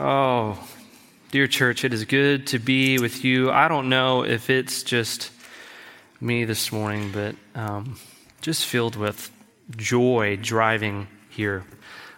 Oh, 0.00 0.58
dear 1.30 1.46
church, 1.46 1.84
it 1.84 1.94
is 1.94 2.04
good 2.04 2.48
to 2.48 2.58
be 2.58 2.98
with 2.98 3.24
you. 3.24 3.52
I 3.52 3.68
don't 3.68 3.88
know 3.88 4.24
if 4.24 4.50
it's 4.50 4.82
just 4.82 5.30
me 6.20 6.44
this 6.44 6.72
morning, 6.72 7.12
but 7.12 7.36
um, 7.54 7.96
just 8.40 8.66
filled 8.66 8.96
with 8.96 9.30
joy 9.76 10.36
driving 10.42 11.06
here. 11.30 11.64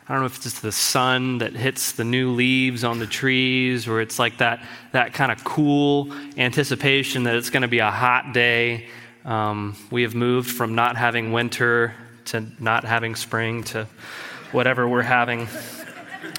I 0.08 0.14
don't 0.14 0.22
know 0.22 0.26
if 0.26 0.36
it's 0.36 0.44
just 0.44 0.62
the 0.62 0.72
sun 0.72 1.36
that 1.38 1.52
hits 1.52 1.92
the 1.92 2.04
new 2.04 2.30
leaves 2.30 2.82
on 2.82 2.98
the 2.98 3.06
trees, 3.06 3.86
or 3.86 4.00
it's 4.00 4.18
like 4.18 4.38
that, 4.38 4.64
that 4.92 5.12
kind 5.12 5.30
of 5.30 5.44
cool 5.44 6.10
anticipation 6.38 7.24
that 7.24 7.34
it's 7.34 7.50
going 7.50 7.60
to 7.60 7.68
be 7.68 7.80
a 7.80 7.90
hot 7.90 8.32
day. 8.32 8.86
Um, 9.26 9.76
we 9.90 10.00
have 10.00 10.14
moved 10.14 10.50
from 10.50 10.76
not 10.76 10.96
having 10.96 11.30
winter 11.30 11.94
to 12.26 12.46
not 12.58 12.84
having 12.84 13.16
spring 13.16 13.64
to 13.64 13.86
whatever 14.50 14.88
we're 14.88 15.02
having 15.02 15.46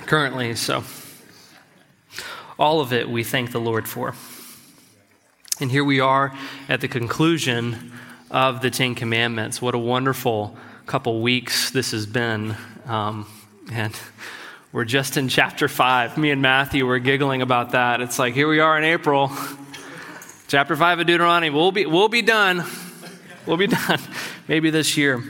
currently. 0.08 0.56
So, 0.56 0.84
all 2.60 2.82
of 2.82 2.94
it 2.94 3.10
we 3.10 3.24
thank 3.24 3.52
the 3.52 3.60
Lord 3.60 3.88
for. 3.88 4.16
And 5.60 5.72
here 5.72 5.84
we 5.84 6.00
are 6.00 6.36
at 6.70 6.82
the 6.82 6.88
conclusion 6.88 7.92
of 8.30 8.62
the 8.62 8.70
Ten 8.70 8.96
Commandments. 8.96 9.62
What 9.62 9.76
a 9.76 9.80
wonderful 9.80 10.56
couple 10.86 11.22
weeks 11.22 11.72
this 11.72 11.92
has 11.92 12.06
been. 12.06 12.56
Um, 12.86 13.28
and 13.72 13.98
we're 14.72 14.86
just 14.86 15.18
in 15.18 15.30
chapter 15.30 15.68
5. 15.68 16.18
Me 16.18 16.32
and 16.32 16.42
Matthew 16.42 16.86
were 16.86 17.00
giggling 17.00 17.42
about 17.42 17.72
that. 17.72 18.02
It's 18.02 18.20
like, 18.20 18.34
here 18.34 18.48
we 18.48 18.60
are 18.60 18.78
in 18.78 18.84
April, 18.84 19.32
chapter 20.48 20.76
5 20.76 21.00
of 21.00 21.08
Deuteronomy. 21.08 21.50
We'll 21.50 21.72
be, 21.72 21.86
we'll 21.86 22.10
be 22.10 22.22
done. 22.22 22.64
We'll 23.46 23.58
be 23.58 23.68
done. 23.68 24.00
Maybe 24.48 24.70
this 24.70 24.98
year. 24.98 25.24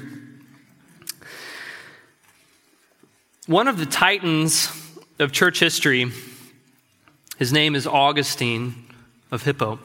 One 3.46 3.68
of 3.68 3.78
the 3.78 3.86
titans 3.86 4.70
of 5.20 5.32
church 5.32 5.60
history 5.60 6.12
his 7.38 7.54
name 7.54 7.76
is 7.76 7.86
Augustine 7.86 8.76
of 9.32 9.44
Hippo, 9.44 9.80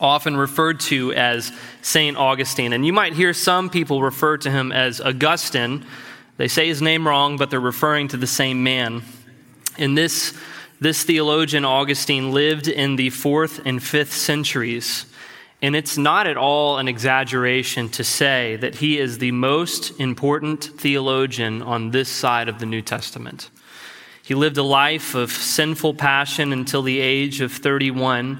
often 0.00 0.36
referred 0.36 0.80
to 0.80 1.12
as 1.14 1.52
St. 1.82 2.16
Augustine. 2.16 2.72
And 2.72 2.86
you 2.86 2.92
might 2.92 3.14
hear 3.14 3.32
some 3.32 3.70
people 3.70 4.02
refer 4.02 4.36
to 4.38 4.50
him 4.50 4.70
as 4.70 5.00
Augustine. 5.00 5.84
They 6.36 6.48
say 6.48 6.68
his 6.68 6.82
name 6.82 7.06
wrong, 7.06 7.36
but 7.36 7.50
they're 7.50 7.60
referring 7.60 8.08
to 8.08 8.16
the 8.16 8.26
same 8.26 8.62
man. 8.62 9.02
In 9.76 9.94
this, 9.94 10.36
this 10.80 11.02
theologian, 11.02 11.64
Augustine, 11.64 12.32
lived 12.32 12.68
in 12.68 12.96
the 12.96 13.10
fourth 13.10 13.60
and 13.64 13.82
fifth 13.82 14.12
centuries. 14.12 15.06
And 15.60 15.74
it's 15.74 15.98
not 15.98 16.26
at 16.26 16.36
all 16.36 16.78
an 16.78 16.86
exaggeration 16.86 17.88
to 17.90 18.04
say 18.04 18.56
that 18.56 18.76
he 18.76 18.98
is 18.98 19.18
the 19.18 19.32
most 19.32 19.98
important 19.98 20.64
theologian 20.64 21.62
on 21.62 21.90
this 21.90 22.08
side 22.08 22.48
of 22.48 22.60
the 22.60 22.66
New 22.66 22.82
Testament. 22.82 23.50
He 24.28 24.34
lived 24.34 24.58
a 24.58 24.62
life 24.62 25.14
of 25.14 25.32
sinful 25.32 25.94
passion 25.94 26.52
until 26.52 26.82
the 26.82 27.00
age 27.00 27.40
of 27.40 27.50
31 27.50 28.38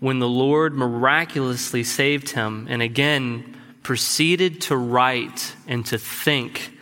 when 0.00 0.18
the 0.18 0.28
Lord 0.28 0.74
miraculously 0.74 1.84
saved 1.84 2.30
him 2.30 2.66
and 2.68 2.82
again 2.82 3.56
proceeded 3.84 4.62
to 4.62 4.76
write 4.76 5.54
and 5.68 5.86
to 5.86 5.96
think 5.96 6.76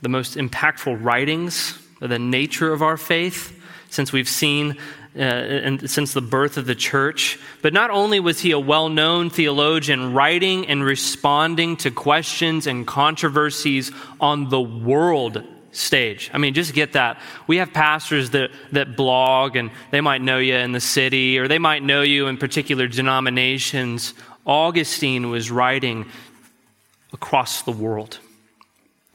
the 0.00 0.08
most 0.08 0.36
impactful 0.36 1.02
writings 1.02 1.76
of 2.00 2.08
the 2.08 2.20
nature 2.20 2.72
of 2.72 2.82
our 2.82 2.96
faith 2.96 3.60
since 3.90 4.12
we've 4.12 4.28
seen 4.28 4.78
uh, 5.16 5.18
and 5.18 5.90
since 5.90 6.12
the 6.12 6.20
birth 6.20 6.56
of 6.56 6.66
the 6.66 6.76
church. 6.76 7.36
But 7.62 7.72
not 7.72 7.90
only 7.90 8.20
was 8.20 8.38
he 8.38 8.52
a 8.52 8.60
well 8.60 8.88
known 8.88 9.28
theologian 9.28 10.14
writing 10.14 10.68
and 10.68 10.84
responding 10.84 11.78
to 11.78 11.90
questions 11.90 12.68
and 12.68 12.86
controversies 12.86 13.90
on 14.20 14.50
the 14.50 14.60
world 14.60 15.42
stage. 15.78 16.30
I 16.34 16.38
mean, 16.38 16.54
just 16.54 16.74
get 16.74 16.92
that. 16.92 17.20
We 17.46 17.58
have 17.58 17.72
pastors 17.72 18.30
that, 18.30 18.50
that 18.72 18.96
blog 18.96 19.56
and 19.56 19.70
they 19.90 20.00
might 20.00 20.20
know 20.20 20.38
you 20.38 20.54
in 20.56 20.72
the 20.72 20.80
city 20.80 21.38
or 21.38 21.48
they 21.48 21.58
might 21.58 21.82
know 21.82 22.02
you 22.02 22.26
in 22.26 22.36
particular 22.36 22.88
denominations. 22.88 24.14
Augustine 24.44 25.30
was 25.30 25.50
writing 25.50 26.06
across 27.12 27.62
the 27.62 27.72
world. 27.72 28.18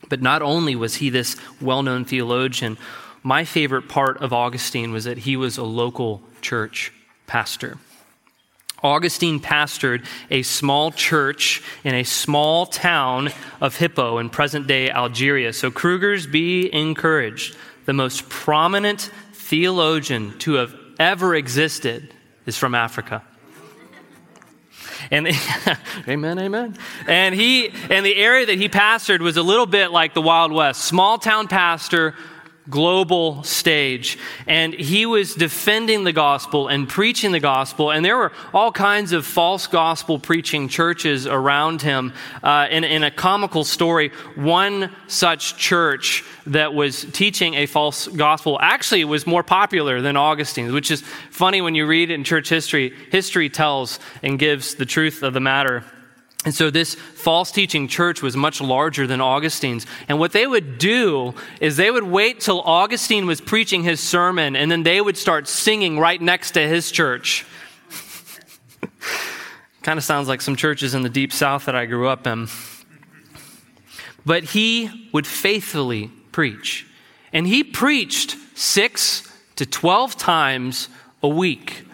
But 0.09 0.21
not 0.21 0.41
only 0.41 0.75
was 0.75 0.95
he 0.95 1.09
this 1.09 1.35
well 1.61 1.83
known 1.83 2.05
theologian, 2.05 2.77
my 3.23 3.45
favorite 3.45 3.87
part 3.87 4.17
of 4.21 4.33
Augustine 4.33 4.91
was 4.91 5.05
that 5.05 5.19
he 5.19 5.37
was 5.37 5.57
a 5.57 5.63
local 5.63 6.21
church 6.41 6.91
pastor. 7.25 7.77
Augustine 8.83 9.39
pastored 9.39 10.05
a 10.29 10.43
small 10.43 10.91
church 10.91 11.63
in 11.83 11.95
a 11.95 12.03
small 12.03 12.65
town 12.65 13.29
of 13.61 13.77
Hippo 13.77 14.17
in 14.17 14.29
present 14.29 14.67
day 14.67 14.89
Algeria. 14.89 15.53
So, 15.53 15.71
Krugers, 15.71 16.29
be 16.29 16.73
encouraged. 16.73 17.55
The 17.85 17.93
most 17.93 18.29
prominent 18.29 19.09
theologian 19.33 20.37
to 20.39 20.53
have 20.55 20.75
ever 20.99 21.35
existed 21.35 22.13
is 22.45 22.57
from 22.57 22.75
Africa. 22.75 23.23
And 25.11 25.27
amen, 26.07 26.39
amen. 26.39 26.77
And 27.07 27.35
he 27.35 27.69
and 27.89 28.05
the 28.05 28.15
area 28.15 28.45
that 28.45 28.57
he 28.57 28.69
pastored 28.69 29.19
was 29.19 29.37
a 29.37 29.43
little 29.43 29.65
bit 29.65 29.91
like 29.91 30.13
the 30.13 30.21
Wild 30.21 30.51
West. 30.51 30.81
Small 30.85 31.17
town 31.17 31.47
pastor 31.47 32.15
global 32.69 33.43
stage. 33.43 34.17
And 34.47 34.73
he 34.73 35.05
was 35.05 35.35
defending 35.35 36.03
the 36.03 36.13
gospel 36.13 36.67
and 36.67 36.87
preaching 36.87 37.31
the 37.31 37.39
gospel. 37.39 37.91
And 37.91 38.05
there 38.05 38.17
were 38.17 38.31
all 38.53 38.71
kinds 38.71 39.11
of 39.11 39.25
false 39.25 39.67
gospel 39.67 40.19
preaching 40.19 40.69
churches 40.69 41.27
around 41.27 41.81
him. 41.81 42.13
Uh, 42.41 42.67
in, 42.69 42.83
in 42.83 43.03
a 43.03 43.11
comical 43.11 43.63
story, 43.63 44.11
one 44.35 44.95
such 45.07 45.57
church 45.57 46.23
that 46.47 46.73
was 46.73 47.05
teaching 47.11 47.55
a 47.55 47.65
false 47.65 48.07
gospel 48.07 48.57
actually 48.61 49.05
was 49.05 49.27
more 49.27 49.43
popular 49.43 50.01
than 50.01 50.15
Augustine's, 50.15 50.71
which 50.71 50.91
is 50.91 51.01
funny 51.31 51.61
when 51.61 51.75
you 51.75 51.85
read 51.85 52.11
it 52.11 52.13
in 52.13 52.23
church 52.23 52.49
history. 52.49 52.93
History 53.11 53.49
tells 53.49 53.99
and 54.21 54.39
gives 54.39 54.75
the 54.75 54.85
truth 54.85 55.23
of 55.23 55.33
the 55.33 55.39
matter. 55.39 55.83
And 56.45 56.53
so 56.53 56.69
this 56.69 56.95
false 56.95 57.51
teaching 57.51 57.87
church 57.87 58.21
was 58.21 58.35
much 58.35 58.59
larger 58.59 59.07
than 59.07 59.21
Augustine's. 59.21 59.85
And 60.09 60.19
what 60.19 60.33
they 60.33 60.45
would 60.45 60.77
do 60.77 61.33
is 61.61 61.77
they 61.77 61.89
would 61.89 62.03
wait 62.03 62.41
till 62.41 62.59
Augustine 62.61 63.25
was 63.25 63.39
preaching 63.39 63.83
his 63.83 64.01
sermon 64.01 64.55
and 64.55 64.69
then 64.69 64.83
they 64.83 64.99
would 64.99 65.17
start 65.17 65.47
singing 65.47 65.99
right 65.99 66.21
next 66.21 66.51
to 66.51 66.67
his 66.67 66.91
church. 66.91 67.45
kind 69.83 69.97
of 69.97 70.03
sounds 70.03 70.27
like 70.27 70.41
some 70.41 70.55
churches 70.55 70.93
in 70.93 71.01
the 71.01 71.09
deep 71.09 71.31
south 71.31 71.65
that 71.65 71.75
I 71.75 71.85
grew 71.85 72.09
up 72.09 72.27
in. 72.27 72.47
But 74.25 74.43
he 74.43 75.09
would 75.13 75.27
faithfully 75.27 76.11
preach. 76.31 76.87
And 77.31 77.47
he 77.47 77.63
preached 77.63 78.35
six 78.53 79.29
to 79.55 79.65
12 79.65 80.17
times 80.17 80.89
a 81.21 81.27
week. 81.27 81.85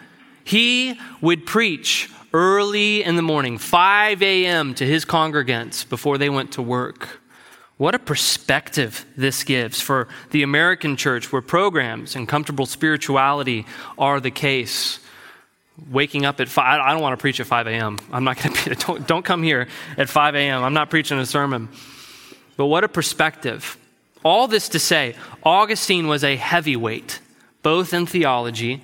He 0.42 0.98
would 1.20 1.46
preach 1.46 2.10
early 2.32 3.02
in 3.02 3.16
the 3.16 3.22
morning, 3.22 3.58
5 3.58 4.22
a.m., 4.22 4.74
to 4.74 4.86
his 4.86 5.04
congregants 5.04 5.88
before 5.88 6.18
they 6.18 6.30
went 6.30 6.52
to 6.52 6.62
work. 6.62 7.20
What 7.76 7.94
a 7.94 7.98
perspective 7.98 9.06
this 9.16 9.42
gives 9.42 9.80
for 9.80 10.06
the 10.30 10.42
American 10.42 10.96
church 10.96 11.32
where 11.32 11.40
programs 11.40 12.14
and 12.14 12.28
comfortable 12.28 12.66
spirituality 12.66 13.64
are 13.98 14.20
the 14.20 14.30
case. 14.30 15.00
Waking 15.90 16.26
up 16.26 16.40
at 16.40 16.48
5, 16.50 16.80
I 16.80 16.92
don't 16.92 17.00
want 17.00 17.18
to 17.18 17.20
preach 17.20 17.40
at 17.40 17.46
5 17.46 17.66
a.m. 17.66 17.98
I'm 18.12 18.24
not 18.24 18.36
going 18.36 18.54
to 18.54 18.74
don't, 18.74 19.06
don't 19.06 19.24
come 19.24 19.42
here 19.42 19.66
at 19.96 20.10
5 20.10 20.34
a.m. 20.34 20.62
I'm 20.62 20.74
not 20.74 20.90
preaching 20.90 21.18
a 21.18 21.24
sermon. 21.24 21.70
But 22.58 22.66
what 22.66 22.84
a 22.84 22.88
perspective. 22.88 23.78
All 24.22 24.46
this 24.46 24.68
to 24.70 24.78
say, 24.78 25.16
Augustine 25.42 26.06
was 26.06 26.22
a 26.22 26.36
heavyweight, 26.36 27.20
both 27.62 27.94
in 27.94 28.04
theology 28.04 28.82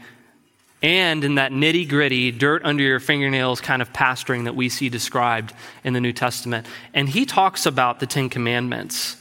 and 0.82 1.24
in 1.24 1.36
that 1.36 1.52
nitty 1.52 1.88
gritty, 1.88 2.30
dirt 2.30 2.62
under 2.64 2.82
your 2.82 3.00
fingernails 3.00 3.60
kind 3.60 3.80
of 3.80 3.92
pastoring 3.92 4.44
that 4.44 4.54
we 4.54 4.68
see 4.68 4.88
described 4.88 5.54
in 5.84 5.94
the 5.94 6.00
New 6.00 6.12
Testament. 6.12 6.66
And 6.92 7.08
he 7.08 7.24
talks 7.24 7.64
about 7.66 7.98
the 7.98 8.06
Ten 8.06 8.28
Commandments. 8.28 9.16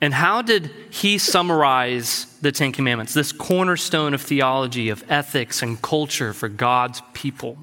And 0.00 0.14
how 0.14 0.42
did 0.42 0.70
he 0.90 1.18
summarize 1.18 2.26
the 2.40 2.52
Ten 2.52 2.72
Commandments, 2.72 3.14
this 3.14 3.32
cornerstone 3.32 4.14
of 4.14 4.20
theology, 4.20 4.88
of 4.90 5.04
ethics 5.08 5.62
and 5.62 5.80
culture 5.82 6.32
for 6.32 6.48
God's 6.48 7.02
people? 7.14 7.58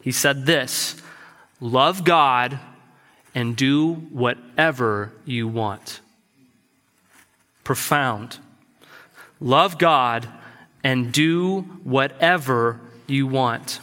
He 0.00 0.12
said 0.12 0.46
this 0.46 1.00
love 1.60 2.04
God 2.04 2.60
and 3.34 3.56
do 3.56 3.94
whatever 3.94 5.12
you 5.24 5.48
want. 5.48 6.00
Profound. 7.64 8.38
Love 9.40 9.78
God 9.78 10.28
and 10.86 11.10
do 11.10 11.62
whatever 11.82 12.80
you 13.08 13.26
want. 13.26 13.80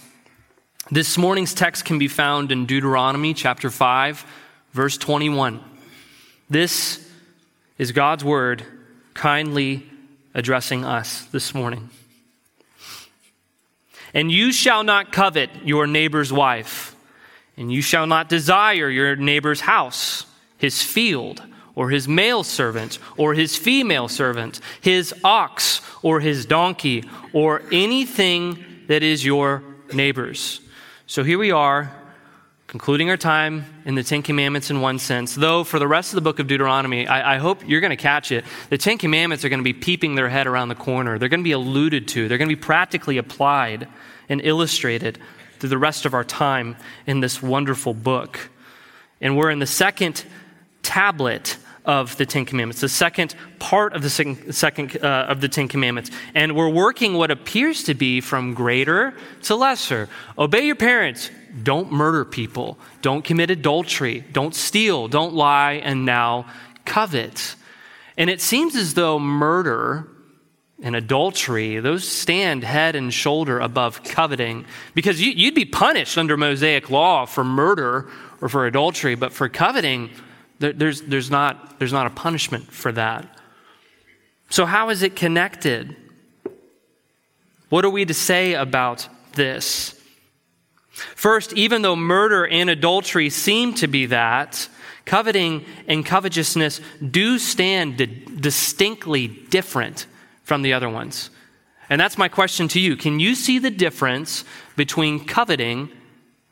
This 0.90 1.18
morning's 1.18 1.54
text 1.54 1.84
can 1.84 2.00
be 2.00 2.08
found 2.08 2.50
in 2.50 2.66
Deuteronomy 2.66 3.34
chapter 3.34 3.70
5, 3.70 4.26
verse 4.72 4.98
21. 4.98 5.60
This 6.50 7.06
is 7.78 7.92
God's 7.92 8.24
word 8.24 8.64
kindly 9.14 9.86
addressing 10.34 10.86
us 10.86 11.26
this 11.26 11.54
morning. 11.54 11.90
And 14.14 14.32
you 14.32 14.54
shall 14.54 14.86
not 14.86 15.12
covet 15.12 15.50
your 15.66 15.88
neighbor's 15.88 16.32
wife, 16.32 16.96
and 17.58 17.70
you 17.70 17.82
shall 17.82 18.08
not 18.08 18.30
desire 18.30 18.90
your 18.90 19.18
neighbor's 19.18 19.60
house, 19.60 20.26
his 20.58 20.82
field, 20.82 21.44
or 21.76 21.90
his 21.90 22.08
male 22.08 22.44
servant 22.44 23.00
or 23.18 23.34
his 23.34 23.58
female 23.58 24.08
servant, 24.08 24.60
his 24.80 25.14
ox 25.24 25.82
or 26.04 26.20
his 26.20 26.46
donkey, 26.46 27.10
or 27.34 27.64
anything 27.72 28.64
that 28.88 29.02
is 29.02 29.26
your 29.26 29.64
neighbor's. 29.92 30.62
So 31.08 31.24
here 31.24 31.40
we 31.40 31.52
are, 31.52 31.92
concluding 32.68 33.10
our 33.10 33.18
time 33.18 33.66
in 33.86 33.96
the 33.96 34.04
Ten 34.04 34.24
Commandments 34.24 34.70
in 34.70 34.82
one 34.82 35.00
sense. 35.00 35.36
Though 35.36 35.64
for 35.64 35.80
the 35.80 35.88
rest 35.88 36.12
of 36.12 36.16
the 36.16 36.22
book 36.22 36.40
of 36.40 36.48
Deuteronomy, 36.48 37.08
I, 37.08 37.36
I 37.36 37.38
hope 37.38 37.68
you're 37.68 37.82
going 37.82 37.92
to 37.92 37.96
catch 37.96 38.32
it. 38.32 38.44
The 38.70 38.78
Ten 38.78 38.98
Commandments 38.98 39.46
are 39.46 39.50
going 39.50 39.60
to 39.60 39.64
be 39.64 39.74
peeping 39.74 40.16
their 40.16 40.30
head 40.30 40.48
around 40.48 40.70
the 40.70 40.76
corner. 40.76 41.20
They're 41.20 41.30
going 41.30 41.42
to 41.42 41.44
be 41.44 41.52
alluded 41.52 42.08
to, 42.10 42.28
they're 42.28 42.38
going 42.38 42.50
to 42.50 42.56
be 42.56 42.62
practically 42.62 43.18
applied 43.18 43.88
and 44.28 44.42
illustrated 44.42 45.20
through 45.60 45.70
the 45.70 45.78
rest 45.78 46.06
of 46.06 46.14
our 46.14 46.24
time 46.24 46.76
in 47.06 47.20
this 47.20 47.42
wonderful 47.42 47.94
book. 47.94 48.40
And 49.22 49.38
we're 49.38 49.52
in 49.52 49.60
the 49.60 49.68
second 49.68 50.26
tablet 50.82 51.58
of 51.85 52.15
the 52.18 52.25
Ten 52.25 52.45
Commandments, 52.45 52.81
the 52.81 52.89
second 52.89 53.35
part 53.59 53.94
of 53.94 54.01
the 54.01 54.09
second, 54.09 54.53
second 54.53 54.97
uh, 55.03 55.25
of 55.27 55.41
the 55.41 55.50
Ten 55.50 55.68
Commandments. 55.68 56.12
And 56.33 56.56
we're 56.56 56.69
working 56.69 57.15
what 57.15 57.31
appears 57.31 57.83
to 57.83 57.94
be 57.94 58.21
from 58.21 58.53
greater 58.53 59.13
to 59.44 59.56
lesser. 59.56 60.09
Obey 60.38 60.65
your 60.65 60.75
parents. 60.75 61.30
Don't 61.62 61.91
murder 61.91 62.25
people. 62.25 62.77
Don't 63.01 63.24
commit 63.24 63.51
adultery. 63.51 64.24
Don't 64.31 64.56
steal. 64.56 65.07
Don't 65.07 65.33
lie. 65.33 65.74
And 65.74 66.06
now 66.06 66.45
covet. 66.85 67.56
And 68.18 68.30
it 68.30 68.41
seems 68.41 68.75
as 68.75 68.94
though 68.94 69.19
murder 69.19 70.07
and 70.81 70.95
adultery, 70.95 71.80
those 71.80 72.07
stand 72.07 72.63
head 72.63 72.95
and 72.95 73.13
shoulder 73.13 73.59
above 73.59 74.03
coveting 74.03 74.65
because 74.94 75.21
you, 75.21 75.47
would 75.47 75.56
be 75.56 75.65
punished 75.65 76.18
under 76.18 76.35
Mosaic 76.35 76.89
law 76.89 77.25
for 77.25 77.44
murder 77.44 78.09
or 78.41 78.50
for 78.50 78.65
adultery, 78.65 79.15
but 79.15 79.31
for 79.31 79.47
coveting, 79.47 80.09
there, 80.63 80.71
there's, 80.71 81.01
there's, 81.01 81.30
not, 81.30 81.77
there's 81.77 81.92
not 81.92 82.07
a 82.07 82.10
punishment 82.10 82.71
for 82.71 82.94
that. 82.94 83.27
So, 84.50 84.65
how 84.65 84.89
is 84.92 85.04
it 85.04 85.13
connected? 85.13 85.94
What 87.68 87.83
are 87.83 87.89
we 87.89 88.06
to 88.06 88.13
say 88.13 88.54
about 88.54 89.10
this? 89.33 90.00
First, 90.92 91.51
even 91.54 91.81
though 91.81 91.98
murder 91.98 92.48
and 92.48 92.69
adultery 92.69 93.30
seem 93.30 93.74
to 93.75 93.88
be 93.88 94.06
that, 94.06 94.69
coveting 95.06 95.65
and 95.88 96.06
covetousness 96.06 96.80
do 97.12 97.39
stand 97.39 97.98
distinctly 98.39 99.27
different 99.27 100.06
from 100.44 100.62
the 100.62 100.71
other 100.71 100.88
ones. 100.88 101.30
And 101.89 102.00
that's 102.00 102.18
my 102.18 102.30
question 102.30 102.69
to 102.69 102.80
you. 102.80 102.95
Can 102.95 103.19
you 103.19 103.36
see 103.36 103.59
the 103.59 103.71
difference 103.71 104.45
between 104.77 105.25
coveting 105.25 105.89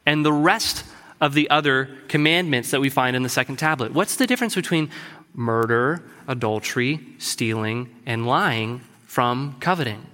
and 0.06 0.26
the 0.26 0.34
rest 0.34 0.84
of 1.22 1.34
the 1.34 1.50
other 1.50 1.90
commandments 2.10 2.72
that 2.72 2.82
we 2.82 2.90
find 2.90 3.16
in 3.16 3.24
the 3.24 3.30
second 3.30 3.58
tablet? 3.58 3.94
What's 3.94 4.18
the 4.18 4.28
difference 4.28 4.56
between 4.56 4.90
murder, 5.34 6.04
adultery, 6.28 7.00
stealing, 7.20 7.96
and 8.06 8.28
lying 8.28 8.82
from 9.06 9.56
coveting? 9.60 10.06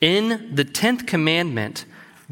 In 0.00 0.54
the 0.54 0.64
10th 0.64 1.06
commandment, 1.06 1.84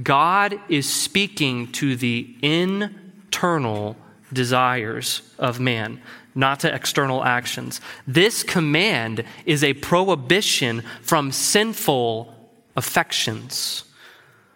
God 0.03 0.59
is 0.69 0.91
speaking 0.91 1.71
to 1.73 1.95
the 1.95 2.35
internal 2.43 3.97
desires 4.33 5.23
of 5.39 5.61
man 5.61 6.01
not 6.35 6.61
to 6.61 6.75
external 6.75 7.23
actions. 7.25 7.81
This 8.07 8.43
command 8.43 9.25
is 9.45 9.63
a 9.63 9.75
prohibition 9.75 10.83
from 11.03 11.31
sinful 11.31 12.35
affections. 12.77 13.85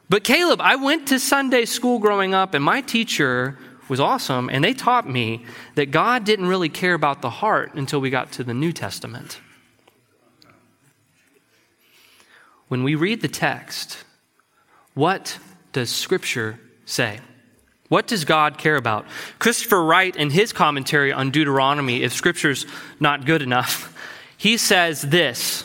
But 0.08 0.22
Caleb, 0.22 0.60
I 0.60 0.76
went 0.76 1.08
to 1.08 1.18
Sunday 1.18 1.64
school 1.64 1.98
growing 1.98 2.32
up, 2.32 2.54
and 2.54 2.64
my 2.64 2.80
teacher 2.80 3.58
was 3.88 4.00
awesome, 4.00 4.48
and 4.48 4.62
they 4.62 4.72
taught 4.72 5.08
me 5.08 5.44
that 5.74 5.90
God 5.90 6.24
didn't 6.24 6.46
really 6.46 6.68
care 6.68 6.94
about 6.94 7.22
the 7.22 7.30
heart 7.30 7.74
until 7.74 8.00
we 8.00 8.10
got 8.10 8.32
to 8.32 8.44
the 8.44 8.54
New 8.54 8.72
Testament. 8.72 9.40
When 12.68 12.82
we 12.82 12.94
read 12.94 13.20
the 13.20 13.28
text, 13.28 14.04
what 14.94 15.38
does 15.72 15.90
Scripture 15.90 16.58
say? 16.84 17.20
What 17.88 18.08
does 18.08 18.24
God 18.24 18.58
care 18.58 18.76
about? 18.76 19.06
Christopher 19.38 19.82
Wright, 19.82 20.14
in 20.16 20.30
his 20.30 20.52
commentary 20.52 21.12
on 21.12 21.30
Deuteronomy, 21.30 22.02
if 22.02 22.12
scripture's 22.12 22.66
not 22.98 23.24
good 23.24 23.42
enough, 23.42 23.94
he 24.36 24.56
says 24.56 25.02
this 25.02 25.64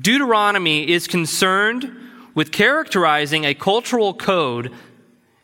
Deuteronomy 0.00 0.90
is 0.90 1.06
concerned 1.06 2.03
with 2.34 2.52
characterizing 2.52 3.44
a 3.44 3.54
cultural 3.54 4.14
code 4.14 4.72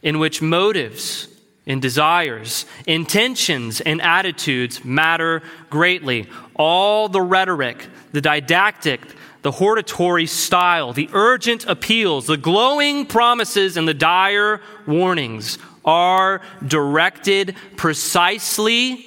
in 0.02 0.18
which 0.18 0.42
motives 0.42 1.28
and 1.66 1.80
desires, 1.80 2.66
intentions 2.86 3.80
and 3.80 4.02
attitudes 4.02 4.84
matter 4.84 5.42
greatly. 5.68 6.26
All 6.56 7.08
the 7.08 7.20
rhetoric, 7.20 7.86
the 8.12 8.20
didactic, 8.20 9.00
the 9.42 9.52
hortatory 9.52 10.26
style, 10.26 10.92
the 10.92 11.08
urgent 11.12 11.66
appeals, 11.66 12.26
the 12.26 12.36
glowing 12.36 13.06
promises, 13.06 13.76
and 13.76 13.86
the 13.86 13.94
dire 13.94 14.60
warnings 14.86 15.58
are 15.84 16.42
directed 16.66 17.54
precisely 17.76 19.06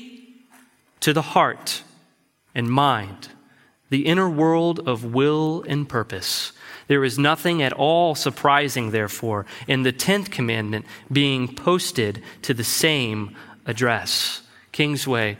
to 1.02 1.12
the 1.12 1.22
heart 1.22 1.84
and 2.56 2.70
mind, 2.70 3.30
the 3.90 4.06
inner 4.06 4.30
world 4.30 4.80
of 4.88 5.04
will 5.04 5.64
and 5.68 5.90
purpose. 5.90 6.53
There 6.88 7.04
is 7.04 7.18
nothing 7.18 7.62
at 7.62 7.74
all 7.74 8.16
surprising, 8.16 8.92
therefore, 8.92 9.46
in 9.68 9.84
the 9.84 9.92
tenth 9.92 10.32
commandment 10.32 10.86
being 11.12 11.54
posted 11.54 12.22
to 12.44 12.54
the 12.54 12.64
same 12.64 13.36
address. 13.66 14.42
Kingsway, 14.72 15.38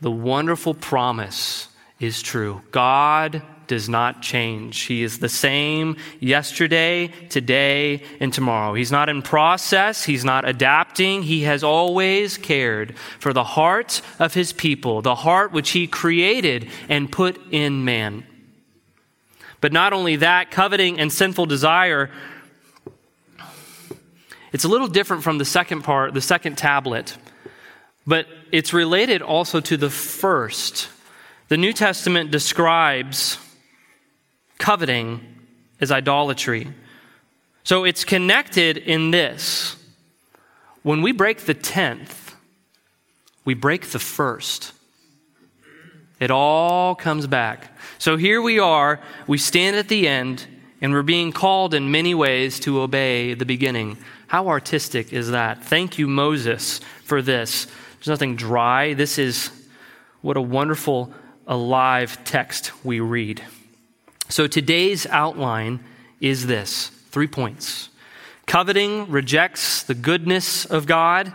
the 0.00 0.10
wonderful 0.10 0.74
promise 0.74 1.68
is 1.98 2.22
true. 2.22 2.62
God 2.70 3.42
does 3.66 3.88
not 3.88 4.22
change. 4.22 4.82
He 4.82 5.02
is 5.02 5.18
the 5.18 5.28
same 5.28 5.96
yesterday, 6.20 7.08
today, 7.28 8.02
and 8.20 8.32
tomorrow. 8.32 8.74
He's 8.74 8.92
not 8.92 9.08
in 9.08 9.22
process. 9.22 10.04
He's 10.04 10.24
not 10.24 10.48
adapting. 10.48 11.22
He 11.22 11.42
has 11.42 11.64
always 11.64 12.38
cared 12.38 12.96
for 13.18 13.32
the 13.32 13.44
heart 13.44 14.02
of 14.18 14.34
his 14.34 14.52
people, 14.52 15.02
the 15.02 15.14
heart 15.14 15.52
which 15.52 15.70
he 15.70 15.86
created 15.86 16.68
and 16.88 17.10
put 17.10 17.40
in 17.50 17.84
man. 17.84 18.24
But 19.60 19.72
not 19.72 19.92
only 19.92 20.16
that, 20.16 20.50
coveting 20.50 21.00
and 21.00 21.12
sinful 21.12 21.46
desire, 21.46 22.10
it's 24.52 24.64
a 24.64 24.68
little 24.68 24.88
different 24.88 25.22
from 25.22 25.38
the 25.38 25.44
second 25.44 25.82
part, 25.82 26.14
the 26.14 26.20
second 26.20 26.56
tablet, 26.56 27.16
but 28.06 28.26
it's 28.52 28.72
related 28.72 29.22
also 29.22 29.60
to 29.60 29.76
the 29.76 29.90
first. 29.90 30.88
The 31.48 31.56
New 31.56 31.72
Testament 31.72 32.30
describes 32.30 33.38
coveting 34.58 35.20
as 35.80 35.90
idolatry. 35.90 36.68
So 37.64 37.84
it's 37.84 38.04
connected 38.04 38.76
in 38.76 39.10
this. 39.10 39.76
When 40.82 41.02
we 41.02 41.12
break 41.12 41.40
the 41.40 41.54
tenth, 41.54 42.36
we 43.44 43.54
break 43.54 43.86
the 43.90 43.98
first. 43.98 44.72
It 46.18 46.30
all 46.30 46.94
comes 46.94 47.26
back. 47.26 47.76
So 47.98 48.16
here 48.16 48.40
we 48.40 48.58
are, 48.58 49.00
we 49.26 49.38
stand 49.38 49.76
at 49.76 49.88
the 49.88 50.08
end, 50.08 50.46
and 50.80 50.92
we're 50.92 51.02
being 51.02 51.32
called 51.32 51.74
in 51.74 51.90
many 51.90 52.14
ways 52.14 52.60
to 52.60 52.80
obey 52.80 53.34
the 53.34 53.44
beginning. 53.44 53.98
How 54.28 54.48
artistic 54.48 55.12
is 55.12 55.30
that? 55.30 55.64
Thank 55.64 55.98
you, 55.98 56.08
Moses, 56.08 56.80
for 57.04 57.22
this. 57.22 57.66
There's 57.98 58.08
nothing 58.08 58.36
dry. 58.36 58.94
This 58.94 59.18
is 59.18 59.50
what 60.20 60.36
a 60.36 60.42
wonderful, 60.42 61.12
alive 61.46 62.18
text 62.24 62.72
we 62.84 63.00
read. 63.00 63.42
So 64.28 64.46
today's 64.46 65.06
outline 65.06 65.80
is 66.20 66.46
this 66.46 66.88
three 67.10 67.28
points. 67.28 67.88
Coveting 68.46 69.10
rejects 69.10 69.82
the 69.82 69.94
goodness 69.94 70.64
of 70.64 70.86
God. 70.86 71.32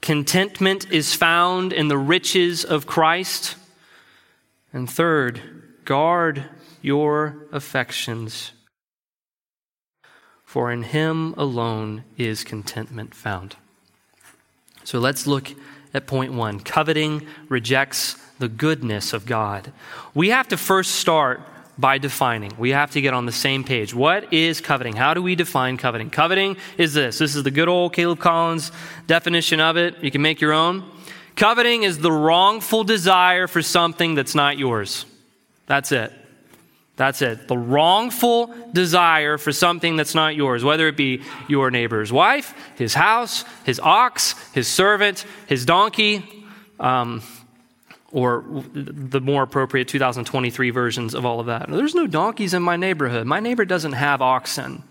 Contentment 0.00 0.90
is 0.90 1.14
found 1.14 1.72
in 1.72 1.88
the 1.88 1.98
riches 1.98 2.64
of 2.64 2.86
Christ. 2.86 3.56
And 4.72 4.88
third, 4.88 5.42
guard 5.84 6.44
your 6.80 7.46
affections, 7.52 8.52
for 10.44 10.72
in 10.72 10.82
Him 10.82 11.34
alone 11.36 12.04
is 12.16 12.44
contentment 12.44 13.14
found. 13.14 13.56
So 14.84 14.98
let's 14.98 15.26
look 15.26 15.52
at 15.94 16.06
point 16.06 16.32
one. 16.32 16.60
Coveting 16.60 17.26
rejects 17.48 18.14
the 18.38 18.48
goodness 18.48 19.12
of 19.12 19.26
God. 19.26 19.72
We 20.14 20.30
have 20.30 20.48
to 20.48 20.56
first 20.56 20.96
start 20.96 21.40
by 21.78 21.98
defining. 21.98 22.52
We 22.58 22.70
have 22.70 22.90
to 22.92 23.00
get 23.00 23.14
on 23.14 23.24
the 23.24 23.32
same 23.32 23.64
page. 23.64 23.94
What 23.94 24.32
is 24.32 24.60
coveting? 24.60 24.94
How 24.94 25.14
do 25.14 25.22
we 25.22 25.34
define 25.34 25.76
coveting? 25.76 26.10
Coveting 26.10 26.56
is 26.76 26.92
this. 26.94 27.18
This 27.18 27.34
is 27.34 27.44
the 27.44 27.50
good 27.50 27.68
old 27.68 27.94
Caleb 27.94 28.18
Collins 28.18 28.72
definition 29.06 29.60
of 29.60 29.76
it. 29.76 30.02
You 30.02 30.10
can 30.10 30.22
make 30.22 30.40
your 30.40 30.52
own. 30.52 30.84
Coveting 31.36 31.82
is 31.82 31.98
the 31.98 32.12
wrongful 32.12 32.84
desire 32.84 33.46
for 33.46 33.62
something 33.62 34.14
that's 34.14 34.34
not 34.34 34.58
yours. 34.58 35.06
That's 35.66 35.92
it. 35.92 36.12
That's 36.96 37.22
it. 37.22 37.48
The 37.48 37.56
wrongful 37.56 38.54
desire 38.72 39.38
for 39.38 39.50
something 39.50 39.96
that's 39.96 40.14
not 40.14 40.36
yours, 40.36 40.62
whether 40.62 40.88
it 40.88 40.96
be 40.96 41.22
your 41.48 41.70
neighbor's 41.70 42.12
wife, 42.12 42.54
his 42.76 42.94
house, 42.94 43.44
his 43.64 43.80
ox, 43.80 44.34
his 44.52 44.68
servant, 44.68 45.24
his 45.46 45.64
donkey, 45.64 46.44
um, 46.78 47.22
or 48.12 48.44
the 48.74 49.20
more 49.20 49.42
appropriate 49.42 49.88
2023 49.88 50.70
versions 50.70 51.14
of 51.14 51.24
all 51.24 51.40
of 51.40 51.46
that. 51.46 51.66
There's 51.70 51.94
no 51.94 52.06
donkeys 52.06 52.52
in 52.52 52.62
my 52.62 52.76
neighborhood. 52.76 53.26
My 53.26 53.40
neighbor 53.40 53.64
doesn't 53.64 53.92
have 53.92 54.20
oxen. 54.20 54.82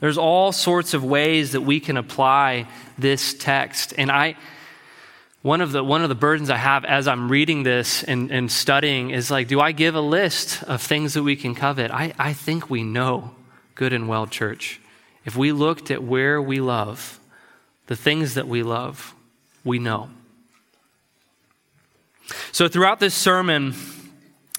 There's 0.00 0.18
all 0.18 0.50
sorts 0.50 0.92
of 0.92 1.04
ways 1.04 1.52
that 1.52 1.60
we 1.60 1.78
can 1.78 1.96
apply 1.96 2.66
this 2.98 3.34
text. 3.34 3.94
And 3.96 4.10
I, 4.10 4.36
one 5.48 5.62
of 5.62 5.72
the, 5.72 5.82
one 5.82 6.02
of 6.02 6.10
the 6.10 6.14
burdens 6.14 6.50
I 6.50 6.58
have 6.58 6.84
as 6.84 7.08
I'm 7.08 7.30
reading 7.30 7.62
this 7.62 8.02
and, 8.02 8.30
and 8.30 8.52
studying 8.52 9.08
is 9.12 9.30
like, 9.30 9.48
do 9.48 9.60
I 9.60 9.72
give 9.72 9.94
a 9.94 10.00
list 10.00 10.62
of 10.64 10.82
things 10.82 11.14
that 11.14 11.22
we 11.22 11.36
can 11.36 11.54
covet? 11.54 11.90
I, 11.90 12.12
I 12.18 12.34
think 12.34 12.68
we 12.68 12.82
know, 12.82 13.30
good 13.74 13.94
and 13.94 14.08
well, 14.08 14.26
church. 14.26 14.78
If 15.24 15.36
we 15.36 15.52
looked 15.52 15.90
at 15.90 16.02
where 16.02 16.42
we 16.42 16.60
love, 16.60 17.18
the 17.86 17.96
things 17.96 18.34
that 18.34 18.46
we 18.46 18.62
love, 18.62 19.14
we 19.64 19.78
know. 19.78 20.10
So 22.52 22.68
throughout 22.68 23.00
this 23.00 23.14
sermon, 23.14 23.72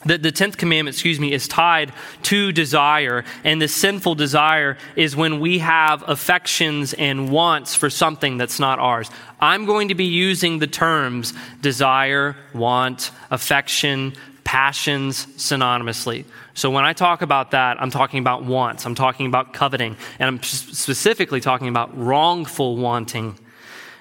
the, 0.05 0.17
the 0.17 0.31
10th 0.31 0.57
commandment, 0.57 0.95
excuse 0.95 1.19
me, 1.19 1.33
is 1.33 1.47
tied 1.47 1.91
to 2.23 2.51
desire. 2.51 3.25
And 3.43 3.61
the 3.61 3.67
sinful 3.67 4.15
desire 4.15 4.77
is 4.95 5.15
when 5.15 5.39
we 5.39 5.59
have 5.59 6.07
affections 6.07 6.93
and 6.93 7.31
wants 7.31 7.75
for 7.75 7.89
something 7.89 8.37
that's 8.37 8.59
not 8.59 8.79
ours. 8.79 9.09
I'm 9.41 9.65
going 9.65 9.89
to 9.89 9.95
be 9.95 10.05
using 10.05 10.59
the 10.59 10.67
terms 10.67 11.33
desire, 11.61 12.37
want, 12.53 13.11
affection, 13.29 14.13
passions 14.45 15.25
synonymously. 15.37 16.25
So 16.53 16.71
when 16.71 16.83
I 16.83 16.93
talk 16.93 17.21
about 17.21 17.51
that, 17.51 17.81
I'm 17.81 17.91
talking 17.91 18.19
about 18.19 18.43
wants, 18.43 18.85
I'm 18.85 18.95
talking 18.95 19.27
about 19.27 19.53
coveting, 19.53 19.95
and 20.17 20.27
I'm 20.27 20.41
specifically 20.41 21.39
talking 21.39 21.67
about 21.67 21.95
wrongful 21.97 22.77
wanting. 22.77 23.37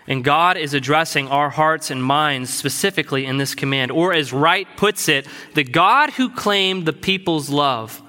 And 0.08 0.24
God 0.24 0.56
is 0.56 0.72
addressing 0.72 1.28
our 1.28 1.50
hearts 1.50 1.90
and 1.90 2.02
minds 2.02 2.52
specifically 2.52 3.26
in 3.26 3.36
this 3.36 3.54
command. 3.54 3.90
Or, 3.90 4.14
as 4.14 4.32
Wright 4.32 4.66
puts 4.78 5.08
it, 5.08 5.26
the 5.54 5.62
God 5.62 6.10
who 6.10 6.30
claimed 6.30 6.86
the 6.86 6.94
people's 6.94 7.50
love 7.50 8.02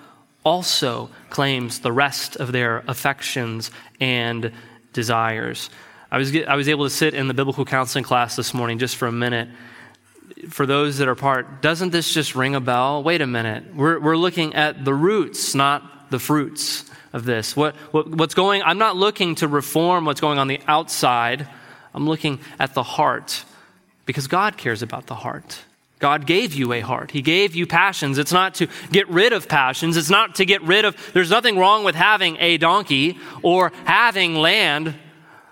also 0.46 1.10
claims 1.30 1.82
the 1.82 1.92
rest 1.92 2.38
of 2.38 2.54
their 2.54 2.86
affections 2.88 3.70
and 4.00 4.54
desires. 4.94 5.70
I 6.10 6.18
was, 6.18 6.34
I 6.36 6.56
was 6.56 6.70
able 6.70 6.86
to 6.86 6.90
sit 6.90 7.14
in 7.14 7.28
the 7.28 7.34
biblical 7.34 7.66
counseling 7.66 8.06
class 8.06 8.38
this 8.38 8.54
morning 8.54 8.80
just 8.80 8.96
for 8.96 9.08
a 9.08 9.12
minute. 9.12 9.50
For 10.48 10.66
those 10.66 11.00
that 11.00 11.10
are 11.10 11.16
part, 11.16 11.62
doesn't 11.62 11.92
this 11.92 12.14
just 12.14 12.34
ring 12.34 12.56
a 12.56 12.62
bell? 12.62 13.04
Wait 13.04 13.20
a 13.20 13.28
minute. 13.28 13.76
We're, 13.76 14.00
we're 14.00 14.16
looking 14.16 14.56
at 14.56 14.86
the 14.86 14.94
roots, 14.94 15.54
not 15.54 16.10
the 16.12 16.20
fruits 16.20 16.90
of 17.12 17.26
this. 17.26 17.58
What, 17.58 17.76
what, 17.92 18.10
what's 18.10 18.36
going, 18.36 18.64
I'm 18.64 18.78
not 18.78 18.96
looking 18.96 19.36
to 19.36 19.50
reform 19.50 20.06
what's 20.06 20.22
going 20.22 20.40
on 20.40 20.48
the 20.48 20.62
outside. 20.66 21.46
I'm 21.94 22.08
looking 22.08 22.40
at 22.60 22.74
the 22.74 22.84
heart 22.84 23.44
because 24.06 24.28
God 24.28 24.58
cares 24.58 24.82
about 24.82 25.08
the 25.08 25.16
heart. 25.16 25.64
God 26.00 26.26
gave 26.26 26.54
you 26.54 26.72
a 26.72 26.80
heart. 26.80 27.12
He 27.12 27.22
gave 27.22 27.56
you 27.56 27.68
passions. 27.68 28.18
It's 28.18 28.32
not 28.32 28.56
to 28.56 28.68
get 28.92 29.08
rid 29.10 29.34
of 29.34 29.50
passions. 29.50 29.98
It's 29.98 30.10
not 30.10 30.36
to 30.36 30.46
get 30.46 30.62
rid 30.64 30.86
of, 30.86 30.96
there's 31.14 31.30
nothing 31.30 31.58
wrong 31.58 31.84
with 31.84 31.96
having 31.96 32.38
a 32.40 32.58
donkey 32.58 33.18
or 33.44 33.74
having 33.84 34.36
land. 34.36 34.96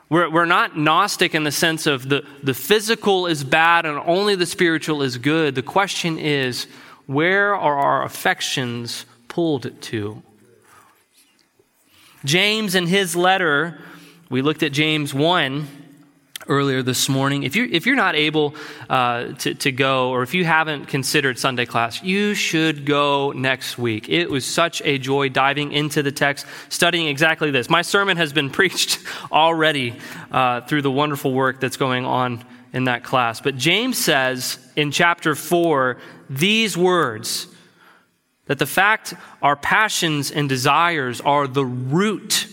We're, 0.09 0.29
we're 0.29 0.45
not 0.45 0.77
Gnostic 0.77 1.35
in 1.35 1.43
the 1.43 1.51
sense 1.51 1.85
of 1.85 2.07
the, 2.07 2.25
the 2.41 2.53
physical 2.53 3.27
is 3.27 3.43
bad 3.43 3.85
and 3.85 3.99
only 3.99 4.35
the 4.35 4.45
spiritual 4.45 5.01
is 5.01 5.17
good. 5.17 5.53
The 5.53 5.61
question 5.61 6.17
is, 6.17 6.67
where 7.07 7.53
are 7.53 7.77
our 7.77 8.03
affections 8.03 9.05
pulled 9.27 9.81
to? 9.81 10.23
James, 12.23 12.73
in 12.73 12.87
his 12.87 13.17
letter, 13.17 13.79
we 14.29 14.41
looked 14.41 14.63
at 14.63 14.71
James 14.71 15.13
1 15.13 15.67
earlier 16.47 16.81
this 16.81 17.09
morning. 17.09 17.43
If 17.43 17.55
you're, 17.55 17.67
if 17.67 17.85
you're 17.85 17.95
not 17.95 18.15
able 18.15 18.55
uh, 18.89 19.33
to, 19.33 19.53
to 19.55 19.71
go, 19.71 20.09
or 20.11 20.23
if 20.23 20.33
you 20.33 20.45
haven't 20.45 20.87
considered 20.87 21.39
Sunday 21.39 21.65
class, 21.65 22.03
you 22.03 22.33
should 22.33 22.85
go 22.85 23.31
next 23.31 23.77
week. 23.77 24.09
It 24.09 24.29
was 24.29 24.45
such 24.45 24.81
a 24.83 24.97
joy 24.97 25.29
diving 25.29 25.71
into 25.71 26.03
the 26.03 26.11
text, 26.11 26.45
studying 26.69 27.07
exactly 27.07 27.51
this. 27.51 27.69
My 27.69 27.81
sermon 27.81 28.17
has 28.17 28.33
been 28.33 28.49
preached 28.57 28.99
already 29.31 29.95
uh, 30.31 30.61
through 30.61 30.81
the 30.81 30.91
wonderful 30.91 31.33
work 31.33 31.59
that's 31.59 31.77
going 31.77 32.05
on 32.05 32.43
in 32.73 32.85
that 32.85 33.03
class. 33.03 33.41
But 33.41 33.57
James 33.57 33.97
says 33.97 34.59
in 34.75 34.91
chapter 34.91 35.35
4 35.35 35.97
these 36.29 36.77
words 36.77 37.47
that 38.45 38.59
the 38.59 38.65
fact 38.65 39.13
our 39.41 39.55
passions 39.55 40.31
and 40.31 40.49
desires 40.49 41.21
are 41.21 41.47
the 41.47 41.65
root 41.65 42.47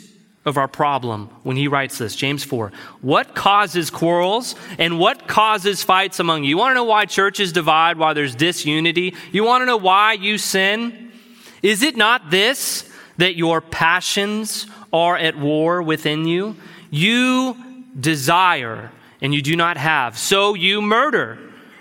of 0.44 0.58
our 0.58 0.68
problem 0.68 1.28
when 1.42 1.56
he 1.56 1.68
writes 1.68 1.98
this, 1.98 2.14
James 2.14 2.44
4. 2.44 2.70
What 3.00 3.34
causes 3.34 3.90
quarrels 3.90 4.54
and 4.78 4.98
what 4.98 5.26
causes 5.26 5.82
fights 5.82 6.20
among 6.20 6.44
you? 6.44 6.50
You 6.50 6.58
want 6.58 6.72
to 6.72 6.74
know 6.74 6.84
why 6.84 7.06
churches 7.06 7.52
divide, 7.52 7.96
why 7.96 8.12
there's 8.12 8.34
disunity? 8.34 9.14
You 9.32 9.44
want 9.44 9.62
to 9.62 9.66
know 9.66 9.78
why 9.78 10.12
you 10.12 10.36
sin? 10.36 11.12
Is 11.62 11.82
it 11.82 11.96
not 11.96 12.30
this, 12.30 12.90
that 13.16 13.36
your 13.36 13.60
passions 13.60 14.66
are 14.92 15.16
at 15.16 15.38
war 15.38 15.82
within 15.82 16.26
you? 16.26 16.56
You 16.90 17.56
desire 17.98 18.92
and 19.22 19.32
you 19.32 19.40
do 19.40 19.56
not 19.56 19.78
have, 19.78 20.18
so 20.18 20.52
you 20.52 20.82
murder. 20.82 21.38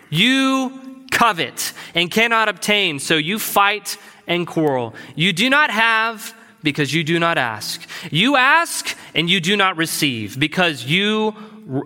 You 0.09 1.05
covet 1.11 1.73
and 1.93 2.09
cannot 2.09 2.47
obtain, 2.47 2.99
so 2.99 3.17
you 3.17 3.39
fight 3.39 3.97
and 4.25 4.47
quarrel. 4.47 4.95
You 5.15 5.33
do 5.33 5.49
not 5.49 5.69
have 5.69 6.33
because 6.63 6.93
you 6.93 7.03
do 7.03 7.19
not 7.19 7.37
ask. 7.37 7.87
You 8.09 8.35
ask 8.35 8.97
and 9.13 9.29
you 9.29 9.39
do 9.39 9.55
not 9.55 9.77
receive 9.77 10.39
because 10.39 10.85
you 10.85 11.35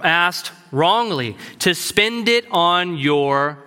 asked 0.03 0.51
wrongly 0.71 1.35
to 1.59 1.73
spend 1.75 2.29
it 2.29 2.45
on 2.51 2.97
your 2.97 3.57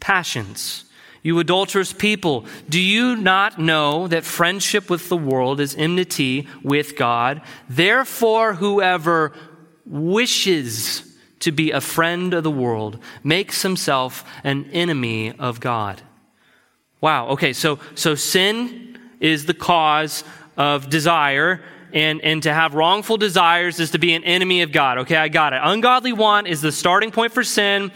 passions. 0.00 0.84
You 1.22 1.38
adulterous 1.40 1.92
people, 1.92 2.46
do 2.68 2.80
you 2.80 3.16
not 3.16 3.58
know 3.58 4.06
that 4.08 4.24
friendship 4.24 4.88
with 4.88 5.08
the 5.08 5.16
world 5.16 5.60
is 5.60 5.74
enmity 5.74 6.46
with 6.62 6.96
God? 6.96 7.42
Therefore, 7.68 8.54
whoever 8.54 9.32
wishes 9.84 11.02
to 11.40 11.52
be 11.52 11.70
a 11.70 11.80
friend 11.80 12.34
of 12.34 12.44
the 12.44 12.50
world 12.50 12.98
makes 13.22 13.62
himself 13.62 14.24
an 14.44 14.68
enemy 14.72 15.32
of 15.38 15.60
God. 15.60 16.02
Wow. 17.00 17.28
Okay. 17.28 17.52
So, 17.52 17.78
so 17.94 18.14
sin 18.14 18.98
is 19.20 19.46
the 19.46 19.54
cause 19.54 20.24
of 20.58 20.90
desire, 20.90 21.62
and, 21.94 22.20
and 22.20 22.42
to 22.42 22.52
have 22.52 22.74
wrongful 22.74 23.16
desires 23.16 23.80
is 23.80 23.92
to 23.92 23.98
be 23.98 24.12
an 24.12 24.24
enemy 24.24 24.60
of 24.60 24.72
God. 24.72 24.98
Okay, 24.98 25.16
I 25.16 25.28
got 25.28 25.54
it. 25.54 25.60
Ungodly 25.62 26.12
want 26.12 26.48
is 26.48 26.60
the 26.60 26.72
starting 26.72 27.10
point 27.10 27.32
for 27.32 27.42
sin, 27.42 27.90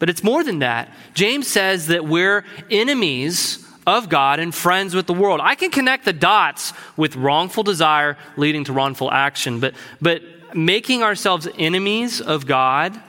but 0.00 0.10
it's 0.10 0.24
more 0.24 0.42
than 0.42 0.58
that. 0.60 0.92
James 1.14 1.46
says 1.46 1.86
that 1.88 2.04
we're 2.04 2.44
enemies 2.70 3.64
of 3.86 4.08
God 4.08 4.40
and 4.40 4.52
friends 4.52 4.94
with 4.94 5.06
the 5.06 5.14
world. 5.14 5.40
I 5.40 5.54
can 5.54 5.70
connect 5.70 6.04
the 6.04 6.12
dots 6.12 6.72
with 6.96 7.14
wrongful 7.14 7.62
desire 7.62 8.16
leading 8.36 8.64
to 8.64 8.72
wrongful 8.72 9.12
action, 9.12 9.60
but, 9.60 9.74
but 10.00 10.22
making 10.56 11.02
ourselves 11.02 11.46
enemies 11.56 12.20
of 12.20 12.46
God 12.46 13.00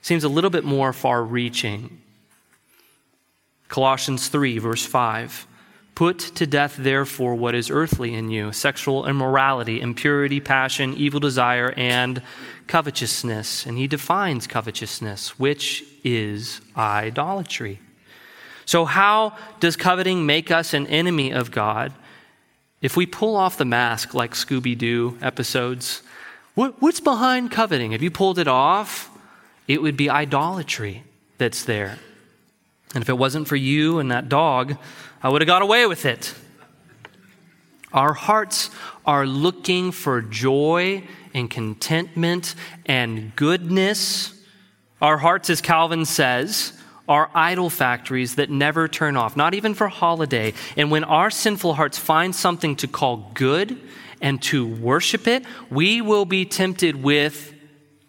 seems 0.00 0.24
a 0.24 0.28
little 0.28 0.50
bit 0.50 0.64
more 0.64 0.92
far 0.94 1.22
reaching. 1.22 2.00
Colossians 3.68 4.28
3, 4.28 4.58
verse 4.58 4.86
5. 4.86 5.46
Put 6.00 6.18
to 6.36 6.46
death, 6.46 6.76
therefore, 6.78 7.34
what 7.34 7.54
is 7.54 7.68
earthly 7.68 8.14
in 8.14 8.30
you 8.30 8.52
sexual 8.52 9.04
immorality, 9.04 9.82
impurity, 9.82 10.40
passion, 10.40 10.94
evil 10.96 11.20
desire, 11.20 11.74
and 11.76 12.22
covetousness. 12.66 13.66
And 13.66 13.76
he 13.76 13.86
defines 13.86 14.46
covetousness, 14.46 15.38
which 15.38 15.84
is 16.02 16.62
idolatry. 16.74 17.80
So, 18.64 18.86
how 18.86 19.36
does 19.60 19.76
coveting 19.76 20.24
make 20.24 20.50
us 20.50 20.72
an 20.72 20.86
enemy 20.86 21.32
of 21.34 21.50
God? 21.50 21.92
If 22.80 22.96
we 22.96 23.04
pull 23.04 23.36
off 23.36 23.58
the 23.58 23.66
mask 23.66 24.14
like 24.14 24.32
Scooby 24.32 24.78
Doo 24.78 25.18
episodes, 25.20 26.00
what, 26.54 26.80
what's 26.80 27.00
behind 27.00 27.50
coveting? 27.50 27.92
If 27.92 28.00
you 28.00 28.10
pulled 28.10 28.38
it 28.38 28.48
off, 28.48 29.10
it 29.68 29.82
would 29.82 29.98
be 29.98 30.08
idolatry 30.08 31.04
that's 31.36 31.62
there. 31.62 31.98
And 32.94 33.02
if 33.02 33.08
it 33.10 33.18
wasn't 33.18 33.46
for 33.46 33.56
you 33.56 33.98
and 33.98 34.10
that 34.10 34.30
dog, 34.30 34.78
I 35.22 35.28
would 35.28 35.42
have 35.42 35.46
got 35.46 35.62
away 35.62 35.86
with 35.86 36.06
it. 36.06 36.34
Our 37.92 38.12
hearts 38.12 38.70
are 39.04 39.26
looking 39.26 39.90
for 39.92 40.22
joy 40.22 41.04
and 41.34 41.50
contentment 41.50 42.54
and 42.86 43.34
goodness. 43.36 44.32
Our 45.02 45.18
hearts, 45.18 45.50
as 45.50 45.60
Calvin 45.60 46.04
says, 46.04 46.72
are 47.08 47.28
idol 47.34 47.70
factories 47.70 48.36
that 48.36 48.50
never 48.50 48.86
turn 48.86 49.16
off, 49.16 49.36
not 49.36 49.54
even 49.54 49.74
for 49.74 49.88
holiday. 49.88 50.54
And 50.76 50.90
when 50.90 51.02
our 51.02 51.30
sinful 51.30 51.74
hearts 51.74 51.98
find 51.98 52.34
something 52.34 52.76
to 52.76 52.86
call 52.86 53.30
good 53.34 53.80
and 54.20 54.40
to 54.42 54.66
worship 54.66 55.26
it, 55.26 55.44
we 55.70 56.00
will 56.00 56.24
be 56.24 56.44
tempted 56.44 57.02
with 57.02 57.52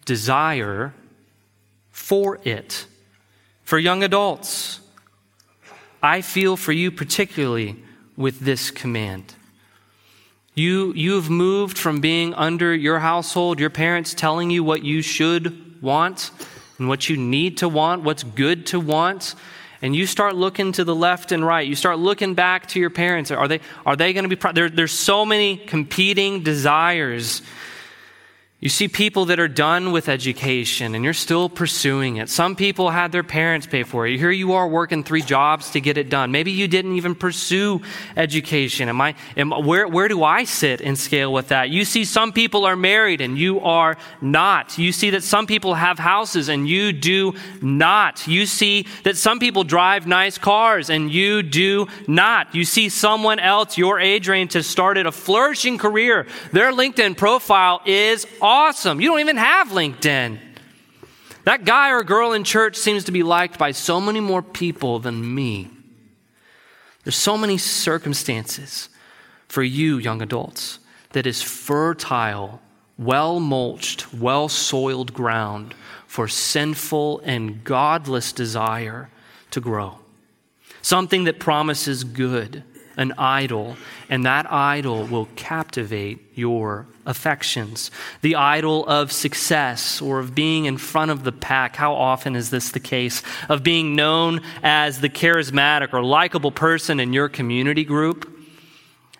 desire 0.04 0.94
for 1.90 2.38
it. 2.44 2.86
For 3.64 3.78
young 3.78 4.04
adults, 4.04 4.80
I 6.02 6.20
feel 6.20 6.56
for 6.56 6.72
you 6.72 6.90
particularly 6.90 7.76
with 8.16 8.40
this 8.40 8.70
command. 8.70 9.34
You, 10.54 10.92
you 10.94 11.14
have 11.14 11.30
moved 11.30 11.78
from 11.78 12.00
being 12.00 12.34
under 12.34 12.74
your 12.74 12.98
household, 12.98 13.58
your 13.58 13.70
parents 13.70 14.12
telling 14.12 14.50
you 14.50 14.62
what 14.62 14.82
you 14.82 15.00
should 15.00 15.80
want, 15.80 16.30
and 16.78 16.88
what 16.88 17.08
you 17.08 17.16
need 17.16 17.58
to 17.58 17.68
want, 17.68 18.02
what's 18.02 18.22
good 18.24 18.66
to 18.66 18.80
want, 18.80 19.34
and 19.80 19.96
you 19.96 20.06
start 20.06 20.34
looking 20.34 20.72
to 20.72 20.84
the 20.84 20.94
left 20.94 21.32
and 21.32 21.44
right, 21.44 21.66
you 21.66 21.74
start 21.74 21.98
looking 21.98 22.34
back 22.34 22.66
to 22.68 22.80
your 22.80 22.90
parents. 22.90 23.30
Are 23.30 23.48
they, 23.48 23.60
are 23.86 23.96
they 23.96 24.12
going 24.12 24.24
to 24.24 24.28
be, 24.28 24.36
pro- 24.36 24.52
there, 24.52 24.68
there's 24.68 24.92
so 24.92 25.24
many 25.24 25.56
competing 25.56 26.42
desires 26.42 27.42
you 28.62 28.68
see 28.68 28.86
people 28.86 29.24
that 29.24 29.40
are 29.40 29.48
done 29.48 29.90
with 29.90 30.08
education 30.08 30.94
and 30.94 31.02
you're 31.02 31.12
still 31.12 31.48
pursuing 31.48 32.18
it. 32.18 32.28
Some 32.28 32.54
people 32.54 32.90
had 32.90 33.10
their 33.10 33.24
parents 33.24 33.66
pay 33.66 33.82
for 33.82 34.06
it. 34.06 34.16
Here 34.18 34.30
you 34.30 34.52
are 34.52 34.68
working 34.68 35.02
three 35.02 35.20
jobs 35.20 35.72
to 35.72 35.80
get 35.80 35.98
it 35.98 36.08
done. 36.08 36.30
Maybe 36.30 36.52
you 36.52 36.68
didn't 36.68 36.94
even 36.94 37.16
pursue 37.16 37.80
education. 38.16 38.88
Am 38.88 39.00
I, 39.00 39.16
am, 39.36 39.50
where, 39.50 39.88
where 39.88 40.06
do 40.06 40.22
I 40.22 40.44
sit 40.44 40.80
in 40.80 40.94
scale 40.94 41.32
with 41.32 41.48
that? 41.48 41.70
You 41.70 41.84
see 41.84 42.04
some 42.04 42.32
people 42.32 42.64
are 42.64 42.76
married 42.76 43.20
and 43.20 43.36
you 43.36 43.58
are 43.58 43.96
not. 44.20 44.78
You 44.78 44.92
see 44.92 45.10
that 45.10 45.24
some 45.24 45.48
people 45.48 45.74
have 45.74 45.98
houses 45.98 46.48
and 46.48 46.68
you 46.68 46.92
do 46.92 47.34
not. 47.60 48.28
You 48.28 48.46
see 48.46 48.86
that 49.02 49.16
some 49.16 49.40
people 49.40 49.64
drive 49.64 50.06
nice 50.06 50.38
cars 50.38 50.88
and 50.88 51.10
you 51.10 51.42
do 51.42 51.88
not. 52.06 52.54
You 52.54 52.64
see 52.64 52.90
someone 52.90 53.40
else 53.40 53.76
your 53.76 53.98
age 53.98 54.28
range 54.28 54.52
has 54.52 54.68
started 54.68 55.06
a 55.06 55.10
flourishing 55.10 55.78
career. 55.78 56.28
Their 56.52 56.70
LinkedIn 56.70 57.16
profile 57.16 57.80
is. 57.84 58.24
You 59.00 59.08
don't 59.08 59.20
even 59.20 59.36
have 59.36 59.68
LinkedIn. 59.68 60.38
That 61.44 61.64
guy 61.64 61.90
or 61.90 62.04
girl 62.04 62.32
in 62.32 62.44
church 62.44 62.76
seems 62.76 63.04
to 63.04 63.12
be 63.12 63.22
liked 63.22 63.58
by 63.58 63.72
so 63.72 64.00
many 64.00 64.20
more 64.20 64.42
people 64.42 64.98
than 64.98 65.34
me. 65.34 65.70
There's 67.02 67.16
so 67.16 67.36
many 67.36 67.58
circumstances 67.58 68.88
for 69.48 69.62
you, 69.62 69.98
young 69.98 70.22
adults, 70.22 70.78
that 71.12 71.26
is 71.26 71.42
fertile, 71.42 72.60
well 72.98 73.40
mulched, 73.40 74.12
well 74.14 74.48
soiled 74.48 75.12
ground 75.12 75.74
for 76.06 76.28
sinful 76.28 77.20
and 77.24 77.64
godless 77.64 78.32
desire 78.32 79.10
to 79.50 79.60
grow. 79.60 79.98
Something 80.82 81.24
that 81.24 81.40
promises 81.40 82.04
good 82.04 82.64
an 82.96 83.12
idol, 83.18 83.76
and 84.08 84.26
that 84.26 84.50
idol 84.50 85.06
will 85.06 85.28
captivate 85.36 86.18
your 86.34 86.86
affections. 87.06 87.90
The 88.20 88.36
idol 88.36 88.86
of 88.86 89.10
success 89.10 90.00
or 90.00 90.18
of 90.18 90.34
being 90.34 90.66
in 90.66 90.78
front 90.78 91.10
of 91.10 91.24
the 91.24 91.32
pack. 91.32 91.76
How 91.76 91.94
often 91.94 92.36
is 92.36 92.50
this 92.50 92.70
the 92.70 92.80
case? 92.80 93.22
Of 93.48 93.62
being 93.62 93.96
known 93.96 94.42
as 94.62 95.00
the 95.00 95.08
charismatic 95.08 95.92
or 95.92 96.02
likable 96.02 96.52
person 96.52 97.00
in 97.00 97.12
your 97.12 97.28
community 97.28 97.84
group? 97.84 98.28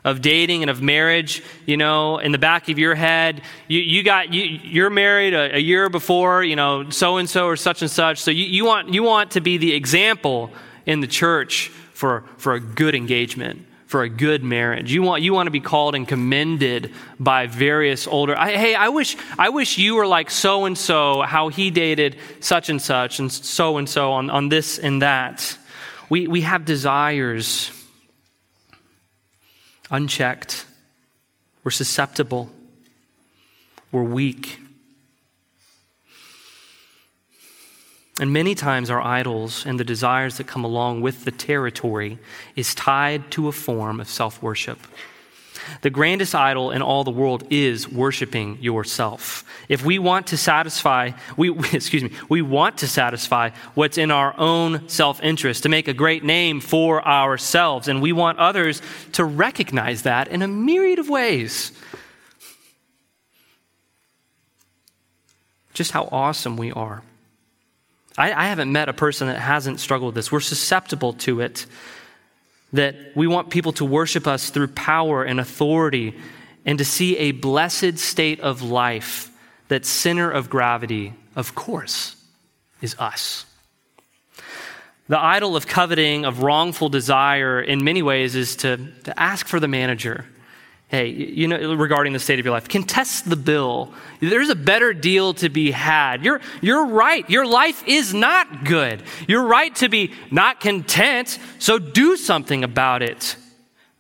Of 0.05 0.21
dating 0.21 0.65
and 0.65 0.71
of 0.71 0.83
marriage, 0.83 1.45
you 1.65 1.77
know, 1.77 2.19
in 2.19 2.33
the 2.33 2.39
back 2.39 2.69
of 2.69 2.77
your 2.77 2.97
head, 2.97 3.41
you, 3.69 3.79
you 3.79 4.03
got 4.03 4.35
you, 4.35 4.43
you're 4.43 4.91
married 4.91 5.33
a, 5.33 5.55
a 5.55 5.61
year 5.61 5.89
before, 5.89 6.43
you 6.43 6.57
know, 6.57 6.91
so 6.91 7.19
and 7.19 7.31
so 7.31 7.47
or 7.47 7.55
such 7.55 7.83
and 7.83 7.91
such. 7.91 8.19
So 8.19 8.33
you, 8.33 8.45
you 8.45 8.65
want 8.65 8.93
you 8.93 9.05
want 9.05 9.31
to 9.33 9.41
be 9.41 9.59
the 9.59 9.73
example 9.73 10.51
in 10.87 10.99
the 10.99 11.07
church 11.07 11.71
for, 12.03 12.25
for 12.37 12.55
a 12.55 12.59
good 12.59 12.97
engagement, 12.97 13.65
for 13.87 14.03
a 14.03 14.09
good 14.09 14.43
marriage. 14.43 14.93
You 14.93 15.03
want, 15.03 15.23
you 15.23 15.33
want 15.33 15.47
to 15.47 15.53
be 15.53 15.61
called 15.61 15.95
and 15.95 16.09
commended 16.09 16.93
by 17.21 17.47
various 17.47 18.09
older. 18.09 18.37
I, 18.37 18.57
hey, 18.57 18.75
I 18.75 18.89
wish, 18.89 19.17
I 19.39 19.51
wish 19.51 19.79
you 19.79 19.95
were 19.95 20.09
like 20.09 20.29
so 20.29 20.65
and 20.65 20.77
so, 20.77 21.23
how 21.23 21.47
he 21.47 21.71
dated 21.71 22.17
such 22.41 22.71
and 22.71 22.83
such, 22.83 23.21
and 23.21 23.31
so 23.31 23.77
and 23.79 23.89
so 23.89 24.11
on, 24.15 24.31
on 24.31 24.49
this 24.49 24.81
and 24.81 25.03
that. 25.03 25.57
We, 26.11 26.27
we 26.27 26.41
have 26.41 26.65
desires 26.65 27.71
unchecked. 29.93 30.67
We're 31.63 31.71
susceptible. 31.71 32.51
We're 33.93 34.03
weak. 34.03 34.59
And 38.23 38.33
many 38.33 38.55
times, 38.55 38.89
our 38.89 39.01
idols 39.01 39.67
and 39.67 39.81
the 39.81 39.85
desires 39.85 40.37
that 40.37 40.47
come 40.47 40.63
along 40.63 41.01
with 41.01 41.25
the 41.25 41.33
territory 41.33 42.21
is 42.55 42.73
tied 42.73 43.33
to 43.33 43.49
a 43.49 43.53
form 43.53 43.99
of 43.99 44.09
self 44.09 44.41
worship. 44.41 44.79
The 45.81 45.91
grandest 45.91 46.33
idol 46.33 46.71
in 46.71 46.83
all 46.83 47.03
the 47.03 47.11
world 47.11 47.43
is 47.51 47.89
worshiping 47.89 48.59
yourself. 48.61 49.45
If 49.69 49.85
we 49.85 49.99
want 49.99 50.29
to 50.29 50.37
satisfy, 50.37 51.11
we, 51.37 51.51
excuse 51.73 52.05
me, 52.05 52.13
we 52.29 52.43
want 52.43 52.79
to 52.79 52.87
satisfy 52.87 53.51
what's 53.75 53.99
in 53.99 54.13
our 54.13 54.39
own 54.39 54.89
self 54.89 55.21
interest, 55.21 55.65
to 55.65 55.69
make 55.69 55.89
a 55.89 55.93
great 55.93 56.23
name 56.23 56.61
for 56.61 57.05
ourselves, 57.05 57.89
and 57.89 58.01
we 58.01 58.13
want 58.13 58.39
others 58.39 58.83
to 59.15 59.25
recognize 59.25 60.03
that 60.03 60.29
in 60.29 60.43
a 60.43 60.47
myriad 60.47 61.01
of 61.01 61.09
ways. 61.09 61.73
Just 65.75 65.91
how 65.91 66.09
awesome 66.13 66.57
we 66.57 66.71
are. 66.71 67.03
I, 68.17 68.33
I 68.33 68.45
haven't 68.47 68.71
met 68.71 68.89
a 68.89 68.93
person 68.93 69.29
that 69.29 69.39
hasn't 69.39 69.81
struggled 69.81 70.09
with 70.09 70.15
this. 70.17 70.33
We're 70.33 70.41
susceptible 70.41 71.15
to 71.15 71.41
it. 71.41 71.67
That 72.73 72.97
we 73.15 73.27
want 73.27 73.51
people 73.51 73.73
to 73.75 73.85
worship 73.85 74.27
us 74.27 74.51
through 74.51 74.69
power 74.69 75.25
and 75.25 75.39
authority 75.39 76.17
and 76.65 76.79
to 76.79 76.85
see 76.85 77.19
a 77.19 77.33
blessed 77.33 77.99
state 77.99 78.41
of 78.41 78.63
life 78.63 79.31
that 79.69 79.85
center 79.85 80.31
of 80.31 80.49
gravity, 80.49 81.13
of 81.37 81.55
course, 81.55 82.17
is 82.81 82.97
us. 82.99 83.45
The 85.09 85.19
idol 85.19 85.57
of 85.57 85.67
coveting, 85.67 86.25
of 86.25 86.43
wrongful 86.43 86.89
desire, 86.89 87.61
in 87.61 87.85
many 87.85 88.03
ways, 88.03 88.35
is 88.35 88.57
to, 88.57 88.79
to 89.05 89.21
ask 89.21 89.47
for 89.47 89.61
the 89.61 89.69
manager 89.69 90.25
hey, 90.93 91.09
you 91.09 91.49
know, 91.49 91.73
regarding 91.75 92.13
the 92.13 92.19
state 92.19 92.39
of 92.39 92.45
your 92.45 92.53
life, 92.53 92.69
contest 92.69 93.29
the 93.29 93.35
bill. 93.35 93.95
There's 94.21 94.51
a 94.51 94.55
better 94.55 94.93
deal 94.93 95.33
to 95.35 95.49
be 95.49 95.71
had. 95.71 96.23
You're, 96.23 96.43
you're 96.61 96.85
right. 96.85 97.29
Your 97.31 97.47
life 97.47 97.83
is 97.87 98.13
not 98.13 98.65
good. 98.65 99.03
You're 99.27 99.47
right 99.47 99.75
to 99.77 99.89
be 99.89 100.13
not 100.31 100.61
content, 100.61 101.39
so 101.59 101.79
do 101.79 102.19
something 102.19 102.63
about 102.63 103.03
it. 103.03 103.37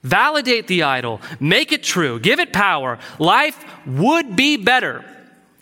Validate 0.02 0.66
the 0.66 0.82
idol. 0.82 1.22
Make 1.40 1.72
it 1.72 1.82
true. 1.82 2.20
Give 2.20 2.38
it 2.40 2.52
power. 2.52 2.98
Life 3.18 3.64
would 3.86 4.36
be 4.36 4.58
better 4.58 5.02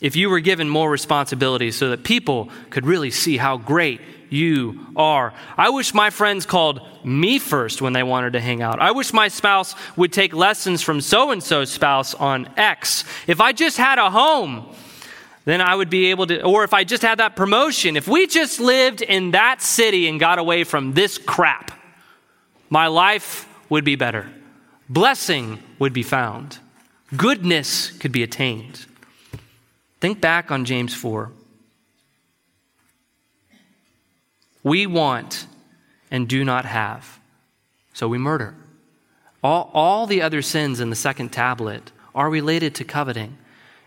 if 0.01 0.17
you 0.17 0.31
were 0.31 0.41
given 0.41 0.69
more 0.69 0.91
responsibility 0.91 1.71
so 1.71 1.91
that 1.91 2.03
people 2.03 2.51
could 2.71 2.87
really 2.87 3.13
see 3.13 3.37
how 3.37 3.57
great 3.57 4.01
you 4.31 4.87
are. 4.97 5.35
I 5.57 5.71
wish 5.71 5.93
my 5.93 6.11
friends 6.11 6.47
called 6.47 6.81
me 7.05 7.39
first 7.39 7.83
when 7.83 7.93
they 7.93 8.03
wanted 8.03 8.33
to 8.35 8.41
hang 8.41 8.63
out. 8.63 8.81
I 8.81 8.93
wish 8.93 9.13
my 9.13 9.29
spouse 9.29 9.75
would 9.97 10.13
take 10.13 10.33
lessons 10.33 10.83
from 10.83 11.01
so 11.01 11.31
and 11.31 11.43
so's 11.43 11.71
spouse 11.71 12.15
on 12.15 12.49
X. 12.57 13.05
If 13.27 13.41
I 13.41 13.53
just 13.53 13.77
had 13.77 13.99
a 13.99 14.11
home, 14.11 14.75
then 15.45 15.61
I 15.61 15.75
would 15.75 15.91
be 15.91 16.07
able 16.11 16.27
to, 16.29 16.43
or 16.43 16.65
if 16.65 16.73
I 16.73 16.85
just 16.85 17.03
had 17.03 17.19
that 17.19 17.35
promotion, 17.37 17.97
if 17.97 18.07
we 18.07 18.27
just 18.27 18.61
lived 18.61 19.03
in 19.03 19.33
that 19.33 19.61
city 19.63 20.07
and 20.09 20.21
got 20.21 20.39
away 20.39 20.65
from 20.65 20.93
this 20.93 21.19
crap, 21.19 21.73
my 22.69 22.87
life 22.87 23.49
would 23.69 23.85
be 23.85 23.97
better. 23.97 24.31
Blessing 24.89 25.59
would 25.79 25.93
be 25.93 26.03
found. 26.03 26.59
Goodness 27.17 27.91
could 27.91 28.13
be 28.13 28.23
attained. 28.23 28.87
Think 30.01 30.21
back 30.21 30.51
on 30.51 30.65
James 30.65 30.95
4. 30.95 31.33
We 34.63 34.87
want 34.87 35.47
and 36.11 36.29
do 36.29 36.45
not 36.45 36.65
have, 36.65 37.19
so 37.93 38.09
we 38.09 38.19
murder. 38.19 38.55
All, 39.43 39.71
all 39.73 40.07
the 40.07 40.23
other 40.23 40.43
sins 40.43 40.81
in 40.81 40.91
the 40.91 40.97
second 40.97 41.31
tablet 41.31 41.93
are 42.15 42.29
related 42.29 42.75
to 42.77 42.85
coveting. 42.85 43.39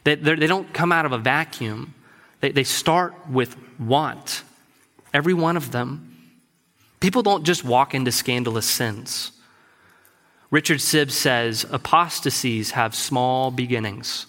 They, 0.03 0.15
they 0.15 0.47
don't 0.47 0.73
come 0.73 0.91
out 0.91 1.05
of 1.05 1.11
a 1.11 1.17
vacuum, 1.17 1.93
they, 2.41 2.51
they 2.51 2.63
start 2.63 3.13
with 3.29 3.55
want. 3.79 4.43
Every 5.13 5.33
one 5.33 5.57
of 5.57 5.71
them. 5.71 6.09
People 6.99 7.21
don't 7.21 7.43
just 7.43 7.63
walk 7.63 7.93
into 7.93 8.11
scandalous 8.11 8.65
sins. 8.65 9.31
Richard 10.49 10.79
Sibbes 10.79 11.11
says 11.11 11.65
apostasies 11.69 12.71
have 12.71 12.95
small 12.95 13.51
beginnings. 13.51 14.27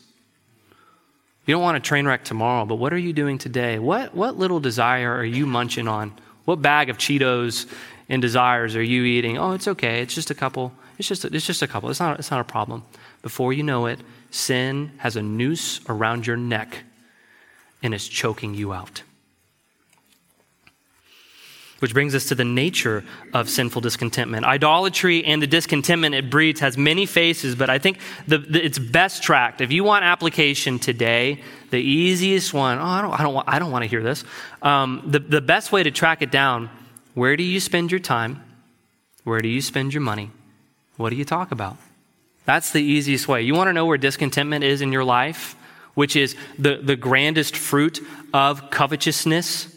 You 1.46 1.54
don't 1.54 1.62
want 1.62 1.76
a 1.76 1.80
train 1.80 2.06
wreck 2.06 2.24
tomorrow, 2.24 2.64
but 2.64 2.76
what 2.76 2.92
are 2.92 2.98
you 2.98 3.12
doing 3.12 3.38
today? 3.38 3.78
What, 3.78 4.14
what 4.14 4.38
little 4.38 4.60
desire 4.60 5.14
are 5.14 5.24
you 5.24 5.46
munching 5.46 5.86
on? 5.86 6.14
What 6.44 6.62
bag 6.62 6.90
of 6.90 6.98
Cheetos 6.98 7.66
and 8.08 8.20
desires 8.20 8.76
are 8.76 8.82
you 8.82 9.04
eating? 9.04 9.38
Oh, 9.38 9.52
it's 9.52 9.68
okay. 9.68 10.02
It's 10.02 10.14
just 10.14 10.30
a 10.30 10.34
couple. 10.34 10.72
It's 10.98 11.08
just 11.08 11.24
a, 11.24 11.34
it's 11.34 11.46
just 11.46 11.62
a 11.62 11.66
couple. 11.66 11.90
It's 11.90 12.00
not, 12.00 12.18
it's 12.18 12.30
not 12.30 12.40
a 12.40 12.44
problem. 12.44 12.82
Before 13.22 13.52
you 13.52 13.62
know 13.62 13.86
it, 13.86 14.00
sin 14.30 14.92
has 14.98 15.16
a 15.16 15.22
noose 15.22 15.80
around 15.88 16.26
your 16.26 16.36
neck 16.36 16.84
and 17.82 17.94
is 17.94 18.06
choking 18.06 18.54
you 18.54 18.72
out. 18.72 19.02
Which 21.84 21.92
brings 21.92 22.14
us 22.14 22.24
to 22.28 22.34
the 22.34 22.46
nature 22.46 23.04
of 23.34 23.50
sinful 23.50 23.82
discontentment. 23.82 24.46
Idolatry 24.46 25.22
and 25.22 25.42
the 25.42 25.46
discontentment 25.46 26.14
it 26.14 26.30
breeds 26.30 26.60
has 26.60 26.78
many 26.78 27.04
faces, 27.04 27.54
but 27.54 27.68
I 27.68 27.78
think 27.78 27.98
the, 28.26 28.38
the, 28.38 28.64
it's 28.64 28.78
best 28.78 29.22
tracked. 29.22 29.60
If 29.60 29.70
you 29.70 29.84
want 29.84 30.02
application 30.02 30.78
today, 30.78 31.42
the 31.68 31.76
easiest 31.76 32.54
one, 32.54 32.78
oh, 32.78 32.84
I 32.86 33.02
don't, 33.02 33.12
I 33.12 33.22
don't, 33.22 33.34
want, 33.34 33.48
I 33.50 33.58
don't 33.58 33.70
want 33.70 33.82
to 33.82 33.88
hear 33.90 34.02
this. 34.02 34.24
Um, 34.62 35.02
the, 35.08 35.18
the 35.18 35.42
best 35.42 35.72
way 35.72 35.82
to 35.82 35.90
track 35.90 36.22
it 36.22 36.30
down 36.30 36.70
where 37.12 37.36
do 37.36 37.42
you 37.42 37.60
spend 37.60 37.90
your 37.90 38.00
time? 38.00 38.42
Where 39.24 39.42
do 39.42 39.48
you 39.48 39.60
spend 39.60 39.92
your 39.92 40.00
money? 40.00 40.30
What 40.96 41.10
do 41.10 41.16
you 41.16 41.24
talk 41.26 41.52
about? 41.52 41.76
That's 42.46 42.70
the 42.70 42.80
easiest 42.80 43.28
way. 43.28 43.42
You 43.42 43.52
want 43.52 43.68
to 43.68 43.74
know 43.74 43.84
where 43.84 43.98
discontentment 43.98 44.64
is 44.64 44.80
in 44.80 44.90
your 44.90 45.04
life? 45.04 45.54
which 45.94 46.16
is 46.16 46.36
the, 46.58 46.76
the 46.76 46.96
grandest 46.96 47.56
fruit 47.56 48.00
of 48.32 48.70
covetousness, 48.70 49.73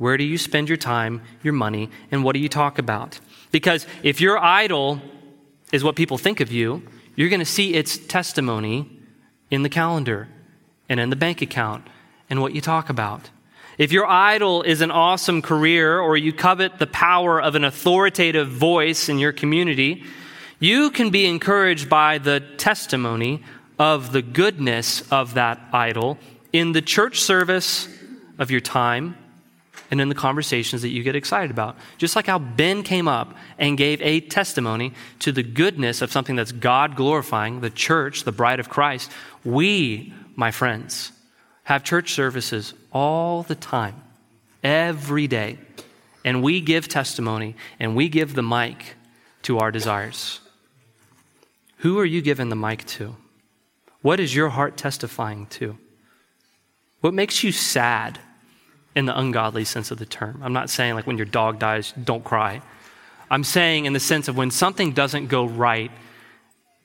where 0.00 0.16
do 0.16 0.24
you 0.24 0.38
spend 0.38 0.66
your 0.66 0.78
time, 0.78 1.20
your 1.42 1.52
money, 1.52 1.90
and 2.10 2.24
what 2.24 2.32
do 2.32 2.38
you 2.38 2.48
talk 2.48 2.78
about? 2.78 3.20
Because 3.50 3.86
if 4.02 4.18
your 4.18 4.38
idol 4.38 5.02
is 5.72 5.84
what 5.84 5.94
people 5.94 6.16
think 6.16 6.40
of 6.40 6.50
you, 6.50 6.82
you're 7.16 7.28
going 7.28 7.40
to 7.40 7.44
see 7.44 7.74
its 7.74 7.98
testimony 7.98 8.88
in 9.50 9.62
the 9.62 9.68
calendar 9.68 10.26
and 10.88 11.00
in 11.00 11.10
the 11.10 11.16
bank 11.16 11.42
account 11.42 11.86
and 12.30 12.40
what 12.40 12.54
you 12.54 12.62
talk 12.62 12.88
about. 12.88 13.28
If 13.76 13.92
your 13.92 14.06
idol 14.06 14.62
is 14.62 14.80
an 14.80 14.90
awesome 14.90 15.42
career 15.42 16.00
or 16.00 16.16
you 16.16 16.32
covet 16.32 16.78
the 16.78 16.86
power 16.86 17.38
of 17.38 17.54
an 17.54 17.64
authoritative 17.64 18.48
voice 18.48 19.10
in 19.10 19.18
your 19.18 19.32
community, 19.32 20.02
you 20.58 20.90
can 20.90 21.10
be 21.10 21.26
encouraged 21.26 21.90
by 21.90 22.16
the 22.16 22.40
testimony 22.56 23.44
of 23.78 24.12
the 24.12 24.22
goodness 24.22 25.02
of 25.12 25.34
that 25.34 25.60
idol 25.74 26.16
in 26.54 26.72
the 26.72 26.80
church 26.80 27.20
service 27.20 27.86
of 28.38 28.50
your 28.50 28.62
time 28.62 29.14
and 29.90 30.00
in 30.00 30.08
the 30.08 30.14
conversations 30.14 30.82
that 30.82 30.90
you 30.90 31.02
get 31.02 31.16
excited 31.16 31.50
about. 31.50 31.76
Just 31.98 32.14
like 32.14 32.26
how 32.26 32.38
Ben 32.38 32.82
came 32.82 33.08
up 33.08 33.34
and 33.58 33.76
gave 33.76 34.00
a 34.02 34.20
testimony 34.20 34.92
to 35.18 35.32
the 35.32 35.42
goodness 35.42 36.00
of 36.00 36.12
something 36.12 36.36
that's 36.36 36.52
God 36.52 36.94
glorifying, 36.96 37.60
the 37.60 37.70
church, 37.70 38.24
the 38.24 38.32
bride 38.32 38.60
of 38.60 38.68
Christ, 38.68 39.10
we, 39.44 40.14
my 40.36 40.50
friends, 40.50 41.12
have 41.64 41.82
church 41.82 42.12
services 42.12 42.72
all 42.92 43.42
the 43.42 43.54
time, 43.54 44.00
every 44.62 45.26
day. 45.26 45.58
And 46.24 46.42
we 46.42 46.60
give 46.60 46.86
testimony 46.86 47.56
and 47.78 47.96
we 47.96 48.08
give 48.08 48.34
the 48.34 48.42
mic 48.42 48.94
to 49.42 49.58
our 49.58 49.72
desires. 49.72 50.40
Who 51.78 51.98
are 51.98 52.04
you 52.04 52.20
giving 52.20 52.50
the 52.50 52.56
mic 52.56 52.84
to? 52.86 53.16
What 54.02 54.20
is 54.20 54.34
your 54.34 54.50
heart 54.50 54.76
testifying 54.76 55.46
to? 55.46 55.78
What 57.00 57.14
makes 57.14 57.42
you 57.42 57.52
sad 57.52 58.18
in 58.94 59.06
the 59.06 59.18
ungodly 59.18 59.64
sense 59.64 59.90
of 59.90 59.98
the 59.98 60.06
term? 60.06 60.40
I'm 60.42 60.52
not 60.52 60.70
saying 60.70 60.94
like 60.94 61.06
when 61.06 61.16
your 61.16 61.26
dog 61.26 61.58
dies, 61.58 61.92
don't 61.92 62.24
cry. 62.24 62.62
I'm 63.30 63.44
saying 63.44 63.84
in 63.84 63.92
the 63.92 64.00
sense 64.00 64.28
of 64.28 64.36
when 64.36 64.50
something 64.50 64.92
doesn't 64.92 65.28
go 65.28 65.44
right, 65.46 65.90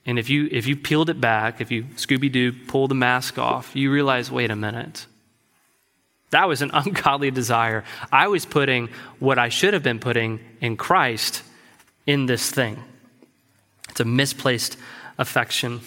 and 0.05 0.19
if 0.19 0.29
you 0.29 0.47
if 0.51 0.67
you 0.67 0.75
peeled 0.75 1.09
it 1.09 1.19
back, 1.19 1.59
if 1.61 1.71
you 1.71 1.83
Scooby 1.95 2.31
Doo 2.31 2.53
pull 2.53 2.87
the 2.87 2.95
mask 2.95 3.39
off, 3.39 3.75
you 3.75 3.91
realize, 3.91 4.29
wait 4.29 4.51
a 4.51 4.55
minute. 4.55 5.07
That 6.29 6.47
was 6.47 6.61
an 6.61 6.71
ungodly 6.73 7.31
desire. 7.31 7.83
I 8.11 8.27
was 8.27 8.45
putting 8.45 8.89
what 9.19 9.39
I 9.39 9.49
should 9.49 9.73
have 9.73 9.83
been 9.83 9.99
putting 9.99 10.39
in 10.61 10.77
Christ 10.77 11.41
in 12.05 12.27
this 12.27 12.51
thing. 12.51 12.83
It's 13.89 13.99
a 13.99 14.05
misplaced 14.05 14.77
affection. 15.17 15.81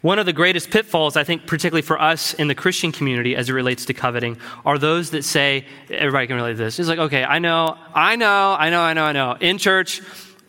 One 0.00 0.18
of 0.18 0.26
the 0.26 0.32
greatest 0.32 0.70
pitfalls, 0.70 1.16
I 1.16 1.24
think, 1.24 1.46
particularly 1.46 1.82
for 1.82 2.00
us 2.00 2.34
in 2.34 2.46
the 2.46 2.54
Christian 2.54 2.92
community 2.92 3.34
as 3.34 3.48
it 3.48 3.52
relates 3.52 3.84
to 3.86 3.94
coveting, 3.94 4.38
are 4.64 4.78
those 4.78 5.10
that 5.10 5.24
say, 5.24 5.64
everybody 5.90 6.26
can 6.26 6.36
relate 6.36 6.52
to 6.52 6.58
this. 6.58 6.78
It's 6.78 6.88
like, 6.88 7.00
okay, 7.00 7.24
I 7.24 7.40
know, 7.40 7.76
I 7.94 8.16
know, 8.16 8.56
I 8.58 8.70
know, 8.70 8.80
I 8.80 8.92
know, 8.92 9.04
I 9.04 9.12
know. 9.12 9.36
In 9.40 9.58
church, 9.58 10.00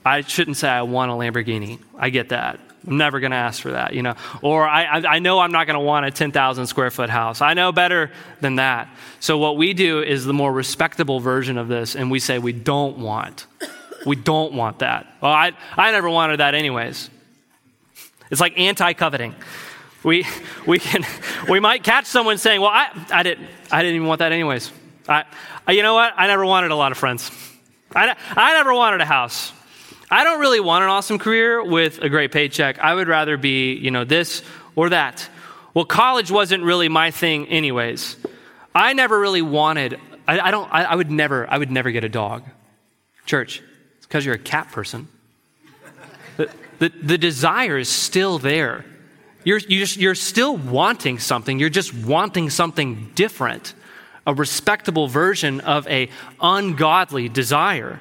I 0.05 0.21
shouldn't 0.21 0.57
say 0.57 0.69
I 0.69 0.83
want 0.83 1.11
a 1.11 1.15
Lamborghini. 1.15 1.79
I 1.97 2.09
get 2.09 2.29
that. 2.29 2.59
I'm 2.87 2.97
never 2.97 3.19
going 3.19 3.31
to 3.31 3.37
ask 3.37 3.61
for 3.61 3.71
that, 3.71 3.93
you 3.93 4.03
know. 4.03 4.15
Or 4.41 4.67
I, 4.67 4.85
I 4.85 5.19
know 5.19 5.39
I'm 5.39 5.51
not 5.51 5.67
going 5.67 5.77
to 5.77 5.85
want 5.85 6.05
a 6.05 6.11
10,000 6.11 6.67
square 6.67 6.91
foot 6.91 7.09
house. 7.09 7.41
I 7.41 7.53
know 7.53 7.71
better 7.71 8.11
than 8.39 8.55
that. 8.55 8.87
So 9.19 9.37
what 9.37 9.57
we 9.57 9.73
do 9.73 10.01
is 10.01 10.25
the 10.25 10.33
more 10.33 10.51
respectable 10.51 11.19
version 11.19 11.57
of 11.57 11.67
this, 11.67 11.95
and 11.95 12.09
we 12.09 12.19
say 12.19 12.39
we 12.39 12.53
don't 12.53 12.99
want. 12.99 13.47
We 14.05 14.15
don't 14.15 14.53
want 14.53 14.79
that. 14.79 15.07
Well, 15.21 15.31
I, 15.31 15.51
I 15.75 15.91
never 15.91 16.09
wanted 16.09 16.39
that 16.39 16.55
anyways. 16.55 17.09
It's 18.29 18.41
like 18.41 18.57
anti-coveting. 18.57 19.35
We, 20.03 20.25
we, 20.65 20.79
can, 20.79 21.05
we 21.49 21.59
might 21.59 21.83
catch 21.83 22.05
someone 22.05 22.37
saying, 22.37 22.61
well, 22.61 22.69
I, 22.69 22.89
I, 23.11 23.23
didn't, 23.23 23.47
I 23.71 23.81
didn't 23.81 23.95
even 23.95 24.07
want 24.07 24.19
that 24.19 24.31
anyways. 24.31 24.71
I, 25.07 25.25
you 25.69 25.83
know 25.83 25.93
what? 25.93 26.13
I 26.15 26.27
never 26.27 26.45
wanted 26.45 26.71
a 26.71 26.75
lot 26.75 26.91
of 26.91 26.97
friends. 26.97 27.31
I, 27.93 28.15
I 28.35 28.53
never 28.53 28.73
wanted 28.73 29.01
a 29.01 29.05
house. 29.05 29.51
I 30.11 30.23
don't 30.23 30.39
really 30.39 30.59
want 30.59 30.83
an 30.83 30.89
awesome 30.89 31.19
career 31.19 31.63
with 31.63 31.99
a 32.01 32.09
great 32.09 32.31
paycheck. 32.31 32.79
I 32.79 32.93
would 32.93 33.07
rather 33.07 33.37
be, 33.37 33.73
you 33.73 33.91
know, 33.91 34.05
this 34.05 34.41
or 34.75 34.89
that. 34.89 35.27
Well, 35.73 35.85
college 35.85 36.31
wasn't 36.31 36.63
really 36.63 36.89
my 36.89 37.11
thing 37.11 37.47
anyways. 37.47 38.15
I 38.73 38.93
never 38.93 39.19
really 39.19 39.41
wanted, 39.41 39.99
I, 40.27 40.39
I 40.39 40.51
don't, 40.51 40.71
I, 40.73 40.83
I, 40.83 40.95
would 40.95 41.11
never, 41.11 41.49
I 41.49 41.57
would 41.57 41.71
never 41.71 41.91
get 41.91 42.03
a 42.03 42.09
dog. 42.09 42.43
Church, 43.25 43.61
it's 43.97 44.05
because 44.05 44.25
you're 44.25 44.35
a 44.35 44.39
cat 44.39 44.71
person. 44.71 45.07
The, 46.79 46.89
the, 46.89 47.17
desire 47.17 47.77
is 47.77 47.89
still 47.89 48.39
there. 48.39 48.85
You're, 49.43 49.59
you 49.59 49.79
just, 49.79 49.97
you're 49.97 50.15
still 50.15 50.57
wanting 50.57 51.19
something. 51.19 51.59
You're 51.59 51.69
just 51.69 51.93
wanting 51.93 52.49
something 52.49 53.11
different, 53.15 53.73
a 54.25 54.33
respectable 54.33 55.07
version 55.07 55.59
of 55.61 55.87
a 55.87 56.09
ungodly 56.41 57.29
desire. 57.29 57.99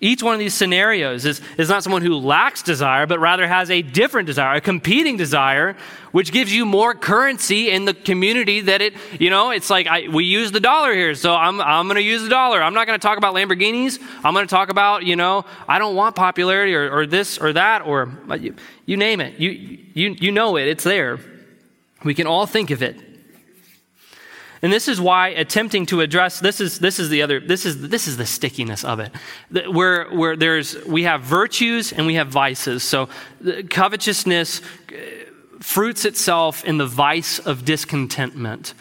Each 0.00 0.22
one 0.22 0.34
of 0.34 0.40
these 0.40 0.54
scenarios 0.54 1.24
is, 1.24 1.40
is 1.56 1.68
not 1.68 1.82
someone 1.82 2.02
who 2.02 2.16
lacks 2.16 2.62
desire, 2.62 3.06
but 3.06 3.20
rather 3.20 3.46
has 3.46 3.70
a 3.70 3.80
different 3.80 4.26
desire, 4.26 4.56
a 4.56 4.60
competing 4.60 5.16
desire, 5.16 5.76
which 6.10 6.32
gives 6.32 6.52
you 6.52 6.66
more 6.66 6.94
currency 6.94 7.70
in 7.70 7.84
the 7.84 7.94
community 7.94 8.60
that 8.62 8.82
it, 8.82 8.94
you 9.20 9.30
know, 9.30 9.50
it's 9.50 9.70
like 9.70 9.86
I, 9.86 10.08
we 10.08 10.24
use 10.24 10.50
the 10.50 10.60
dollar 10.60 10.92
here, 10.92 11.14
so 11.14 11.34
I'm, 11.34 11.60
I'm 11.60 11.86
going 11.86 11.96
to 11.96 12.02
use 12.02 12.22
the 12.22 12.28
dollar. 12.28 12.60
I'm 12.60 12.74
not 12.74 12.86
going 12.88 12.98
to 12.98 13.02
talk 13.02 13.18
about 13.18 13.34
Lamborghinis. 13.34 14.00
I'm 14.24 14.34
going 14.34 14.46
to 14.46 14.50
talk 14.50 14.68
about, 14.68 15.04
you 15.04 15.14
know, 15.14 15.44
I 15.68 15.78
don't 15.78 15.94
want 15.94 16.16
popularity 16.16 16.74
or, 16.74 16.90
or 16.90 17.06
this 17.06 17.38
or 17.38 17.52
that 17.52 17.82
or 17.82 18.12
you, 18.38 18.56
you 18.86 18.96
name 18.96 19.20
it. 19.20 19.38
You, 19.38 19.50
you, 19.50 20.10
you 20.18 20.32
know 20.32 20.56
it, 20.56 20.66
it's 20.66 20.84
there. 20.84 21.20
We 22.02 22.14
can 22.14 22.26
all 22.26 22.46
think 22.46 22.70
of 22.70 22.82
it. 22.82 23.13
And 24.64 24.72
this 24.72 24.88
is 24.88 24.98
why 24.98 25.28
attempting 25.28 25.84
to 25.86 26.00
address 26.00 26.40
this 26.40 26.58
is 26.58 26.78
this 26.78 26.98
is 26.98 27.10
the 27.10 27.20
other 27.20 27.38
this 27.38 27.66
is 27.66 27.86
this 27.90 28.08
is 28.08 28.16
the 28.16 28.24
stickiness 28.24 28.82
of 28.82 28.98
it. 28.98 29.12
Where 29.70 30.06
where 30.06 30.36
there's 30.36 30.82
we 30.86 31.02
have 31.02 31.20
virtues 31.20 31.92
and 31.92 32.06
we 32.06 32.14
have 32.14 32.28
vices. 32.28 32.82
So 32.82 33.10
covetousness 33.68 34.62
uh, 34.62 34.94
fruits 35.60 36.06
itself 36.06 36.64
in 36.64 36.78
the 36.78 36.86
vice 36.86 37.38
of 37.40 37.66
discontentment. 37.66 38.72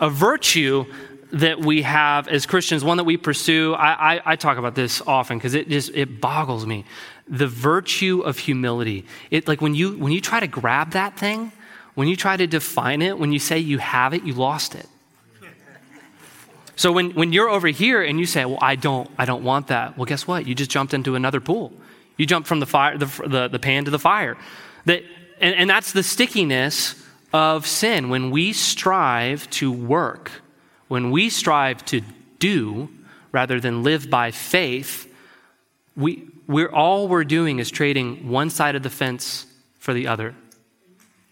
A 0.00 0.10
virtue 0.10 0.86
that 1.30 1.60
we 1.60 1.82
have 1.82 2.26
as 2.26 2.44
Christians, 2.44 2.82
one 2.82 2.96
that 2.96 3.04
we 3.04 3.16
pursue, 3.16 3.74
I, 3.74 4.14
I, 4.14 4.32
I 4.32 4.34
talk 4.34 4.58
about 4.58 4.74
this 4.74 5.00
often 5.06 5.38
because 5.38 5.54
it 5.54 5.68
just 5.68 5.92
it 5.94 6.20
boggles 6.20 6.66
me. 6.66 6.84
The 7.28 7.46
virtue 7.46 8.22
of 8.22 8.38
humility. 8.38 9.06
It 9.30 9.46
like 9.46 9.60
when 9.60 9.76
you 9.76 9.96
when 9.96 10.12
you 10.12 10.20
try 10.20 10.40
to 10.40 10.48
grab 10.48 10.90
that 10.94 11.16
thing, 11.16 11.52
when 11.94 12.08
you 12.08 12.16
try 12.16 12.36
to 12.36 12.48
define 12.48 13.02
it, 13.02 13.20
when 13.20 13.32
you 13.32 13.38
say 13.38 13.60
you 13.60 13.78
have 13.78 14.14
it, 14.14 14.24
you 14.24 14.34
lost 14.34 14.74
it. 14.74 14.88
So 16.76 16.90
when, 16.90 17.10
when 17.12 17.32
you're 17.32 17.50
over 17.50 17.68
here 17.68 18.02
and 18.02 18.18
you 18.18 18.26
say, 18.26 18.44
well, 18.44 18.58
I 18.60 18.76
don't, 18.76 19.10
I 19.18 19.24
don't 19.24 19.44
want 19.44 19.68
that, 19.68 19.96
well, 19.96 20.06
guess 20.06 20.26
what? 20.26 20.46
You 20.46 20.54
just 20.54 20.70
jumped 20.70 20.94
into 20.94 21.14
another 21.14 21.40
pool. 21.40 21.72
You 22.16 22.26
jumped 22.26 22.48
from 22.48 22.60
the, 22.60 22.66
fire, 22.66 22.96
the, 22.96 23.06
the, 23.26 23.48
the 23.48 23.58
pan 23.58 23.84
to 23.84 23.90
the 23.90 23.98
fire. 23.98 24.36
That, 24.86 25.02
and, 25.40 25.54
and 25.54 25.70
that's 25.70 25.92
the 25.92 26.02
stickiness 26.02 26.94
of 27.32 27.66
sin. 27.66 28.08
When 28.08 28.30
we 28.30 28.52
strive 28.52 29.48
to 29.50 29.70
work, 29.70 30.30
when 30.88 31.10
we 31.10 31.30
strive 31.30 31.84
to 31.86 32.02
do 32.38 32.88
rather 33.32 33.60
than 33.60 33.82
live 33.82 34.10
by 34.10 34.30
faith, 34.30 35.12
we, 35.96 36.28
we're, 36.46 36.70
all 36.70 37.08
we're 37.08 37.24
doing 37.24 37.58
is 37.58 37.70
trading 37.70 38.28
one 38.28 38.50
side 38.50 38.76
of 38.76 38.82
the 38.82 38.90
fence 38.90 39.46
for 39.78 39.92
the 39.94 40.06
other. 40.06 40.34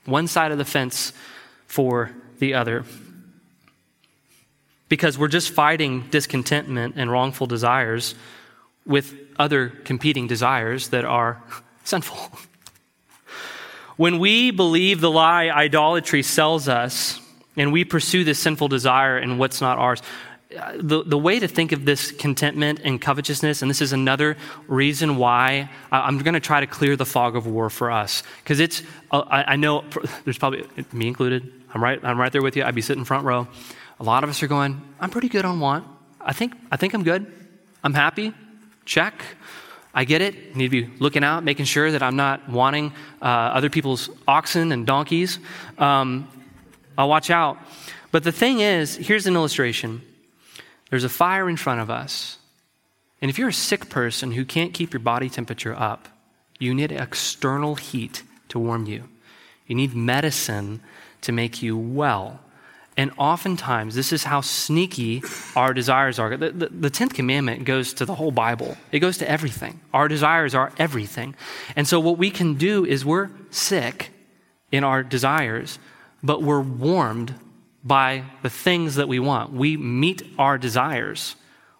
One 0.05 0.26
side 0.26 0.53
of 0.53 0.59
the 0.59 0.64
fence 0.64 1.12
for 1.66 2.11
the 2.38 2.55
other 2.55 2.85
because 4.90 5.16
we're 5.16 5.29
just 5.29 5.50
fighting 5.50 6.03
discontentment 6.11 6.96
and 6.98 7.11
wrongful 7.11 7.46
desires 7.46 8.14
with 8.85 9.14
other 9.38 9.70
competing 9.70 10.26
desires 10.26 10.88
that 10.88 11.07
are 11.07 11.42
sinful. 11.85 12.18
When 13.96 14.18
we 14.18 14.50
believe 14.50 15.00
the 15.00 15.11
lie 15.11 15.48
idolatry 15.48 16.22
sells 16.22 16.68
us 16.68 17.20
and 17.57 17.72
we 17.72 17.85
pursue 17.85 18.24
this 18.24 18.38
sinful 18.38 18.68
desire 18.68 19.16
and 19.16 19.38
what's 19.38 19.61
not 19.61 19.79
ours, 19.79 20.03
the, 20.76 21.05
the 21.05 21.18
way 21.18 21.38
to 21.38 21.46
think 21.46 21.70
of 21.70 21.85
this 21.85 22.11
contentment 22.11 22.81
and 22.83 23.00
covetousness, 23.00 23.62
and 23.62 23.70
this 23.70 23.81
is 23.81 23.92
another 23.92 24.37
reason 24.66 25.16
why 25.16 25.70
I'm 25.92 26.18
going 26.18 26.35
to 26.35 26.40
try 26.40 26.59
to 26.59 26.66
clear 26.66 26.96
the 26.96 27.07
fog 27.07 27.37
of 27.37 27.46
war 27.46 27.70
for 27.70 27.92
us. 27.92 28.24
Because 28.42 28.59
it's, 28.59 28.83
uh, 29.12 29.20
I, 29.20 29.53
I 29.53 29.57
know 29.57 29.85
there's 30.24 30.38
probably, 30.38 30.66
me 30.92 31.07
included, 31.07 31.53
I'm 31.72 31.83
right, 31.83 32.03
I'm 32.03 32.18
right 32.18 32.33
there 32.33 32.42
with 32.42 32.57
you. 32.57 32.64
I'd 32.64 32.74
be 32.74 32.83
sitting 32.83 33.05
front 33.05 33.24
row. 33.24 33.46
A 34.00 34.02
lot 34.02 34.24
of 34.24 34.30
us 34.30 34.42
are 34.42 34.46
going, 34.46 34.80
I'm 34.98 35.10
pretty 35.10 35.28
good 35.28 35.44
on 35.44 35.60
want. 35.60 35.86
I 36.20 36.32
think, 36.32 36.54
I 36.70 36.76
think 36.78 36.94
I'm 36.94 37.02
good. 37.02 37.30
I'm 37.84 37.92
happy. 37.92 38.32
Check. 38.86 39.22
I 39.92 40.04
get 40.04 40.22
it. 40.22 40.56
Need 40.56 40.70
to 40.70 40.86
be 40.86 40.90
looking 40.98 41.22
out, 41.22 41.44
making 41.44 41.66
sure 41.66 41.92
that 41.92 42.02
I'm 42.02 42.16
not 42.16 42.48
wanting 42.48 42.94
uh, 43.20 43.24
other 43.24 43.68
people's 43.68 44.08
oxen 44.26 44.72
and 44.72 44.86
donkeys. 44.86 45.38
Um, 45.76 46.28
I'll 46.96 47.10
watch 47.10 47.30
out. 47.30 47.58
But 48.10 48.24
the 48.24 48.32
thing 48.32 48.60
is, 48.60 48.96
here's 48.96 49.26
an 49.26 49.34
illustration 49.34 50.02
there's 50.88 51.04
a 51.04 51.08
fire 51.08 51.48
in 51.48 51.56
front 51.56 51.80
of 51.80 51.90
us. 51.90 52.38
And 53.20 53.30
if 53.30 53.38
you're 53.38 53.50
a 53.50 53.52
sick 53.52 53.90
person 53.90 54.32
who 54.32 54.44
can't 54.46 54.72
keep 54.72 54.92
your 54.94 55.00
body 55.00 55.28
temperature 55.28 55.74
up, 55.78 56.08
you 56.58 56.74
need 56.74 56.90
external 56.90 57.74
heat 57.74 58.22
to 58.48 58.58
warm 58.58 58.86
you. 58.86 59.04
You 59.66 59.74
need 59.76 59.94
medicine 59.94 60.80
to 61.20 61.32
make 61.32 61.62
you 61.62 61.76
well. 61.76 62.40
And 63.00 63.12
oftentimes, 63.16 63.94
this 63.94 64.12
is 64.12 64.24
how 64.24 64.42
sneaky 64.42 65.22
our 65.56 65.72
desires 65.72 66.18
are. 66.18 66.36
The, 66.36 66.50
the, 66.50 66.68
the, 66.68 66.90
10th 66.90 67.14
commandment 67.14 67.64
goes 67.64 67.94
to 67.94 68.04
the 68.04 68.14
whole 68.14 68.30
Bible, 68.30 68.76
it 68.92 68.98
goes 68.98 69.16
to 69.18 69.30
everything. 69.30 69.80
Our 69.94 70.06
desires 70.06 70.54
are 70.54 70.70
everything. 70.76 71.34
And 71.76 71.88
so, 71.88 71.98
what 71.98 72.18
we 72.18 72.30
can 72.30 72.56
do 72.56 72.84
is 72.84 73.02
we're 73.02 73.30
sick 73.50 74.10
in 74.70 74.84
our 74.84 75.02
desires, 75.02 75.78
but 76.22 76.42
we're 76.42 76.60
warmed 76.60 77.32
by 77.82 78.24
the 78.42 78.50
things 78.50 78.96
that 78.96 79.08
we 79.08 79.18
want. 79.18 79.54
We 79.54 79.78
meet 79.78 80.22
our 80.38 80.58
desires. 80.58 81.36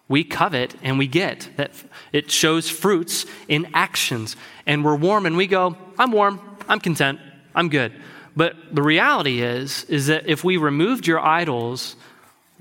We 0.07 0.23
covet 0.23 0.73
and 0.81 0.97
we 0.97 1.05
get. 1.05 1.51
That 1.57 1.69
it 2.11 2.31
shows 2.31 2.67
fruits 2.67 3.27
in 3.47 3.67
actions. 3.75 4.35
And 4.65 4.83
we're 4.83 4.95
warm 4.95 5.27
and 5.27 5.37
we 5.37 5.45
go, 5.45 5.77
I'm 5.99 6.11
warm, 6.11 6.41
I'm 6.67 6.79
content, 6.79 7.19
I'm 7.53 7.69
good. 7.69 7.93
But 8.35 8.55
the 8.73 8.81
reality 8.81 9.41
is, 9.41 9.83
is 9.85 10.07
that 10.07 10.27
if 10.27 10.43
we 10.43 10.57
removed 10.57 11.07
your 11.07 11.19
idols, 11.19 11.95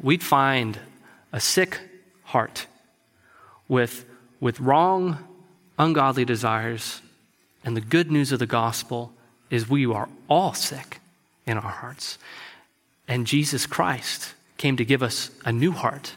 we'd 0.02 0.22
find 0.22 0.78
a 1.32 1.40
sick 1.40 1.78
heart 2.24 2.66
with, 3.68 4.04
with 4.40 4.60
wrong, 4.60 5.18
ungodly 5.78 6.24
desires. 6.24 7.00
And 7.64 7.76
the 7.76 7.80
good 7.80 8.10
news 8.10 8.32
of 8.32 8.38
the 8.38 8.46
gospel 8.46 9.12
is 9.48 9.68
we 9.68 9.86
are 9.86 10.08
all 10.28 10.54
sick 10.54 11.00
in 11.46 11.56
our 11.56 11.70
hearts. 11.70 12.18
And 13.06 13.26
Jesus 13.26 13.66
Christ 13.66 14.34
came 14.56 14.76
to 14.76 14.84
give 14.84 15.02
us 15.02 15.30
a 15.44 15.52
new 15.52 15.72
heart 15.72 16.14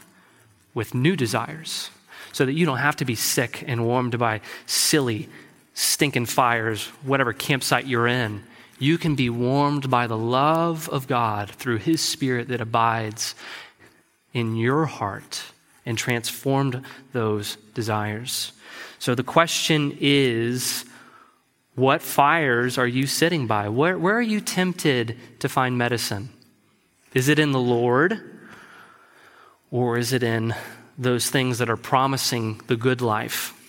with 0.74 0.94
new 0.94 1.16
desires 1.16 1.89
so 2.32 2.46
that 2.46 2.54
you 2.54 2.66
don't 2.66 2.78
have 2.78 2.96
to 2.98 3.06
be 3.06 3.16
sick 3.16 3.63
and 3.68 3.86
warmed 3.86 4.18
by 4.18 4.42
silly, 4.66 5.30
stinking 5.76 6.26
fires, 6.26 6.88
whatever 7.04 7.34
campsite 7.34 7.86
you're 7.86 8.08
in 8.08 8.44
you 8.79 8.97
can 8.97 9.15
be 9.15 9.29
warmed 9.29 9.89
by 9.89 10.07
the 10.07 10.17
love 10.17 10.89
of 10.89 11.07
God 11.07 11.49
through 11.49 11.77
His 11.77 12.01
Spirit 12.01 12.47
that 12.49 12.62
abides 12.62 13.36
in 14.33 14.55
your 14.55 14.86
heart 14.86 15.43
and 15.86 15.97
transformed 15.97 16.83
those 17.12 17.57
desires. 17.73 18.51
So 18.99 19.15
the 19.15 19.23
question 19.23 19.97
is 19.99 20.86
what 21.75 22.01
fires 22.01 22.77
are 22.77 22.88
you 22.88 23.07
sitting 23.07 23.47
by? 23.47 23.69
Where, 23.69 23.97
where 23.97 24.15
are 24.15 24.21
you 24.21 24.41
tempted 24.41 25.17
to 25.39 25.49
find 25.49 25.77
medicine? 25.77 26.29
Is 27.13 27.29
it 27.29 27.39
in 27.39 27.51
the 27.51 27.59
Lord? 27.59 28.19
Or 29.71 29.97
is 29.97 30.13
it 30.13 30.21
in 30.21 30.53
those 30.97 31.29
things 31.29 31.57
that 31.57 31.69
are 31.69 31.77
promising 31.77 32.62
the 32.67 32.75
good 32.75 33.01
life? 33.01 33.59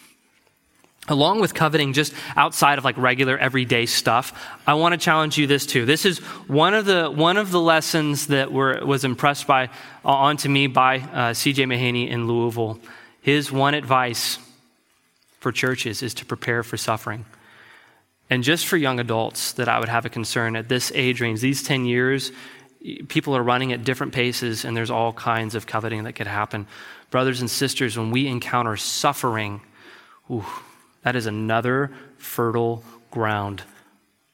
Along 1.08 1.40
with 1.40 1.54
coveting 1.54 1.92
just 1.92 2.14
outside 2.36 2.78
of 2.78 2.84
like 2.84 2.96
regular 2.96 3.36
everyday 3.36 3.84
stuff 3.84 4.32
i 4.66 4.74
want 4.74 4.92
to 4.92 4.98
challenge 4.98 5.36
you 5.36 5.46
this 5.46 5.66
too. 5.66 5.84
This 5.84 6.04
is 6.04 6.18
one 6.48 6.74
of 6.74 6.84
the 6.86 7.10
one 7.10 7.36
of 7.36 7.50
the 7.50 7.60
lessons 7.60 8.28
that 8.28 8.52
were, 8.52 8.84
was 8.84 9.04
impressed 9.04 9.46
by 9.46 9.64
uh, 10.04 10.08
onto 10.08 10.48
me 10.48 10.66
by 10.66 10.98
uh, 10.98 11.32
cj 11.32 11.56
mahaney 11.66 12.08
in 12.08 12.26
louisville. 12.26 12.78
His 13.20 13.50
one 13.52 13.74
advice 13.74 14.38
for 15.40 15.52
churches 15.52 16.02
is 16.02 16.14
to 16.14 16.26
prepare 16.26 16.62
for 16.62 16.76
suffering. 16.76 17.24
And 18.30 18.42
just 18.42 18.66
for 18.66 18.76
young 18.76 19.00
adults 19.00 19.52
that 19.52 19.68
i 19.68 19.78
would 19.78 19.88
have 19.88 20.06
a 20.06 20.10
concern 20.10 20.56
at 20.56 20.68
this 20.68 20.90
age 20.94 21.20
range 21.20 21.40
these 21.40 21.62
10 21.62 21.84
years 21.84 22.32
people 23.08 23.34
are 23.34 23.42
running 23.42 23.72
at 23.72 23.82
different 23.84 24.12
paces 24.12 24.64
and 24.64 24.76
there's 24.76 24.90
all 24.90 25.12
kinds 25.12 25.54
of 25.54 25.66
coveting 25.66 26.04
that 26.04 26.12
could 26.12 26.26
happen. 26.26 26.66
Brothers 27.10 27.40
and 27.40 27.50
sisters 27.50 27.96
when 27.98 28.10
we 28.10 28.26
encounter 28.26 28.76
suffering 28.76 29.60
ooh, 30.30 30.44
that 31.04 31.14
is 31.16 31.26
another 31.26 31.90
fertile 32.18 32.82
ground 33.10 33.62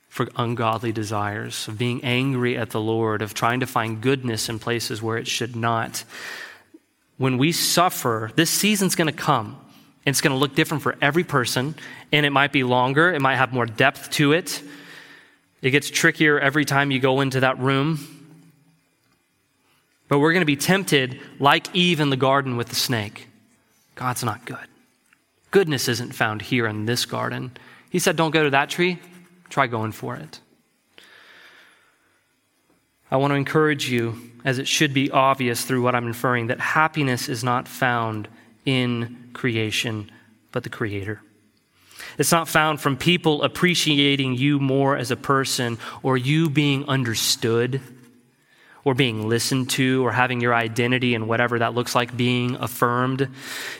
for 0.09 0.28
ungodly 0.37 0.90
desires, 0.90 1.68
of 1.68 1.78
being 1.78 2.02
angry 2.02 2.56
at 2.56 2.70
the 2.70 2.80
Lord, 2.80 3.22
of 3.22 3.33
trying 3.35 3.61
to 3.61 3.66
find 3.66 4.00
goodness 4.00 4.48
in 4.48 4.59
places 4.59 5.00
where 5.00 5.18
it 5.18 5.28
should 5.28 5.54
not. 5.54 6.02
When 7.16 7.38
we 7.38 7.52
suffer, 7.52 8.33
this 8.35 8.50
season's 8.50 8.96
going 8.96 9.06
to 9.06 9.12
come. 9.12 9.56
It's 10.04 10.20
going 10.20 10.33
to 10.33 10.38
look 10.38 10.56
different 10.56 10.83
for 10.83 10.96
every 11.00 11.22
person, 11.22 11.74
and 12.11 12.26
it 12.26 12.30
might 12.30 12.50
be 12.50 12.64
longer, 12.64 13.12
it 13.12 13.20
might 13.20 13.37
have 13.37 13.52
more 13.52 13.66
depth 13.66 14.11
to 14.12 14.33
it. 14.33 14.62
It 15.62 15.70
gets 15.70 15.90
trickier 15.90 16.40
every 16.40 16.64
time 16.64 16.90
you 16.90 16.98
go 16.98 17.20
into 17.20 17.40
that 17.40 17.59
room. 17.59 17.98
But 20.09 20.18
we're 20.18 20.33
going 20.33 20.42
to 20.42 20.46
be 20.46 20.56
tempted 20.56 21.20
like 21.38 21.72
Eve 21.74 22.00
in 22.00 22.11
the 22.11 22.16
garden 22.16 22.56
with 22.56 22.68
the 22.68 22.74
snake. 22.74 23.28
God's 23.94 24.24
not 24.24 24.44
good. 24.44 24.69
Goodness 25.51 25.89
isn't 25.89 26.15
found 26.15 26.43
here 26.43 26.67
in 26.67 26.87
this 26.87 27.05
garden. 27.07 27.53
He 27.89 27.99
said, 27.99 28.17
Don't 28.17 28.31
go 28.31 28.45
to 28.45 28.51
that 28.51 28.71
tree, 28.71 28.99
try 29.49 29.67
going 29.67 29.93
for 29.93 30.17
it. 30.17 30.41
I 33.11 33.17
want 33.17 33.33
to 33.33 33.37
encourage 33.37 33.91
you, 33.91 34.31
as 34.45 34.59
it 34.59 34.69
should 34.69 34.95
be 34.95 35.11
obvious 35.11 35.65
through 35.65 35.83
what 35.83 35.97
I'm 35.97 36.07
inferring, 36.07 36.47
that 36.47 36.61
happiness 36.61 37.29
is 37.29 37.43
not 37.43 37.67
found 37.67 38.29
in 38.65 39.31
creation, 39.33 40.11
but 40.53 40.63
the 40.63 40.69
Creator. 40.69 41.21
It's 42.19 42.31
not 42.31 42.49
found 42.49 42.81
from 42.81 42.97
people 42.97 43.43
appreciating 43.43 44.35
you 44.35 44.61
more 44.61 44.97
as 44.97 45.11
a 45.11 45.17
person 45.17 45.79
or 46.03 46.17
you 46.17 46.49
being 46.49 46.89
understood 46.89 47.81
or 48.85 48.95
being 48.95 49.29
listened 49.29 49.69
to 49.71 50.05
or 50.05 50.12
having 50.12 50.40
your 50.40 50.55
identity 50.55 51.14
and 51.14 51.29
whatever 51.29 51.59
that 51.59 51.75
looks 51.75 51.95
like 51.95 52.16
being 52.16 52.57
affirmed. 52.57 53.29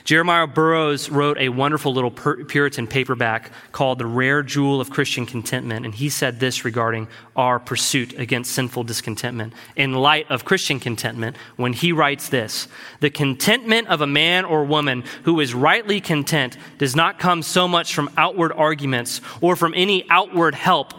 Jeremiah 0.03 0.47
Burroughs 0.47 1.09
wrote 1.09 1.37
a 1.37 1.49
wonderful 1.49 1.93
little 1.93 2.11
Puritan 2.11 2.87
paperback 2.87 3.51
called 3.71 3.99
The 3.99 4.05
Rare 4.05 4.43
Jewel 4.43 4.79
of 4.79 4.89
Christian 4.89 5.25
Contentment. 5.25 5.85
And 5.85 5.95
he 5.95 6.09
said 6.09 6.39
this 6.39 6.63
regarding 6.63 7.07
our 7.35 7.59
pursuit 7.59 8.17
against 8.19 8.51
sinful 8.51 8.83
discontentment 8.83 9.53
in 9.75 9.93
light 9.93 10.29
of 10.29 10.45
Christian 10.45 10.79
contentment 10.79 11.35
when 11.55 11.73
he 11.73 11.91
writes 11.91 12.29
this 12.29 12.67
The 12.99 13.09
contentment 13.09 13.87
of 13.87 14.01
a 14.01 14.07
man 14.07 14.45
or 14.45 14.63
woman 14.63 15.03
who 15.23 15.39
is 15.39 15.53
rightly 15.53 16.01
content 16.01 16.57
does 16.77 16.95
not 16.95 17.19
come 17.19 17.41
so 17.41 17.67
much 17.67 17.95
from 17.95 18.09
outward 18.17 18.51
arguments 18.51 19.21
or 19.39 19.55
from 19.55 19.73
any 19.75 20.07
outward 20.09 20.55
help 20.55 20.93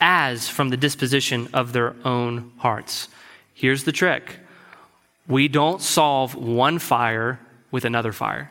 as 0.00 0.48
from 0.48 0.70
the 0.70 0.76
disposition 0.76 1.48
of 1.52 1.72
their 1.72 1.94
own 2.04 2.52
hearts. 2.58 3.08
Here's 3.54 3.84
the 3.84 3.92
trick 3.92 4.40
we 5.26 5.48
don't 5.48 5.80
solve 5.80 6.34
one 6.34 6.78
fire 6.78 7.40
with 7.70 7.84
another 7.84 8.12
fire. 8.12 8.50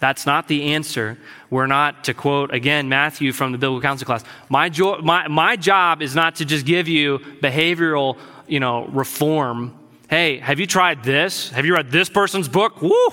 That's 0.00 0.26
not 0.26 0.48
the 0.48 0.74
answer. 0.74 1.16
We're 1.48 1.66
not, 1.66 2.04
to 2.04 2.14
quote 2.14 2.52
again 2.52 2.90
Matthew 2.90 3.32
from 3.32 3.52
the 3.52 3.58
Biblical 3.58 3.80
Counsel 3.80 4.04
class, 4.04 4.22
my, 4.50 4.68
jo- 4.68 4.98
my, 4.98 5.28
my 5.28 5.56
job 5.56 6.02
is 6.02 6.14
not 6.14 6.36
to 6.36 6.44
just 6.44 6.66
give 6.66 6.88
you 6.88 7.20
behavioral 7.40 8.18
you 8.46 8.60
know, 8.60 8.84
reform. 8.86 9.74
Hey, 10.10 10.38
have 10.38 10.60
you 10.60 10.66
tried 10.66 11.02
this? 11.02 11.48
Have 11.50 11.64
you 11.64 11.74
read 11.74 11.90
this 11.90 12.10
person's 12.10 12.48
book? 12.48 12.82
Woo! 12.82 13.08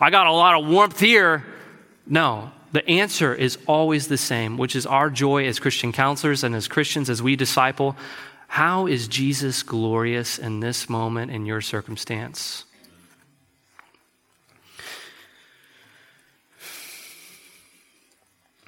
I 0.00 0.10
got 0.10 0.26
a 0.26 0.32
lot 0.32 0.60
of 0.60 0.68
warmth 0.68 1.00
here. 1.00 1.44
No, 2.06 2.52
the 2.72 2.86
answer 2.88 3.34
is 3.34 3.56
always 3.66 4.08
the 4.08 4.18
same, 4.18 4.58
which 4.58 4.76
is 4.76 4.84
our 4.84 5.08
joy 5.08 5.46
as 5.46 5.58
Christian 5.58 5.92
counselors 5.92 6.44
and 6.44 6.54
as 6.54 6.68
Christians 6.68 7.08
as 7.08 7.22
we 7.22 7.36
disciple. 7.36 7.96
How 8.56 8.86
is 8.86 9.06
Jesus 9.06 9.62
glorious 9.62 10.38
in 10.38 10.60
this 10.60 10.88
moment 10.88 11.30
in 11.30 11.44
your 11.44 11.60
circumstance? 11.60 12.64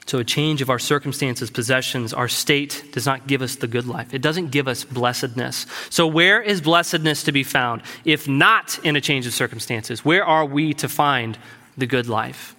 So, 0.05 0.19
a 0.19 0.25
change 0.25 0.61
of 0.61 0.69
our 0.69 0.79
circumstances, 0.79 1.51
possessions, 1.51 2.13
our 2.13 2.29
state 2.29 2.85
does 2.93 3.07
not 3.07 3.27
give 3.27 3.41
us 3.41 3.57
the 3.57 3.67
good 3.67 3.87
life. 3.87 4.13
It 4.13 4.21
doesn't 4.21 4.51
give 4.51 4.69
us 4.69 4.85
blessedness. 4.85 5.65
So, 5.89 6.07
where 6.07 6.43
is 6.43 6.61
blessedness 6.61 7.23
to 7.23 7.33
be 7.33 7.43
found? 7.43 7.81
If 8.05 8.29
not 8.29 8.79
in 8.85 8.95
a 8.95 9.01
change 9.01 9.27
of 9.27 9.33
circumstances, 9.33 10.05
where 10.05 10.23
are 10.23 10.45
we 10.45 10.75
to 10.75 10.89
find 10.91 11.39
the 11.79 11.87
good 11.87 12.11
life? 12.11 12.55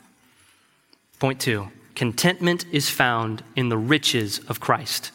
Point 1.19 1.39
two 1.39 1.67
contentment 1.93 2.65
is 2.71 2.89
found 2.89 3.43
in 3.55 3.69
the 3.69 3.77
riches 3.77 4.39
of 4.47 4.59
Christ. 4.59 5.11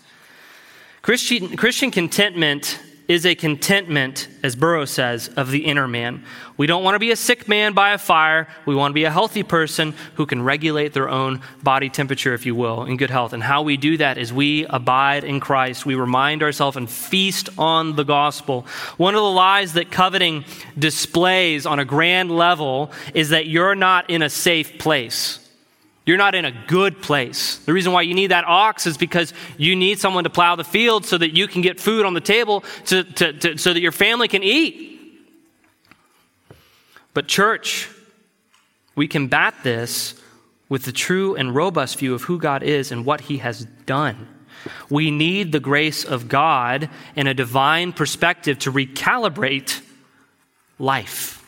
Christian, 1.04 1.54
Christian 1.58 1.90
contentment 1.90 2.80
is 3.08 3.26
a 3.26 3.34
contentment, 3.34 4.26
as 4.42 4.56
Burroughs 4.56 4.90
says, 4.90 5.28
of 5.28 5.50
the 5.50 5.66
inner 5.66 5.86
man. 5.86 6.24
We 6.56 6.66
don't 6.66 6.82
want 6.82 6.94
to 6.94 6.98
be 6.98 7.10
a 7.10 7.16
sick 7.16 7.46
man 7.46 7.74
by 7.74 7.92
a 7.92 7.98
fire. 7.98 8.48
We 8.64 8.74
want 8.74 8.92
to 8.92 8.94
be 8.94 9.04
a 9.04 9.10
healthy 9.10 9.42
person 9.42 9.92
who 10.14 10.24
can 10.24 10.40
regulate 10.40 10.94
their 10.94 11.10
own 11.10 11.42
body 11.62 11.90
temperature, 11.90 12.32
if 12.32 12.46
you 12.46 12.54
will, 12.54 12.84
in 12.84 12.96
good 12.96 13.10
health. 13.10 13.34
And 13.34 13.42
how 13.42 13.60
we 13.60 13.76
do 13.76 13.98
that 13.98 14.16
is 14.16 14.32
we 14.32 14.64
abide 14.64 15.24
in 15.24 15.40
Christ. 15.40 15.84
We 15.84 15.94
remind 15.94 16.42
ourselves 16.42 16.78
and 16.78 16.88
feast 16.88 17.50
on 17.58 17.96
the 17.96 18.04
gospel. 18.04 18.66
One 18.96 19.14
of 19.14 19.20
the 19.20 19.30
lies 19.30 19.74
that 19.74 19.90
coveting 19.90 20.46
displays 20.78 21.66
on 21.66 21.80
a 21.80 21.84
grand 21.84 22.30
level 22.30 22.92
is 23.12 23.28
that 23.28 23.46
you're 23.46 23.74
not 23.74 24.08
in 24.08 24.22
a 24.22 24.30
safe 24.30 24.78
place. 24.78 25.43
You're 26.06 26.18
not 26.18 26.34
in 26.34 26.44
a 26.44 26.52
good 26.66 27.00
place. 27.00 27.56
The 27.58 27.72
reason 27.72 27.92
why 27.92 28.02
you 28.02 28.14
need 28.14 28.30
that 28.30 28.44
ox 28.44 28.86
is 28.86 28.98
because 28.98 29.32
you 29.56 29.74
need 29.74 29.98
someone 29.98 30.24
to 30.24 30.30
plow 30.30 30.54
the 30.54 30.64
field 30.64 31.06
so 31.06 31.16
that 31.16 31.34
you 31.34 31.48
can 31.48 31.62
get 31.62 31.80
food 31.80 32.04
on 32.04 32.12
the 32.12 32.20
table 32.20 32.62
to, 32.86 33.04
to, 33.04 33.32
to, 33.32 33.56
so 33.56 33.72
that 33.72 33.80
your 33.80 33.92
family 33.92 34.28
can 34.28 34.42
eat. 34.42 34.90
But, 37.14 37.26
church, 37.26 37.88
we 38.94 39.08
combat 39.08 39.54
this 39.62 40.20
with 40.68 40.84
the 40.84 40.92
true 40.92 41.36
and 41.36 41.54
robust 41.54 41.98
view 41.98 42.14
of 42.14 42.22
who 42.22 42.38
God 42.38 42.62
is 42.62 42.92
and 42.92 43.06
what 43.06 43.22
He 43.22 43.38
has 43.38 43.64
done. 43.86 44.28
We 44.90 45.10
need 45.10 45.52
the 45.52 45.60
grace 45.60 46.04
of 46.04 46.28
God 46.28 46.90
and 47.16 47.28
a 47.28 47.34
divine 47.34 47.92
perspective 47.92 48.58
to 48.60 48.72
recalibrate 48.72 49.80
life. 50.78 51.40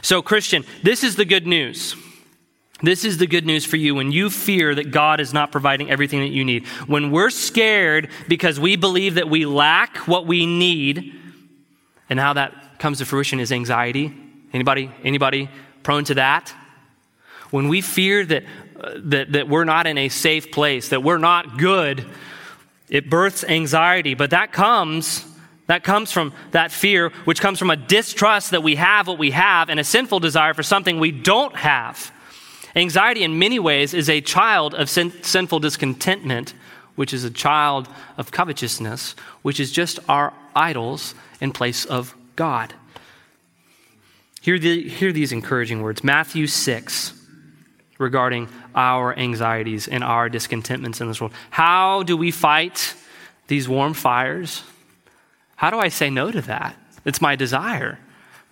So, 0.00 0.22
Christian, 0.22 0.64
this 0.82 1.02
is 1.02 1.16
the 1.16 1.24
good 1.24 1.46
news. 1.46 1.96
This 2.82 3.04
is 3.04 3.18
the 3.18 3.26
good 3.26 3.46
news 3.46 3.64
for 3.64 3.76
you 3.76 3.94
when 3.94 4.10
you 4.10 4.28
fear 4.28 4.74
that 4.74 4.90
God 4.90 5.20
is 5.20 5.32
not 5.32 5.52
providing 5.52 5.90
everything 5.90 6.20
that 6.20 6.32
you 6.32 6.44
need. 6.44 6.66
When 6.86 7.10
we're 7.12 7.30
scared 7.30 8.10
because 8.28 8.58
we 8.58 8.76
believe 8.76 9.14
that 9.14 9.30
we 9.30 9.46
lack 9.46 9.98
what 10.08 10.26
we 10.26 10.46
need, 10.46 11.14
and 12.10 12.20
how 12.20 12.34
that 12.34 12.78
comes 12.78 12.98
to 12.98 13.06
fruition 13.06 13.40
is 13.40 13.52
anxiety. 13.52 14.12
Anybody 14.52 14.90
anybody 15.02 15.48
prone 15.82 16.04
to 16.04 16.14
that? 16.14 16.54
When 17.50 17.68
we 17.68 17.80
fear 17.80 18.26
that 18.26 18.44
uh, 18.78 18.94
that, 18.96 19.32
that 19.32 19.48
we're 19.48 19.64
not 19.64 19.86
in 19.86 19.96
a 19.96 20.08
safe 20.08 20.50
place, 20.50 20.88
that 20.88 21.02
we're 21.02 21.18
not 21.18 21.56
good, 21.56 22.04
it 22.88 23.08
births 23.08 23.44
anxiety, 23.44 24.14
but 24.14 24.30
that 24.30 24.52
comes 24.52 25.24
that 25.68 25.84
comes 25.84 26.12
from 26.12 26.34
that 26.50 26.72
fear, 26.72 27.10
which 27.24 27.40
comes 27.40 27.58
from 27.58 27.70
a 27.70 27.76
distrust 27.76 28.50
that 28.50 28.62
we 28.62 28.74
have 28.74 29.06
what 29.06 29.18
we 29.18 29.30
have 29.30 29.70
and 29.70 29.80
a 29.80 29.84
sinful 29.84 30.20
desire 30.20 30.52
for 30.52 30.62
something 30.62 30.98
we 30.98 31.12
don't 31.12 31.56
have. 31.56 32.12
Anxiety, 32.74 33.22
in 33.22 33.38
many 33.38 33.58
ways, 33.58 33.92
is 33.92 34.08
a 34.08 34.20
child 34.20 34.74
of 34.74 34.88
sin- 34.88 35.22
sinful 35.22 35.60
discontentment, 35.60 36.54
which 36.94 37.12
is 37.12 37.24
a 37.24 37.30
child 37.30 37.88
of 38.16 38.30
covetousness, 38.30 39.14
which 39.42 39.60
is 39.60 39.72
just 39.72 39.98
our 40.08 40.32
idols 40.54 41.14
in 41.40 41.52
place 41.52 41.84
of 41.84 42.14
God. 42.36 42.74
Hear, 44.40 44.58
the, 44.58 44.88
hear 44.88 45.12
these 45.12 45.32
encouraging 45.32 45.82
words 45.82 46.02
Matthew 46.02 46.46
6 46.46 47.14
regarding 47.98 48.48
our 48.74 49.16
anxieties 49.16 49.86
and 49.86 50.02
our 50.02 50.28
discontentments 50.28 51.00
in 51.00 51.08
this 51.08 51.20
world. 51.20 51.32
How 51.50 52.02
do 52.02 52.16
we 52.16 52.30
fight 52.30 52.94
these 53.46 53.68
warm 53.68 53.94
fires? 53.94 54.64
How 55.56 55.70
do 55.70 55.78
I 55.78 55.88
say 55.88 56.10
no 56.10 56.30
to 56.32 56.40
that? 56.42 56.76
It's 57.04 57.20
my 57.20 57.36
desire. 57.36 57.98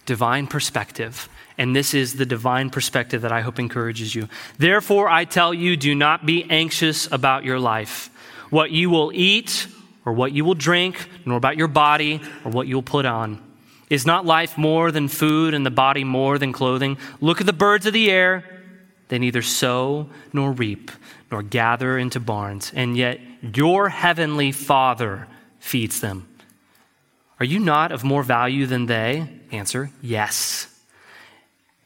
Divine 0.06 0.46
perspective. 0.46 1.28
And 1.60 1.76
this 1.76 1.92
is 1.92 2.14
the 2.14 2.24
divine 2.24 2.70
perspective 2.70 3.20
that 3.20 3.32
I 3.32 3.42
hope 3.42 3.58
encourages 3.58 4.14
you. 4.14 4.30
Therefore, 4.56 5.10
I 5.10 5.26
tell 5.26 5.52
you, 5.52 5.76
do 5.76 5.94
not 5.94 6.24
be 6.24 6.46
anxious 6.48 7.06
about 7.12 7.44
your 7.44 7.60
life, 7.60 8.08
what 8.48 8.70
you 8.70 8.88
will 8.88 9.12
eat 9.14 9.66
or 10.06 10.14
what 10.14 10.32
you 10.32 10.42
will 10.46 10.54
drink, 10.54 11.06
nor 11.26 11.36
about 11.36 11.58
your 11.58 11.68
body 11.68 12.22
or 12.46 12.50
what 12.50 12.66
you 12.66 12.76
will 12.76 12.82
put 12.82 13.04
on. 13.04 13.42
Is 13.90 14.06
not 14.06 14.24
life 14.24 14.56
more 14.56 14.90
than 14.90 15.06
food 15.06 15.52
and 15.52 15.66
the 15.66 15.70
body 15.70 16.02
more 16.02 16.38
than 16.38 16.54
clothing? 16.54 16.96
Look 17.20 17.40
at 17.40 17.46
the 17.46 17.52
birds 17.52 17.84
of 17.84 17.92
the 17.92 18.10
air. 18.10 18.42
They 19.08 19.18
neither 19.18 19.42
sow 19.42 20.08
nor 20.32 20.52
reap 20.52 20.90
nor 21.30 21.42
gather 21.42 21.98
into 21.98 22.20
barns, 22.20 22.72
and 22.74 22.96
yet 22.96 23.20
your 23.42 23.90
heavenly 23.90 24.50
Father 24.50 25.28
feeds 25.58 26.00
them. 26.00 26.26
Are 27.38 27.44
you 27.44 27.58
not 27.58 27.92
of 27.92 28.02
more 28.02 28.22
value 28.22 28.64
than 28.64 28.86
they? 28.86 29.28
Answer, 29.52 29.90
yes. 30.00 30.69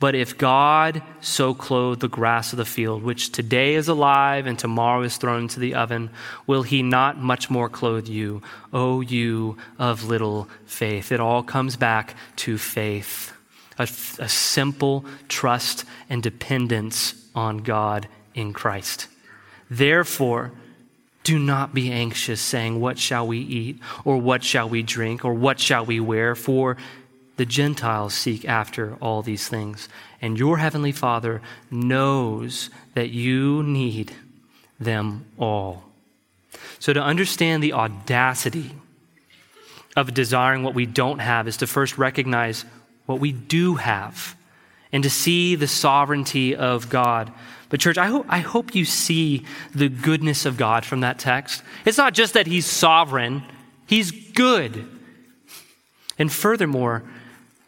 But 0.00 0.14
if 0.14 0.38
God 0.38 1.02
so 1.20 1.52
clothed 1.52 2.00
the 2.00 2.08
grass 2.08 2.54
of 2.54 2.56
the 2.56 2.64
field, 2.64 3.02
which 3.02 3.32
today 3.32 3.74
is 3.74 3.86
alive 3.86 4.46
and 4.46 4.58
tomorrow 4.58 5.02
is 5.02 5.18
thrown 5.18 5.42
into 5.42 5.60
the 5.60 5.74
oven, 5.74 6.08
will 6.46 6.62
he 6.62 6.82
not 6.82 7.18
much 7.18 7.50
more 7.50 7.68
clothe 7.68 8.08
you, 8.08 8.40
O 8.72 9.02
you 9.02 9.58
of 9.78 10.04
little 10.04 10.48
faith? 10.64 11.12
It 11.12 11.20
all 11.20 11.42
comes 11.42 11.76
back 11.76 12.16
to 12.36 12.56
faith, 12.56 13.34
a, 13.78 13.82
a 13.82 14.28
simple 14.28 15.04
trust 15.28 15.84
and 16.08 16.22
dependence 16.22 17.14
on 17.34 17.58
God 17.58 18.08
in 18.34 18.54
Christ. 18.54 19.06
Therefore, 19.68 20.50
do 21.24 21.38
not 21.38 21.74
be 21.74 21.92
anxious, 21.92 22.40
saying, 22.40 22.80
What 22.80 22.98
shall 22.98 23.26
we 23.26 23.38
eat? 23.38 23.78
Or 24.06 24.16
what 24.16 24.42
shall 24.42 24.68
we 24.68 24.82
drink? 24.82 25.26
Or 25.26 25.34
what 25.34 25.60
shall 25.60 25.84
we 25.84 26.00
wear? 26.00 26.34
For 26.34 26.78
the 27.40 27.46
Gentiles 27.46 28.12
seek 28.12 28.44
after 28.44 28.98
all 29.00 29.22
these 29.22 29.48
things. 29.48 29.88
And 30.20 30.38
your 30.38 30.58
heavenly 30.58 30.92
Father 30.92 31.40
knows 31.70 32.68
that 32.92 33.08
you 33.08 33.62
need 33.62 34.12
them 34.78 35.24
all. 35.38 35.84
So, 36.80 36.92
to 36.92 37.02
understand 37.02 37.62
the 37.62 37.72
audacity 37.72 38.72
of 39.96 40.12
desiring 40.12 40.64
what 40.64 40.74
we 40.74 40.84
don't 40.84 41.20
have 41.20 41.48
is 41.48 41.56
to 41.56 41.66
first 41.66 41.96
recognize 41.96 42.66
what 43.06 43.20
we 43.20 43.32
do 43.32 43.76
have 43.76 44.36
and 44.92 45.02
to 45.02 45.08
see 45.08 45.54
the 45.54 45.66
sovereignty 45.66 46.54
of 46.54 46.90
God. 46.90 47.32
But, 47.70 47.80
church, 47.80 47.96
I 47.96 48.08
hope, 48.08 48.26
I 48.28 48.40
hope 48.40 48.74
you 48.74 48.84
see 48.84 49.46
the 49.74 49.88
goodness 49.88 50.44
of 50.44 50.58
God 50.58 50.84
from 50.84 51.00
that 51.00 51.18
text. 51.18 51.62
It's 51.86 51.96
not 51.96 52.12
just 52.12 52.34
that 52.34 52.46
He's 52.46 52.66
sovereign, 52.66 53.44
He's 53.86 54.10
good. 54.10 54.86
And 56.18 56.30
furthermore, 56.30 57.02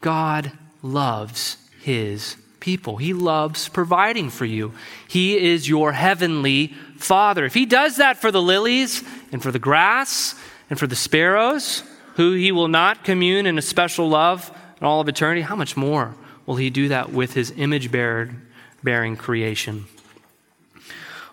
God 0.02 0.52
loves 0.82 1.56
his 1.80 2.36
people. 2.60 2.96
He 2.96 3.12
loves 3.12 3.68
providing 3.68 4.30
for 4.30 4.44
you. 4.44 4.72
He 5.08 5.36
is 5.36 5.68
your 5.68 5.92
heavenly 5.92 6.68
Father. 6.96 7.44
If 7.44 7.54
He 7.54 7.66
does 7.66 7.96
that 7.96 8.18
for 8.18 8.30
the 8.30 8.40
lilies 8.40 9.02
and 9.32 9.42
for 9.42 9.50
the 9.50 9.58
grass 9.58 10.36
and 10.70 10.78
for 10.78 10.86
the 10.86 10.94
sparrows, 10.94 11.82
who 12.14 12.34
He 12.34 12.52
will 12.52 12.68
not 12.68 13.02
commune 13.02 13.46
in 13.46 13.58
a 13.58 13.62
special 13.62 14.08
love 14.08 14.56
in 14.80 14.86
all 14.86 15.00
of 15.00 15.08
eternity, 15.08 15.40
how 15.40 15.56
much 15.56 15.76
more 15.76 16.14
will 16.46 16.56
He 16.56 16.70
do 16.70 16.86
that 16.88 17.10
with 17.12 17.34
His 17.34 17.52
image 17.56 17.90
bearing 17.90 19.16
creation? 19.16 19.86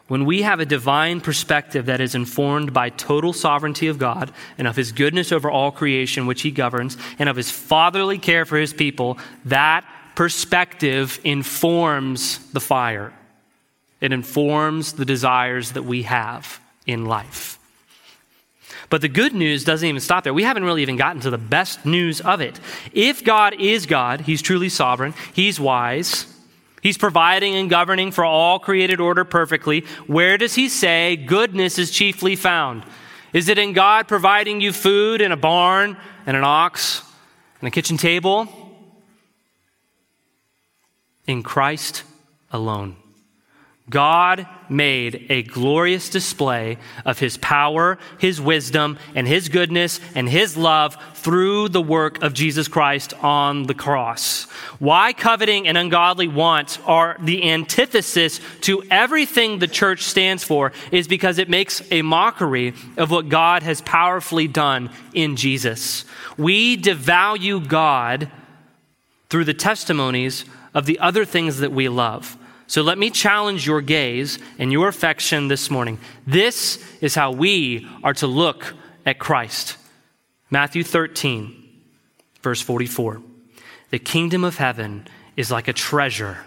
When 0.10 0.26
we 0.26 0.41
have 0.41 0.60
a 0.60 0.65
divine 0.65 1.22
perspective 1.22 1.86
that 1.86 2.02
is 2.02 2.15
informed 2.15 2.74
by 2.74 2.89
total 2.89 3.32
sovereignty 3.32 3.88
of 3.88 4.00
God 4.00 4.32
and 4.58 4.67
of 4.67 4.76
his 4.76 4.91
goodness 4.91 5.32
over 5.32 5.50
all 5.52 5.72
creation, 5.72 6.26
which 6.26 6.41
he 6.41 6.50
governs, 6.50 6.98
and 7.19 7.30
of 7.30 7.36
his 7.36 7.52
fatherly 7.52 8.17
care 8.17 8.43
for 8.43 8.58
his 8.58 8.74
people, 8.74 9.19
that 9.45 9.86
perspective 10.15 11.19
informs 11.24 12.39
the 12.54 12.60
fire. 12.60 13.13
It 14.02 14.12
informs 14.12 14.93
the 14.93 15.06
desires 15.06 15.74
that 15.74 15.84
we 15.84 16.04
have 16.04 16.60
in 16.88 17.06
life. 17.06 17.60
But 18.89 19.02
the 19.02 19.10
good 19.10 19.36
news 19.36 19.63
doesn't 19.63 19.88
even 19.88 20.02
stop 20.02 20.24
there. 20.24 20.34
We 20.34 20.41
haven't 20.41 20.63
really 20.63 20.82
even 20.82 20.98
gotten 20.98 21.22
to 21.22 21.30
the 21.30 21.38
best 21.38 21.86
news 21.86 22.19
of 22.19 22.41
it. 22.41 22.60
If 22.93 23.24
God 23.24 23.62
is 23.62 23.86
God, 23.86 24.22
He's 24.22 24.41
truly 24.41 24.69
sovereign, 24.69 25.13
He's 25.34 25.60
wise, 25.60 26.26
He's 26.82 26.98
providing 26.98 27.56
and 27.56 27.70
governing 27.70 28.12
for 28.12 28.24
all 28.24 28.60
created 28.60 29.00
order 29.00 29.26
perfectly. 29.26 29.82
Where 30.08 30.38
does 30.38 30.56
he 30.56 30.70
say 30.70 31.15
goodness 31.15 31.78
is 31.78 31.92
chiefly 31.92 32.36
found? 32.36 32.84
Is 33.34 33.50
it 33.50 33.58
in 33.58 33.74
God 33.74 34.08
providing 34.08 34.62
you 34.62 34.74
food 34.74 35.22
in 35.22 35.32
a 35.32 35.38
barn 35.38 35.98
and 36.26 36.36
an 36.36 36.44
ox 36.44 37.04
and 37.60 37.68
a 37.68 37.72
kitchen 37.72 37.98
table? 37.98 38.48
In 41.28 41.44
Christ 41.44 42.04
alone. 42.52 42.96
God 43.89 44.47
made 44.69 45.25
a 45.30 45.41
glorious 45.43 46.10
display 46.10 46.78
of 47.06 47.19
his 47.19 47.38
power, 47.38 47.97
his 48.19 48.39
wisdom, 48.39 48.99
and 49.15 49.28
his 49.28 49.49
goodness 49.49 49.99
and 50.13 50.30
his 50.30 50.56
love 50.56 50.95
through 51.15 51.69
the 51.69 51.82
work 51.82 52.21
of 52.21 52.34
Jesus 52.34 52.67
Christ 52.67 53.13
on 53.23 53.63
the 53.63 53.73
cross. 53.73 54.43
Why 54.78 55.13
coveting 55.13 55.67
and 55.67 55.78
ungodly 55.78 56.28
wants 56.28 56.78
are 56.86 57.17
the 57.19 57.49
antithesis 57.49 58.39
to 58.62 58.84
everything 58.91 59.60
the 59.60 59.67
church 59.67 60.04
stands 60.04 60.43
for 60.43 60.71
is 60.91 61.08
because 61.08 61.39
it 61.39 61.49
makes 61.49 61.82
a 61.91 62.02
mockery 62.04 62.73
of 62.96 63.12
what 63.12 63.29
God 63.29 63.63
has 63.63 63.81
powerfully 63.81 64.48
done 64.48 64.92
in 65.13 65.35
Jesus. 65.35 66.06
We 66.37 66.77
devalue 66.77 67.67
God 67.67 68.31
through 69.29 69.46
the 69.46 69.54
testimonies 69.54 70.46
of 70.73 70.85
the 70.85 71.00
other 71.00 71.25
things 71.25 71.60
that 71.60 71.71
we 71.71 71.90
love. 71.90 72.37
So 72.70 72.84
let 72.84 73.00
me 73.00 73.10
challenge 73.10 73.65
your 73.65 73.82
gaze 73.82 74.38
and 74.60 74.72
your 74.72 74.88
affection 74.88 75.48
this 75.48 75.72
morning. 75.72 75.98
This 76.28 76.78
is 77.02 77.15
how 77.15 77.32
we 77.32 77.88
are 78.04 78.13
to 78.13 78.28
look 78.28 78.76
at 79.08 79.17
Christ. 79.17 79.76
Matthew 80.52 80.84
13, 80.84 81.52
verse 82.44 82.62
44. 82.62 83.24
The 83.90 83.98
kingdom 83.98 84.44
of 84.44 84.58
heaven 84.58 85.08
is 85.36 85.50
like 85.50 85.67
a 85.67 85.74
treasure 85.74 86.46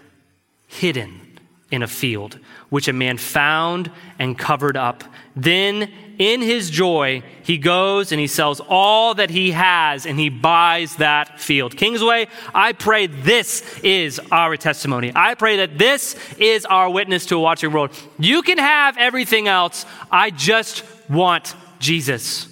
hidden 0.69 1.41
in 1.73 1.83
a 1.83 1.89
field, 1.89 2.39
which 2.69 2.87
a 2.87 2.93
man 2.93 3.19
found 3.19 3.91
and 4.21 4.39
covered 4.39 4.77
up. 4.77 5.03
Then, 5.35 5.91
in 6.23 6.41
his 6.41 6.71
joy, 6.71 7.23
he 7.43 7.59
goes 7.59 8.13
and 8.13 8.21
he 8.21 8.29
sells 8.29 8.61
all 8.61 9.15
that 9.15 9.29
he 9.31 9.51
has 9.51 10.07
and 10.07 10.19
he 10.19 10.29
buys 10.29 10.97
that 10.97 11.41
field. 11.41 11.77
Kingsway, 11.77 12.29
I 12.55 12.75
pray 12.75 13.09
this 13.09 13.65
is 13.83 14.21
our 14.31 14.57
testimony. 14.57 15.11
I 15.17 15.35
pray 15.35 15.57
that 15.57 15.79
this 15.79 16.15
is 16.39 16.65
our 16.65 16.89
witness 16.89 17.27
to 17.27 17.37
a 17.37 17.41
watching 17.41 17.73
world. 17.73 17.91
You 18.21 18.43
can 18.43 18.59
have 18.59 18.97
everything 18.99 19.49
else. 19.49 19.85
I 20.13 20.31
just 20.31 20.85
want 21.11 21.57
Jesus. 21.81 22.47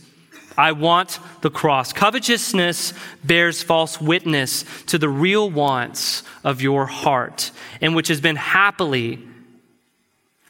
I 0.58 0.72
want 0.72 1.20
the 1.40 1.50
cross. 1.50 1.92
Covetousness 1.92 2.92
bears 3.22 3.62
false 3.62 4.00
witness 4.00 4.64
to 4.86 4.98
the 4.98 5.08
real 5.08 5.48
wants 5.48 6.24
of 6.42 6.60
your 6.60 6.86
heart, 6.86 7.52
and 7.80 7.94
which 7.94 8.08
has 8.08 8.20
been 8.20 8.36
happily, 8.36 9.26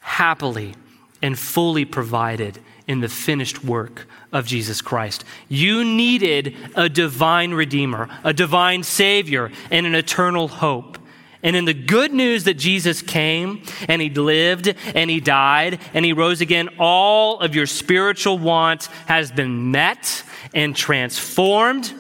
happily, 0.01 0.75
and 1.23 1.39
fully 1.39 1.85
provided 1.85 2.59
in 2.91 2.99
the 2.99 3.09
finished 3.09 3.63
work 3.63 4.09
of 4.33 4.45
Jesus 4.45 4.83
Christ. 4.83 5.25
You 5.49 5.85
needed 5.85 6.57
a 6.75 6.89
divine 6.89 7.55
Redeemer, 7.55 8.09
a 8.25 8.33
divine 8.33 8.83
Savior, 8.83 9.53
and 9.71 9.87
an 9.87 9.95
eternal 9.95 10.49
hope. 10.49 10.99
And 11.41 11.55
in 11.55 11.67
the 11.67 11.73
good 11.73 12.13
news 12.13 12.43
that 12.45 12.55
Jesus 12.55 13.01
came 13.01 13.63
and 13.87 14.03
he 14.03 14.11
lived 14.11 14.75
and 14.93 15.09
he 15.09 15.21
died 15.21 15.79
and 15.95 16.05
he 16.05 16.13
rose 16.13 16.41
again, 16.41 16.69
all 16.81 17.39
of 17.39 17.55
your 17.55 17.67
spiritual 17.67 18.39
want 18.39 18.87
has 19.07 19.31
been 19.31 19.71
met 19.71 20.25
and 20.53 20.75
transformed. 20.75 21.95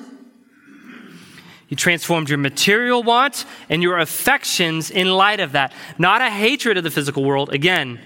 He 1.68 1.76
transformed 1.76 2.28
your 2.28 2.38
material 2.38 3.04
want 3.04 3.44
and 3.68 3.80
your 3.80 3.98
affections 3.98 4.90
in 4.90 5.08
light 5.08 5.38
of 5.38 5.52
that. 5.52 5.72
Not 5.98 6.20
a 6.20 6.30
hatred 6.30 6.76
of 6.78 6.82
the 6.82 6.90
physical 6.90 7.22
world, 7.22 7.54
again, 7.54 8.00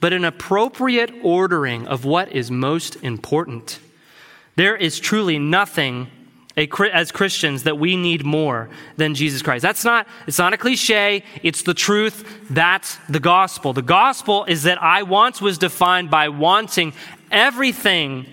but 0.00 0.12
an 0.12 0.24
appropriate 0.24 1.12
ordering 1.22 1.86
of 1.86 2.04
what 2.04 2.32
is 2.32 2.50
most 2.50 2.96
important. 2.96 3.78
There 4.56 4.76
is 4.76 4.98
truly 4.98 5.38
nothing 5.38 6.08
as 6.56 7.12
Christians 7.12 7.62
that 7.62 7.78
we 7.78 7.96
need 7.96 8.24
more 8.24 8.68
than 8.96 9.14
Jesus 9.14 9.40
Christ. 9.40 9.62
That's 9.62 9.84
not, 9.84 10.06
it's 10.26 10.38
not 10.38 10.52
a 10.52 10.58
cliche. 10.58 11.22
It's 11.42 11.62
the 11.62 11.74
truth. 11.74 12.46
That's 12.50 12.98
the 13.08 13.20
gospel. 13.20 13.72
The 13.72 13.82
gospel 13.82 14.44
is 14.44 14.64
that 14.64 14.82
I 14.82 15.02
once 15.04 15.40
was 15.40 15.58
defined 15.58 16.10
by 16.10 16.28
wanting 16.28 16.92
everything, 17.30 18.26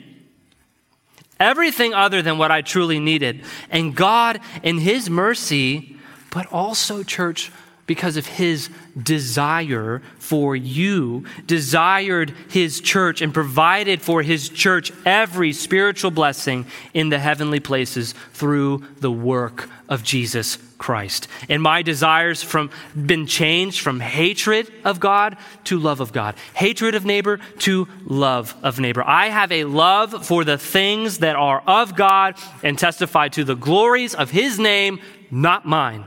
everything 1.39 1.93
other 1.93 2.21
than 2.21 2.37
what 2.37 2.51
I 2.51 2.61
truly 2.61 2.99
needed. 2.99 3.43
And 3.69 3.95
God, 3.95 4.41
in 4.63 4.79
His 4.79 5.09
mercy, 5.09 5.97
but 6.31 6.51
also, 6.51 7.03
church, 7.03 7.51
because 7.87 8.17
of 8.17 8.27
his 8.27 8.69
desire 9.01 10.01
for 10.19 10.55
you, 10.55 11.25
desired 11.47 12.33
his 12.49 12.81
church 12.81 13.21
and 13.21 13.33
provided 13.33 14.01
for 14.01 14.21
his 14.21 14.49
church 14.49 14.91
every 15.05 15.53
spiritual 15.53 16.11
blessing 16.11 16.65
in 16.93 17.09
the 17.09 17.17
heavenly 17.17 17.61
places 17.61 18.13
through 18.33 18.83
the 18.99 19.11
work 19.11 19.69
of 19.87 20.03
Jesus 20.03 20.57
Christ. 20.77 21.29
And 21.47 21.63
my 21.63 21.81
desires 21.81 22.43
from 22.43 22.69
been 22.93 23.25
changed 23.25 23.79
from 23.79 24.01
hatred 24.01 24.71
of 24.83 24.99
God 24.99 25.37
to 25.63 25.79
love 25.79 26.01
of 26.01 26.11
God, 26.11 26.35
hatred 26.53 26.93
of 26.93 27.05
neighbor 27.05 27.39
to 27.59 27.87
love 28.05 28.53
of 28.61 28.79
neighbor. 28.79 29.03
I 29.03 29.29
have 29.29 29.51
a 29.51 29.63
love 29.63 30.25
for 30.25 30.43
the 30.43 30.57
things 30.57 31.19
that 31.19 31.37
are 31.37 31.63
of 31.65 31.95
God 31.95 32.35
and 32.63 32.77
testify 32.77 33.29
to 33.29 33.45
the 33.45 33.55
glories 33.55 34.13
of 34.13 34.29
his 34.29 34.59
name, 34.59 34.99
not 35.31 35.65
mine. 35.65 36.05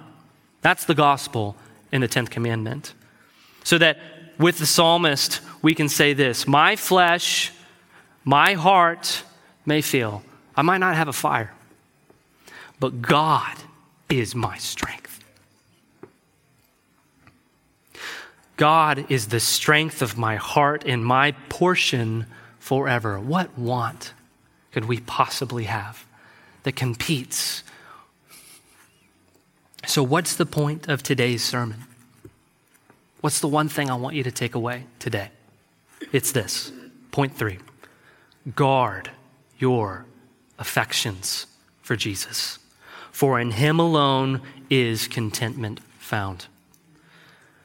That's 0.60 0.84
the 0.84 0.94
gospel 0.94 1.56
in 1.92 2.00
the 2.00 2.08
10th 2.08 2.30
commandment. 2.30 2.94
So 3.64 3.78
that 3.78 3.98
with 4.38 4.58
the 4.58 4.66
psalmist, 4.66 5.40
we 5.62 5.74
can 5.74 5.88
say 5.88 6.12
this 6.12 6.46
My 6.46 6.76
flesh, 6.76 7.52
my 8.24 8.54
heart 8.54 9.22
may 9.66 9.80
fail. 9.80 10.22
I 10.56 10.62
might 10.62 10.78
not 10.78 10.96
have 10.96 11.08
a 11.08 11.12
fire, 11.12 11.54
but 12.78 13.02
God 13.02 13.56
is 14.08 14.34
my 14.34 14.56
strength. 14.58 15.22
God 18.56 19.06
is 19.10 19.28
the 19.28 19.40
strength 19.40 20.02
of 20.02 20.18
my 20.18 20.36
heart 20.36 20.84
and 20.84 21.02
my 21.02 21.32
portion 21.48 22.26
forever. 22.58 23.18
What 23.18 23.58
want 23.58 24.12
could 24.70 24.84
we 24.84 25.00
possibly 25.00 25.64
have 25.64 26.04
that 26.64 26.76
competes 26.76 27.62
so, 29.90 30.04
what's 30.04 30.36
the 30.36 30.46
point 30.46 30.86
of 30.86 31.02
today's 31.02 31.42
sermon? 31.42 31.82
What's 33.22 33.40
the 33.40 33.48
one 33.48 33.68
thing 33.68 33.90
I 33.90 33.96
want 33.96 34.14
you 34.14 34.22
to 34.22 34.30
take 34.30 34.54
away 34.54 34.84
today? 35.00 35.30
It's 36.12 36.30
this 36.30 36.70
point 37.10 37.36
three 37.36 37.58
guard 38.54 39.10
your 39.58 40.06
affections 40.60 41.48
for 41.82 41.96
Jesus, 41.96 42.60
for 43.10 43.40
in 43.40 43.50
him 43.50 43.80
alone 43.80 44.42
is 44.70 45.08
contentment 45.08 45.80
found. 45.98 46.46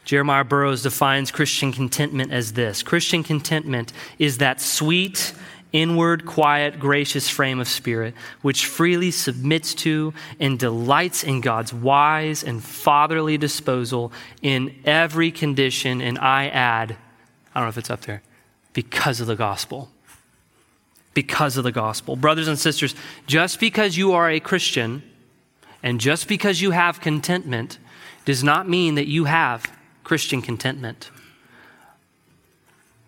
Jeremiah 0.03 0.43
Burroughs 0.43 0.81
defines 0.81 1.29
Christian 1.29 1.71
contentment 1.71 2.31
as 2.31 2.53
this 2.53 2.81
Christian 2.81 3.23
contentment 3.23 3.93
is 4.17 4.39
that 4.39 4.59
sweet 4.59 5.31
inward, 5.71 6.25
quiet, 6.25 6.79
gracious 6.79 7.27
frame 7.27 7.59
of 7.59 7.67
spirit, 7.67 8.13
which 8.41 8.65
freely 8.65 9.11
submits 9.11 9.73
to 9.73 10.13
and 10.39 10.57
delights 10.57 11.23
in 11.23 11.41
God's 11.41 11.73
wise 11.73 12.43
and 12.43 12.63
fatherly 12.63 13.37
disposal 13.37 14.11
in 14.41 14.73
every 14.85 15.31
condition. 15.31 16.01
And 16.01 16.17
I 16.19 16.47
add, 16.47 16.95
I 17.53 17.59
don't 17.59 17.65
know 17.65 17.69
if 17.69 17.77
it's 17.77 17.89
up 17.89 18.01
there, 18.01 18.21
because 18.73 19.19
of 19.19 19.27
the 19.27 19.35
gospel. 19.35 19.89
Because 21.13 21.57
of 21.57 21.63
the 21.63 21.71
gospel. 21.71 22.15
Brothers 22.15 22.47
and 22.47 22.59
sisters, 22.59 22.95
just 23.27 23.59
because 23.59 23.97
you 23.97 24.13
are 24.13 24.29
a 24.29 24.39
Christian 24.39 25.03
and 25.81 25.99
just 25.99 26.27
because 26.27 26.61
you 26.61 26.71
have 26.71 26.99
contentment 26.99 27.79
does 28.25 28.43
not 28.43 28.67
mean 28.67 28.95
that 28.95 29.07
you 29.07 29.25
have 29.25 29.71
Christian 30.03 30.41
contentment. 30.41 31.09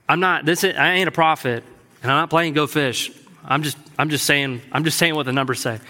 I'm 0.08 0.20
not, 0.20 0.46
this, 0.46 0.64
I 0.64 0.94
ain't 0.94 1.08
a 1.08 1.12
prophet. 1.12 1.64
And 2.08 2.14
I'm 2.14 2.22
not 2.22 2.30
playing 2.30 2.54
go 2.54 2.68
fish. 2.68 3.12
I'm 3.44 3.64
just, 3.64 3.78
I'm 4.00 4.10
just 4.10 4.26
saying, 4.26 4.62
I'm 4.72 4.86
just 4.86 4.98
saying 4.98 5.14
what 5.16 5.26
the 5.26 5.34
numbers 5.34 5.60
say. 5.60 5.82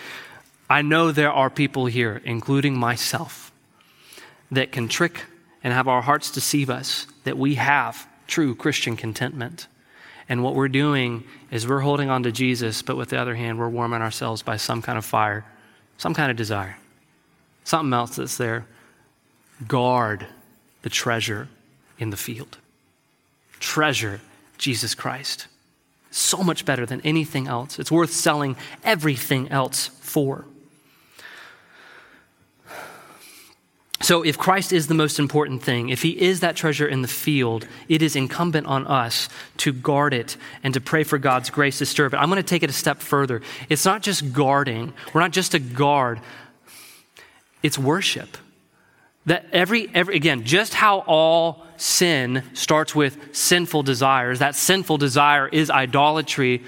I 0.67 0.81
know 0.81 1.11
there 1.11 1.31
are 1.31 1.51
people 1.51 1.85
here, 1.85 2.19
including 2.25 2.75
myself, 2.75 3.51
that 4.49 4.71
can 4.71 4.87
trick 4.87 5.25
and 5.63 5.71
have 5.71 5.87
our 5.87 6.01
hearts 6.01 6.31
deceive 6.31 6.71
us 6.71 7.05
that 7.23 7.37
we 7.37 7.53
have 7.53 8.07
true 8.25 8.55
Christian 8.55 8.97
contentment. 8.97 9.67
And 10.27 10.43
what 10.43 10.55
we're 10.55 10.69
doing 10.69 11.23
is 11.51 11.67
we're 11.67 11.81
holding 11.81 12.09
on 12.09 12.23
to 12.23 12.31
Jesus, 12.31 12.81
but 12.81 12.97
with 12.97 13.09
the 13.09 13.19
other 13.19 13.35
hand, 13.35 13.59
we're 13.59 13.69
warming 13.69 14.01
ourselves 14.01 14.41
by 14.41 14.57
some 14.57 14.81
kind 14.81 14.97
of 14.97 15.05
fire, 15.05 15.45
some 15.99 16.15
kind 16.15 16.31
of 16.31 16.37
desire, 16.37 16.77
something 17.63 17.93
else 17.93 18.15
that's 18.15 18.37
there. 18.37 18.65
Guard 19.67 20.25
the 20.81 20.89
treasure 20.89 21.47
in 21.99 22.09
the 22.09 22.17
field. 22.17 22.57
Treasure 23.59 24.19
Jesus 24.57 24.95
Christ 24.95 25.45
so 26.11 26.37
much 26.37 26.65
better 26.65 26.85
than 26.85 27.01
anything 27.01 27.47
else. 27.47 27.79
It's 27.79 27.91
worth 27.91 28.11
selling 28.11 28.55
everything 28.83 29.49
else 29.49 29.87
for. 29.87 30.45
So, 33.99 34.23
if 34.23 34.37
Christ 34.37 34.71
is 34.71 34.87
the 34.87 34.93
most 34.93 35.17
important 35.17 35.63
thing, 35.63 35.89
if 35.89 36.03
he 36.03 36.11
is 36.21 36.41
that 36.41 36.55
treasure 36.55 36.87
in 36.87 37.01
the 37.01 37.07
field, 37.07 37.67
it 37.89 38.03
is 38.03 38.15
incumbent 38.15 38.67
on 38.67 38.85
us 38.85 39.27
to 39.57 39.73
guard 39.73 40.13
it 40.13 40.37
and 40.63 40.73
to 40.75 40.79
pray 40.79 41.03
for 41.03 41.17
God's 41.17 41.49
grace 41.49 41.79
to 41.79 41.85
stir 41.85 42.05
it. 42.05 42.13
I'm 42.13 42.29
going 42.29 42.41
to 42.41 42.47
take 42.47 42.61
it 42.61 42.69
a 42.69 42.73
step 42.73 42.99
further. 42.99 43.41
It's 43.69 43.85
not 43.85 44.03
just 44.03 44.33
guarding, 44.33 44.93
we're 45.13 45.21
not 45.21 45.31
just 45.31 45.55
a 45.55 45.59
guard, 45.59 46.21
it's 47.63 47.77
worship. 47.77 48.37
That 49.27 49.45
every, 49.51 49.89
every 49.93 50.15
again, 50.15 50.43
just 50.45 50.73
how 50.73 50.99
all 50.99 51.65
sin 51.75 52.43
starts 52.53 52.95
with 52.95 53.35
sinful 53.35 53.83
desires, 53.83 54.39
that 54.39 54.55
sinful 54.55 54.97
desire 54.97 55.47
is 55.47 55.69
idolatry. 55.69 56.63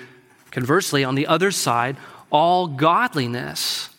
Conversely, 0.51 1.03
on 1.03 1.16
the 1.16 1.28
other 1.28 1.51
side, 1.51 1.97
all 2.32 2.68
godliness 2.68 3.89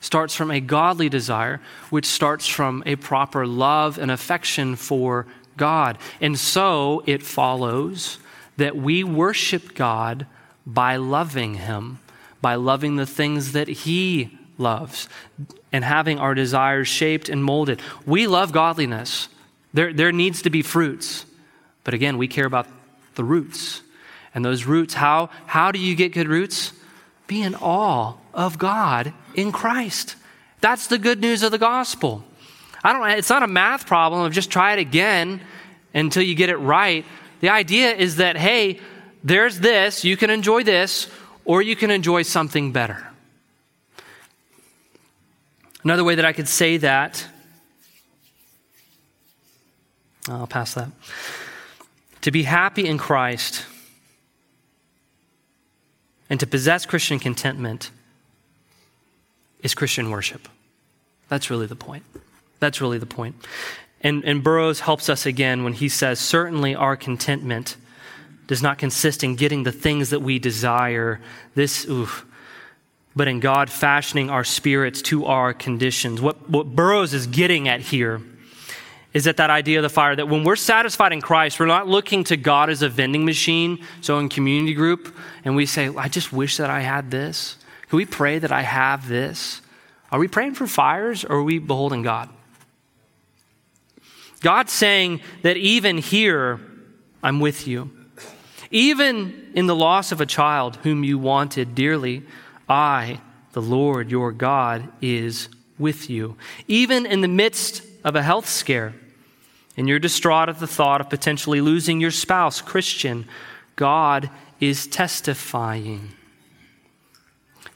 starts 0.00 0.34
from 0.34 0.50
a 0.50 0.60
godly 0.60 1.08
desire, 1.08 1.60
which 1.90 2.06
starts 2.06 2.46
from 2.46 2.82
a 2.86 2.96
proper 2.96 3.46
love 3.46 3.98
and 3.98 4.10
affection 4.10 4.76
for 4.76 5.26
God. 5.56 5.98
And 6.20 6.38
so 6.38 7.02
it 7.06 7.22
follows 7.22 8.18
that 8.56 8.76
we 8.76 9.04
worship 9.04 9.74
God 9.74 10.26
by 10.66 10.96
loving 10.96 11.54
Him, 11.54 11.98
by 12.40 12.54
loving 12.54 12.96
the 12.96 13.06
things 13.06 13.52
that 13.52 13.68
He 13.68 14.38
loves 14.58 15.08
and 15.76 15.84
having 15.84 16.18
our 16.18 16.34
desires 16.34 16.88
shaped 16.88 17.28
and 17.28 17.44
molded. 17.44 17.82
We 18.06 18.26
love 18.26 18.50
godliness. 18.50 19.28
There, 19.74 19.92
there 19.92 20.10
needs 20.10 20.40
to 20.42 20.50
be 20.50 20.62
fruits. 20.62 21.26
But 21.84 21.92
again, 21.92 22.16
we 22.16 22.28
care 22.28 22.46
about 22.46 22.66
the 23.14 23.22
roots. 23.22 23.82
And 24.34 24.42
those 24.42 24.64
roots, 24.64 24.94
how, 24.94 25.28
how 25.44 25.72
do 25.72 25.78
you 25.78 25.94
get 25.94 26.14
good 26.14 26.28
roots? 26.28 26.72
Be 27.26 27.42
in 27.42 27.54
awe 27.56 28.14
of 28.32 28.56
God 28.56 29.12
in 29.34 29.52
Christ. 29.52 30.16
That's 30.62 30.86
the 30.86 30.96
good 30.96 31.20
news 31.20 31.42
of 31.42 31.50
the 31.50 31.58
gospel. 31.58 32.24
I 32.82 32.94
don't, 32.94 33.06
it's 33.10 33.28
not 33.28 33.42
a 33.42 33.46
math 33.46 33.86
problem 33.86 34.22
of 34.22 34.32
just 34.32 34.50
try 34.50 34.72
it 34.72 34.78
again 34.78 35.42
until 35.92 36.22
you 36.22 36.34
get 36.34 36.48
it 36.48 36.56
right. 36.56 37.04
The 37.40 37.50
idea 37.50 37.92
is 37.92 38.16
that, 38.16 38.38
hey, 38.38 38.80
there's 39.22 39.60
this, 39.60 40.06
you 40.06 40.16
can 40.16 40.30
enjoy 40.30 40.62
this, 40.62 41.10
or 41.44 41.60
you 41.60 41.76
can 41.76 41.90
enjoy 41.90 42.22
something 42.22 42.72
better. 42.72 43.05
Another 45.86 46.02
way 46.02 46.16
that 46.16 46.24
I 46.24 46.32
could 46.32 46.48
say 46.48 46.78
that, 46.78 47.24
I'll 50.28 50.48
pass 50.48 50.74
that. 50.74 50.88
To 52.22 52.32
be 52.32 52.42
happy 52.42 52.88
in 52.88 52.98
Christ 52.98 53.64
and 56.28 56.40
to 56.40 56.46
possess 56.48 56.86
Christian 56.86 57.20
contentment 57.20 57.92
is 59.62 59.76
Christian 59.76 60.10
worship. 60.10 60.48
That's 61.28 61.50
really 61.50 61.66
the 61.66 61.76
point. 61.76 62.02
That's 62.58 62.80
really 62.80 62.98
the 62.98 63.06
point. 63.06 63.36
And, 64.00 64.24
and 64.24 64.42
Burroughs 64.42 64.80
helps 64.80 65.08
us 65.08 65.24
again 65.24 65.62
when 65.62 65.74
he 65.74 65.88
says, 65.88 66.18
certainly 66.18 66.74
our 66.74 66.96
contentment 66.96 67.76
does 68.48 68.60
not 68.60 68.78
consist 68.78 69.22
in 69.22 69.36
getting 69.36 69.62
the 69.62 69.70
things 69.70 70.10
that 70.10 70.18
we 70.20 70.40
desire. 70.40 71.20
This, 71.54 71.88
oof, 71.88 72.26
but 73.16 73.26
in 73.26 73.40
God 73.40 73.70
fashioning 73.70 74.28
our 74.28 74.44
spirits 74.44 75.00
to 75.02 75.24
our 75.24 75.54
conditions. 75.54 76.20
What, 76.20 76.48
what 76.48 76.76
Burroughs 76.76 77.14
is 77.14 77.26
getting 77.26 77.66
at 77.66 77.80
here 77.80 78.20
is 79.14 79.24
that 79.24 79.38
that 79.38 79.48
idea 79.48 79.78
of 79.78 79.82
the 79.82 79.88
fire 79.88 80.14
that 80.14 80.28
when 80.28 80.44
we're 80.44 80.56
satisfied 80.56 81.14
in 81.14 81.22
Christ, 81.22 81.58
we're 81.58 81.64
not 81.64 81.88
looking 81.88 82.22
to 82.24 82.36
God 82.36 82.68
as 82.68 82.82
a 82.82 82.88
vending 82.90 83.24
machine. 83.24 83.82
So 84.02 84.18
in 84.18 84.28
community 84.28 84.74
group, 84.74 85.16
and 85.42 85.56
we 85.56 85.64
say, 85.64 85.88
I 85.96 86.08
just 86.08 86.34
wish 86.34 86.58
that 86.58 86.68
I 86.68 86.80
had 86.80 87.10
this. 87.10 87.56
Can 87.88 87.96
we 87.96 88.04
pray 88.04 88.38
that 88.38 88.52
I 88.52 88.60
have 88.60 89.08
this? 89.08 89.62
Are 90.12 90.18
we 90.18 90.28
praying 90.28 90.54
for 90.54 90.66
fires 90.66 91.24
or 91.24 91.36
are 91.36 91.42
we 91.42 91.58
beholding 91.58 92.02
God? 92.02 92.28
God's 94.42 94.72
saying 94.72 95.22
that 95.40 95.56
even 95.56 95.96
here, 95.96 96.60
I'm 97.22 97.40
with 97.40 97.66
you. 97.66 97.90
Even 98.70 99.50
in 99.54 99.66
the 99.66 99.74
loss 99.74 100.12
of 100.12 100.20
a 100.20 100.26
child 100.26 100.76
whom 100.82 101.04
you 101.04 101.18
wanted 101.18 101.74
dearly, 101.74 102.22
I, 102.68 103.20
the 103.52 103.62
Lord 103.62 104.10
your 104.10 104.32
God, 104.32 104.88
is 105.00 105.48
with 105.78 106.10
you. 106.10 106.36
Even 106.68 107.06
in 107.06 107.20
the 107.20 107.28
midst 107.28 107.82
of 108.04 108.16
a 108.16 108.22
health 108.22 108.48
scare, 108.48 108.94
and 109.76 109.88
you're 109.88 109.98
distraught 109.98 110.48
at 110.48 110.58
the 110.58 110.66
thought 110.66 111.00
of 111.00 111.10
potentially 111.10 111.60
losing 111.60 112.00
your 112.00 112.10
spouse, 112.10 112.62
Christian, 112.62 113.26
God 113.76 114.30
is 114.58 114.86
testifying 114.86 116.12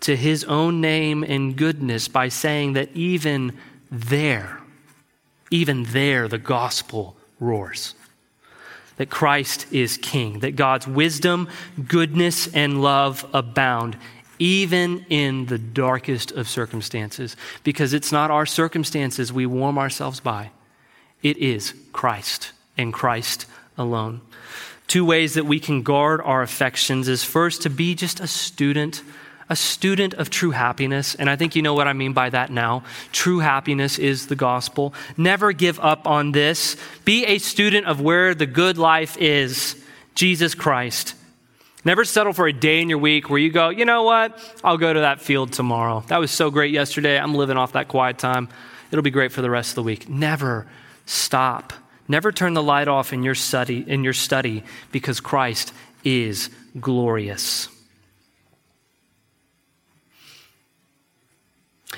to 0.00 0.16
his 0.16 0.44
own 0.44 0.80
name 0.80 1.22
and 1.22 1.56
goodness 1.56 2.08
by 2.08 2.28
saying 2.28 2.72
that 2.72 2.90
even 2.94 3.56
there, 3.90 4.60
even 5.50 5.84
there, 5.84 6.26
the 6.26 6.38
gospel 6.38 7.16
roars. 7.38 7.94
That 8.96 9.10
Christ 9.10 9.66
is 9.72 9.96
king, 9.96 10.40
that 10.40 10.56
God's 10.56 10.86
wisdom, 10.86 11.48
goodness, 11.88 12.48
and 12.52 12.82
love 12.82 13.26
abound, 13.32 13.96
even 14.40 15.04
in 15.10 15.46
the 15.46 15.58
darkest 15.58 16.32
of 16.32 16.48
circumstances, 16.48 17.36
because 17.62 17.92
it's 17.92 18.10
not 18.10 18.32
our 18.32 18.46
circumstances 18.46 19.32
we 19.32 19.46
warm 19.46 19.78
ourselves 19.78 20.18
by 20.18 20.50
it 21.22 21.36
is 21.36 21.74
Christ 21.92 22.52
and 22.76 22.92
Christ 22.92 23.46
alone. 23.76 24.22
Two 24.86 25.04
ways 25.04 25.34
that 25.34 25.44
we 25.44 25.60
can 25.60 25.82
guard 25.82 26.20
our 26.22 26.42
affections 26.42 27.08
is 27.08 27.22
first 27.22 27.62
to 27.62 27.70
be 27.70 27.94
just 27.94 28.20
a 28.20 28.26
student, 28.26 29.02
a 29.48 29.54
student 29.54 30.14
of 30.14 30.30
true 30.30 30.50
happiness. 30.50 31.14
And 31.14 31.28
I 31.28 31.36
think 31.36 31.54
you 31.54 31.62
know 31.62 31.74
what 31.74 31.86
I 31.86 31.92
mean 31.92 32.12
by 32.12 32.30
that 32.30 32.50
now. 32.50 32.84
True 33.12 33.38
happiness 33.40 33.98
is 33.98 34.26
the 34.26 34.36
gospel. 34.36 34.94
Never 35.16 35.52
give 35.52 35.78
up 35.78 36.06
on 36.06 36.32
this. 36.32 36.76
Be 37.04 37.26
a 37.26 37.38
student 37.38 37.86
of 37.86 38.00
where 38.00 38.34
the 38.34 38.46
good 38.46 38.78
life 38.78 39.16
is 39.18 39.76
Jesus 40.14 40.54
Christ. 40.54 41.14
Never 41.84 42.04
settle 42.04 42.32
for 42.32 42.46
a 42.46 42.52
day 42.52 42.82
in 42.82 42.88
your 42.88 42.98
week 42.98 43.30
where 43.30 43.38
you 43.38 43.50
go, 43.50 43.70
you 43.70 43.84
know 43.84 44.02
what? 44.02 44.38
I'll 44.62 44.76
go 44.76 44.92
to 44.92 45.00
that 45.00 45.20
field 45.20 45.52
tomorrow. 45.52 46.04
That 46.08 46.18
was 46.18 46.30
so 46.30 46.50
great 46.50 46.72
yesterday. 46.72 47.18
I'm 47.18 47.34
living 47.34 47.56
off 47.56 47.72
that 47.72 47.88
quiet 47.88 48.18
time. 48.18 48.48
It'll 48.90 49.02
be 49.02 49.10
great 49.10 49.32
for 49.32 49.40
the 49.40 49.50
rest 49.50 49.70
of 49.70 49.74
the 49.76 49.82
week. 49.84 50.08
Never 50.08 50.66
Stop. 51.10 51.72
Never 52.06 52.30
turn 52.30 52.54
the 52.54 52.62
light 52.62 52.86
off 52.86 53.12
in 53.12 53.24
your 53.24 53.34
study, 53.34 53.84
in 53.84 54.04
your 54.04 54.12
study 54.12 54.62
because 54.92 55.18
Christ 55.18 55.72
is 56.04 56.50
glorious. 56.78 57.68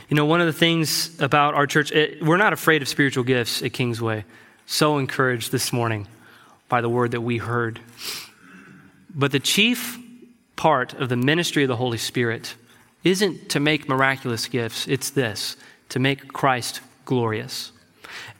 You 0.08 0.16
know, 0.16 0.24
one 0.24 0.40
of 0.40 0.46
the 0.46 0.52
things 0.54 1.20
about 1.20 1.52
our 1.52 1.66
church, 1.66 1.92
it, 1.92 2.22
we're 2.22 2.38
not 2.38 2.54
afraid 2.54 2.80
of 2.80 2.88
spiritual 2.88 3.22
gifts 3.22 3.62
at 3.62 3.74
Kingsway. 3.74 4.24
So 4.64 4.96
encouraged 4.96 5.52
this 5.52 5.74
morning 5.74 6.08
by 6.70 6.80
the 6.80 6.88
word 6.88 7.10
that 7.10 7.20
we 7.20 7.36
heard. 7.36 7.78
But 9.14 9.32
the 9.32 9.40
chief 9.40 9.98
part 10.56 10.94
of 10.94 11.08
the 11.08 11.16
ministry 11.16 11.64
of 11.64 11.68
the 11.68 11.76
Holy 11.76 11.98
Spirit 11.98 12.54
isn't 13.04 13.48
to 13.50 13.60
make 13.60 13.88
miraculous 13.88 14.46
gifts, 14.46 14.86
it's 14.86 15.10
this 15.10 15.56
to 15.88 15.98
make 15.98 16.32
Christ 16.32 16.80
glorious. 17.04 17.72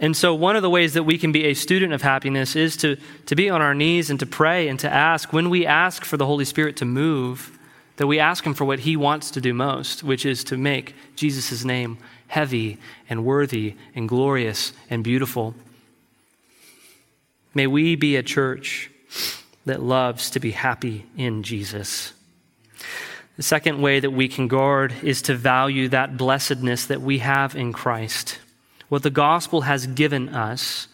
And 0.00 0.16
so, 0.16 0.34
one 0.34 0.56
of 0.56 0.62
the 0.62 0.70
ways 0.70 0.94
that 0.94 1.02
we 1.04 1.18
can 1.18 1.32
be 1.32 1.44
a 1.46 1.54
student 1.54 1.92
of 1.92 2.02
happiness 2.02 2.56
is 2.56 2.76
to, 2.78 2.96
to 3.26 3.34
be 3.34 3.50
on 3.50 3.60
our 3.62 3.74
knees 3.74 4.10
and 4.10 4.18
to 4.20 4.26
pray 4.26 4.68
and 4.68 4.78
to 4.80 4.90
ask. 4.90 5.32
When 5.32 5.50
we 5.50 5.66
ask 5.66 6.04
for 6.04 6.16
the 6.16 6.26
Holy 6.26 6.44
Spirit 6.44 6.76
to 6.76 6.84
move, 6.84 7.58
that 7.96 8.06
we 8.06 8.18
ask 8.18 8.44
Him 8.44 8.54
for 8.54 8.64
what 8.64 8.80
He 8.80 8.96
wants 8.96 9.30
to 9.32 9.40
do 9.40 9.54
most, 9.54 10.02
which 10.02 10.26
is 10.26 10.44
to 10.44 10.56
make 10.56 10.94
Jesus' 11.16 11.64
name 11.64 11.98
heavy 12.28 12.78
and 13.08 13.24
worthy 13.24 13.76
and 13.94 14.08
glorious 14.08 14.72
and 14.90 15.04
beautiful. 15.04 15.54
May 17.54 17.66
we 17.66 17.96
be 17.96 18.16
a 18.16 18.22
church 18.22 18.90
that 19.64 19.82
loves 19.82 20.30
to 20.30 20.40
be 20.40 20.50
happy 20.50 21.06
in 21.16 21.42
Jesus. 21.42 22.12
The 23.36 23.42
second 23.42 23.80
way 23.80 24.00
that 24.00 24.10
we 24.10 24.28
can 24.28 24.48
guard 24.48 24.94
is 25.02 25.22
to 25.22 25.34
value 25.34 25.88
that 25.88 26.16
blessedness 26.16 26.86
that 26.86 27.00
we 27.00 27.18
have 27.18 27.56
in 27.56 27.72
Christ 27.72 28.38
what 28.92 29.02
the 29.02 29.08
gospel 29.08 29.62
has 29.62 29.86
given 29.86 30.28
us. 30.28 30.86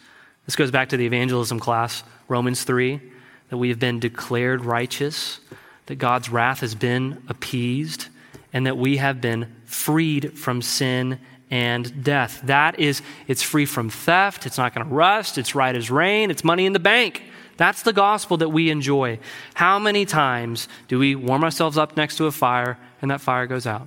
This 0.45 0.55
goes 0.55 0.71
back 0.71 0.87
to 0.87 0.95
the 0.95 1.05
evangelism 1.05 1.59
class, 1.59 2.01
Romans 2.29 2.63
3, 2.63 3.01
that 3.49 3.57
we 3.57 3.67
have 3.67 3.79
been 3.79 3.99
declared 3.99 4.63
righteous, 4.63 5.41
that 5.87 5.95
God's 5.95 6.29
wrath 6.29 6.61
has 6.61 6.75
been 6.75 7.21
appeased, 7.27 8.07
and 8.53 8.65
that 8.67 8.77
we 8.77 8.95
have 8.95 9.19
been 9.19 9.53
freed 9.65 10.37
from 10.37 10.61
sin 10.61 11.19
and 11.51 12.01
death. 12.01 12.39
That 12.45 12.79
is, 12.79 13.01
it's 13.27 13.43
free 13.43 13.65
from 13.65 13.89
theft, 13.89 14.45
it's 14.45 14.57
not 14.57 14.73
going 14.73 14.87
to 14.87 14.95
rust, 14.95 15.37
it's 15.37 15.53
right 15.53 15.75
as 15.75 15.91
rain, 15.91 16.31
it's 16.31 16.45
money 16.45 16.65
in 16.65 16.71
the 16.71 16.79
bank. 16.79 17.21
That's 17.59 17.83
the 17.83 17.91
gospel 17.91 18.37
that 18.37 18.47
we 18.47 18.69
enjoy. 18.69 19.19
How 19.53 19.79
many 19.79 20.05
times 20.05 20.69
do 20.87 20.97
we 20.97 21.13
warm 21.13 21.43
ourselves 21.43 21.77
up 21.77 21.97
next 21.97 22.15
to 22.15 22.25
a 22.25 22.31
fire 22.31 22.77
and 23.01 23.11
that 23.11 23.19
fire 23.19 23.47
goes 23.47 23.67
out? 23.67 23.85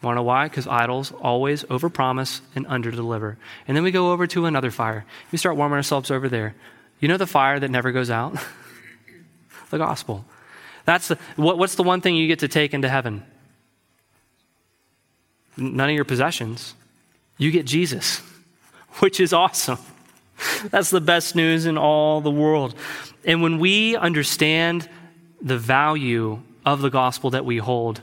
Want 0.00 0.14
to 0.14 0.20
know 0.20 0.22
why? 0.22 0.48
Because 0.48 0.66
idols 0.66 1.12
always 1.12 1.62
overpromise 1.64 2.40
and 2.54 2.66
underdeliver. 2.68 3.36
And 3.68 3.76
then 3.76 3.84
we 3.84 3.90
go 3.90 4.12
over 4.12 4.26
to 4.28 4.46
another 4.46 4.70
fire. 4.70 5.04
We 5.30 5.36
start 5.36 5.58
warming 5.58 5.76
ourselves 5.76 6.10
over 6.10 6.30
there. 6.30 6.54
You 6.98 7.08
know 7.08 7.18
the 7.18 7.26
fire 7.26 7.60
that 7.60 7.70
never 7.70 7.92
goes 7.92 8.08
out? 8.08 8.34
the 9.70 9.76
gospel. 9.76 10.24
That's 10.86 11.08
the, 11.08 11.18
what, 11.36 11.58
what's 11.58 11.74
the 11.74 11.82
one 11.82 12.00
thing 12.00 12.16
you 12.16 12.26
get 12.26 12.38
to 12.38 12.48
take 12.48 12.72
into 12.72 12.88
heaven? 12.88 13.24
None 15.58 15.90
of 15.90 15.94
your 15.94 16.06
possessions. 16.06 16.74
You 17.36 17.50
get 17.50 17.66
Jesus, 17.66 18.22
which 19.00 19.20
is 19.20 19.34
awesome. 19.34 19.80
That's 20.70 20.90
the 20.90 21.00
best 21.00 21.34
news 21.34 21.66
in 21.66 21.78
all 21.78 22.20
the 22.20 22.30
world. 22.30 22.74
And 23.24 23.42
when 23.42 23.58
we 23.58 23.96
understand 23.96 24.88
the 25.40 25.58
value 25.58 26.42
of 26.64 26.80
the 26.80 26.90
gospel 26.90 27.30
that 27.30 27.44
we 27.44 27.58
hold, 27.58 28.02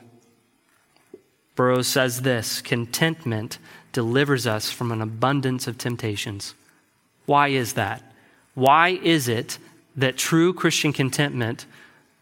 Burroughs 1.55 1.87
says 1.87 2.21
this 2.21 2.61
contentment 2.61 3.59
delivers 3.91 4.47
us 4.47 4.71
from 4.71 4.91
an 4.91 5.01
abundance 5.01 5.67
of 5.67 5.77
temptations. 5.77 6.55
Why 7.25 7.49
is 7.49 7.73
that? 7.73 8.03
Why 8.55 8.99
is 9.03 9.27
it 9.27 9.59
that 9.95 10.17
true 10.17 10.53
Christian 10.53 10.93
contentment 10.93 11.65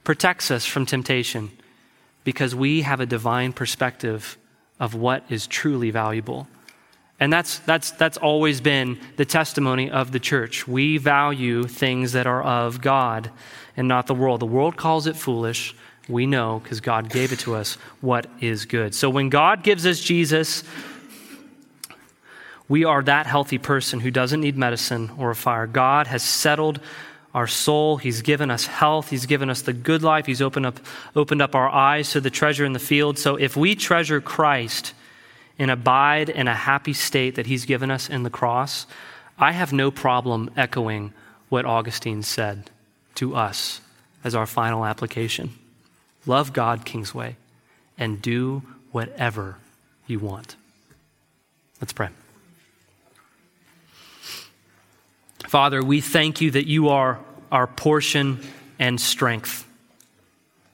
protects 0.04 0.52
us 0.52 0.66
from 0.66 0.86
temptation? 0.86 1.52
Because 2.24 2.54
we 2.54 2.82
have 2.82 3.00
a 3.00 3.06
divine 3.06 3.54
perspective 3.54 4.38
of 4.80 4.94
what 4.94 5.24
is 5.30 5.48
truly 5.48 5.92
valuable. 5.92 6.48
And 7.22 7.32
that's, 7.32 7.60
that's, 7.60 7.92
that's 7.92 8.18
always 8.18 8.62
been 8.62 9.00
the 9.16 9.26
testimony 9.26 9.92
of 9.92 10.12
the 10.12 10.20
church. 10.20 10.68
We 10.68 10.98
value 10.98 11.64
things 11.66 12.14
that 12.14 12.26
are 12.26 12.42
of 12.42 12.82
God 12.82 13.30
and 13.78 13.88
not 13.88 14.08
the 14.08 14.16
world. 14.16 14.40
The 14.40 14.48
world 14.48 14.76
calls 14.76 15.06
it 15.06 15.16
foolish, 15.16 15.76
we 16.10 16.26
know 16.26 16.60
because 16.64 16.82
God 16.82 17.12
gave 17.12 17.32
it 17.32 17.40
to 17.42 17.54
us 17.54 17.76
what 18.02 18.26
is 18.42 18.66
good. 18.66 18.96
So 18.96 19.08
when 19.08 19.30
God 19.30 19.62
gives 19.62 19.86
us 19.86 20.00
Jesus, 20.00 20.64
we 22.68 22.86
are 22.86 23.04
that 23.04 23.28
healthy 23.28 23.60
person 23.60 24.00
who 24.00 24.10
doesn't 24.10 24.42
need 24.42 24.58
medicine 24.58 25.12
or 25.20 25.30
a 25.30 25.36
fire. 25.36 25.68
God 25.68 26.08
has 26.08 26.24
settled 26.24 26.80
our 27.36 27.46
soul. 27.46 27.98
He's 27.98 28.24
given 28.24 28.50
us 28.50 28.66
health. 28.66 29.12
He's 29.12 29.28
given 29.28 29.52
us 29.52 29.62
the 29.62 29.74
good 29.74 30.02
life. 30.02 30.26
He's 30.26 30.42
opened 30.42 30.66
up, 30.66 30.80
opened 31.16 31.44
up 31.44 31.54
our 31.54 31.70
eyes 31.70 32.10
to 32.12 32.20
the 32.20 32.32
treasure 32.32 32.66
in 32.66 32.74
the 32.74 32.80
field. 32.80 33.20
So 33.20 33.36
if 33.36 33.56
we 33.56 33.76
treasure 33.76 34.20
Christ 34.22 34.96
and 35.62 35.70
abide 35.70 36.28
in 36.28 36.48
a 36.48 36.56
happy 36.56 36.92
state 36.92 37.36
that 37.36 37.46
He's 37.46 37.66
given 37.66 37.92
us 37.92 38.10
in 38.10 38.24
the 38.24 38.32
cross, 38.32 38.88
I 39.38 39.52
have 39.52 39.72
no 39.72 39.92
problem 39.92 40.50
echoing 40.58 41.14
what 41.50 41.66
Augustine 41.66 42.24
said 42.24 42.72
to 43.14 43.36
us 43.36 43.80
as 44.24 44.34
our 44.34 44.48
final 44.48 44.84
application 44.84 45.52
love 46.26 46.52
God, 46.52 46.84
Kingsway, 46.84 47.36
and 47.96 48.20
do 48.20 48.64
whatever 48.92 49.58
you 50.08 50.18
want. 50.18 50.56
Let's 51.80 51.94
pray. 51.94 52.10
Father, 55.48 55.84
we 55.84 56.02
thank 56.02 56.42
you 56.42 56.50
that 56.52 56.68
you 56.68 56.90
are 56.90 57.20
our 57.52 57.68
portion 57.68 58.40
and 58.80 59.00
strength. 59.00 59.68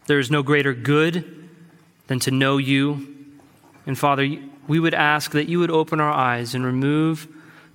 There 0.06 0.20
is 0.20 0.32
no 0.32 0.44
greater 0.44 0.74
good 0.74 1.50
than 2.08 2.20
to 2.22 2.32
know 2.32 2.56
you. 2.56 3.16
And 3.86 3.98
Father, 3.98 4.38
we 4.68 4.80
would 4.80 4.93
ask 4.93 5.32
that 5.32 5.47
you 5.47 5.59
would 5.59 5.72
open 5.72 5.99
our 5.99 6.11
eyes 6.11 6.53
and 6.53 6.65
remove 6.65 7.28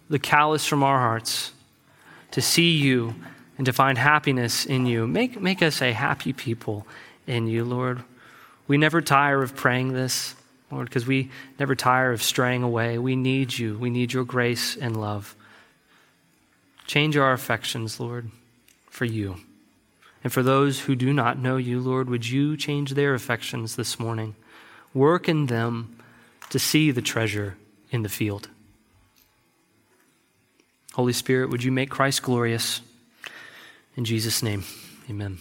the 0.09 0.19
callus 0.19 0.67
from 0.67 0.83
our 0.83 0.99
hearts 0.99 1.53
to 2.33 2.43
see 2.43 2.77
you 2.77 3.15
and 3.57 3.67
to 3.67 3.73
find 3.73 3.97
happiness 3.97 4.67
in 4.67 4.87
you. 4.87 5.07
Make, 5.07 5.41
make 5.41 5.63
us 5.63 5.81
a 5.81 5.93
happy 5.93 6.33
people 6.33 6.87
in 7.27 7.47
you, 7.47 7.65
Lord. 7.65 8.03
We 8.69 8.79
never 8.79 9.01
tire 9.01 9.43
of 9.43 9.57
praying 9.57 9.93
this, 9.93 10.35
Lord, 10.71 10.89
because 10.89 11.07
we 11.07 11.31
never 11.59 11.75
tire 11.75 12.13
of 12.13 12.23
straying 12.23 12.63
away. 12.63 12.99
We 12.99 13.17
need 13.17 13.57
you. 13.57 13.79
We 13.79 13.91
need 13.91 14.13
your 14.13 14.25
grace 14.25 14.77
and 14.77 15.01
love. 15.01 15.35
Change 16.87 17.17
our 17.17 17.33
affections, 17.33 18.01
Lord, 18.01 18.31
for 18.91 19.05
you. 19.05 19.37
And 20.25 20.33
for 20.33 20.43
those 20.43 20.81
who 20.81 20.95
do 20.95 21.13
not 21.13 21.39
know 21.39 21.57
you, 21.57 21.81
Lord, 21.81 22.09
would 22.09 22.29
you 22.29 22.57
change 22.57 22.93
their 22.93 23.15
affections 23.15 23.77
this 23.77 23.99
morning? 23.99 24.35
Work 24.95 25.29
in 25.29 25.47
them 25.47 26.02
to 26.53 26.59
see 26.59 26.91
the 26.91 27.01
treasure 27.01 27.57
in 27.91 28.03
the 28.03 28.11
field. 28.11 28.51
Holy 30.93 31.15
Spirit, 31.15 31.49
would 31.49 31.65
you 31.65 31.73
make 31.73 31.89
Christ 31.89 32.23
glorious? 32.23 32.83
In 33.97 34.05
Jesus' 34.05 34.43
name, 34.43 34.65
amen. 35.09 35.39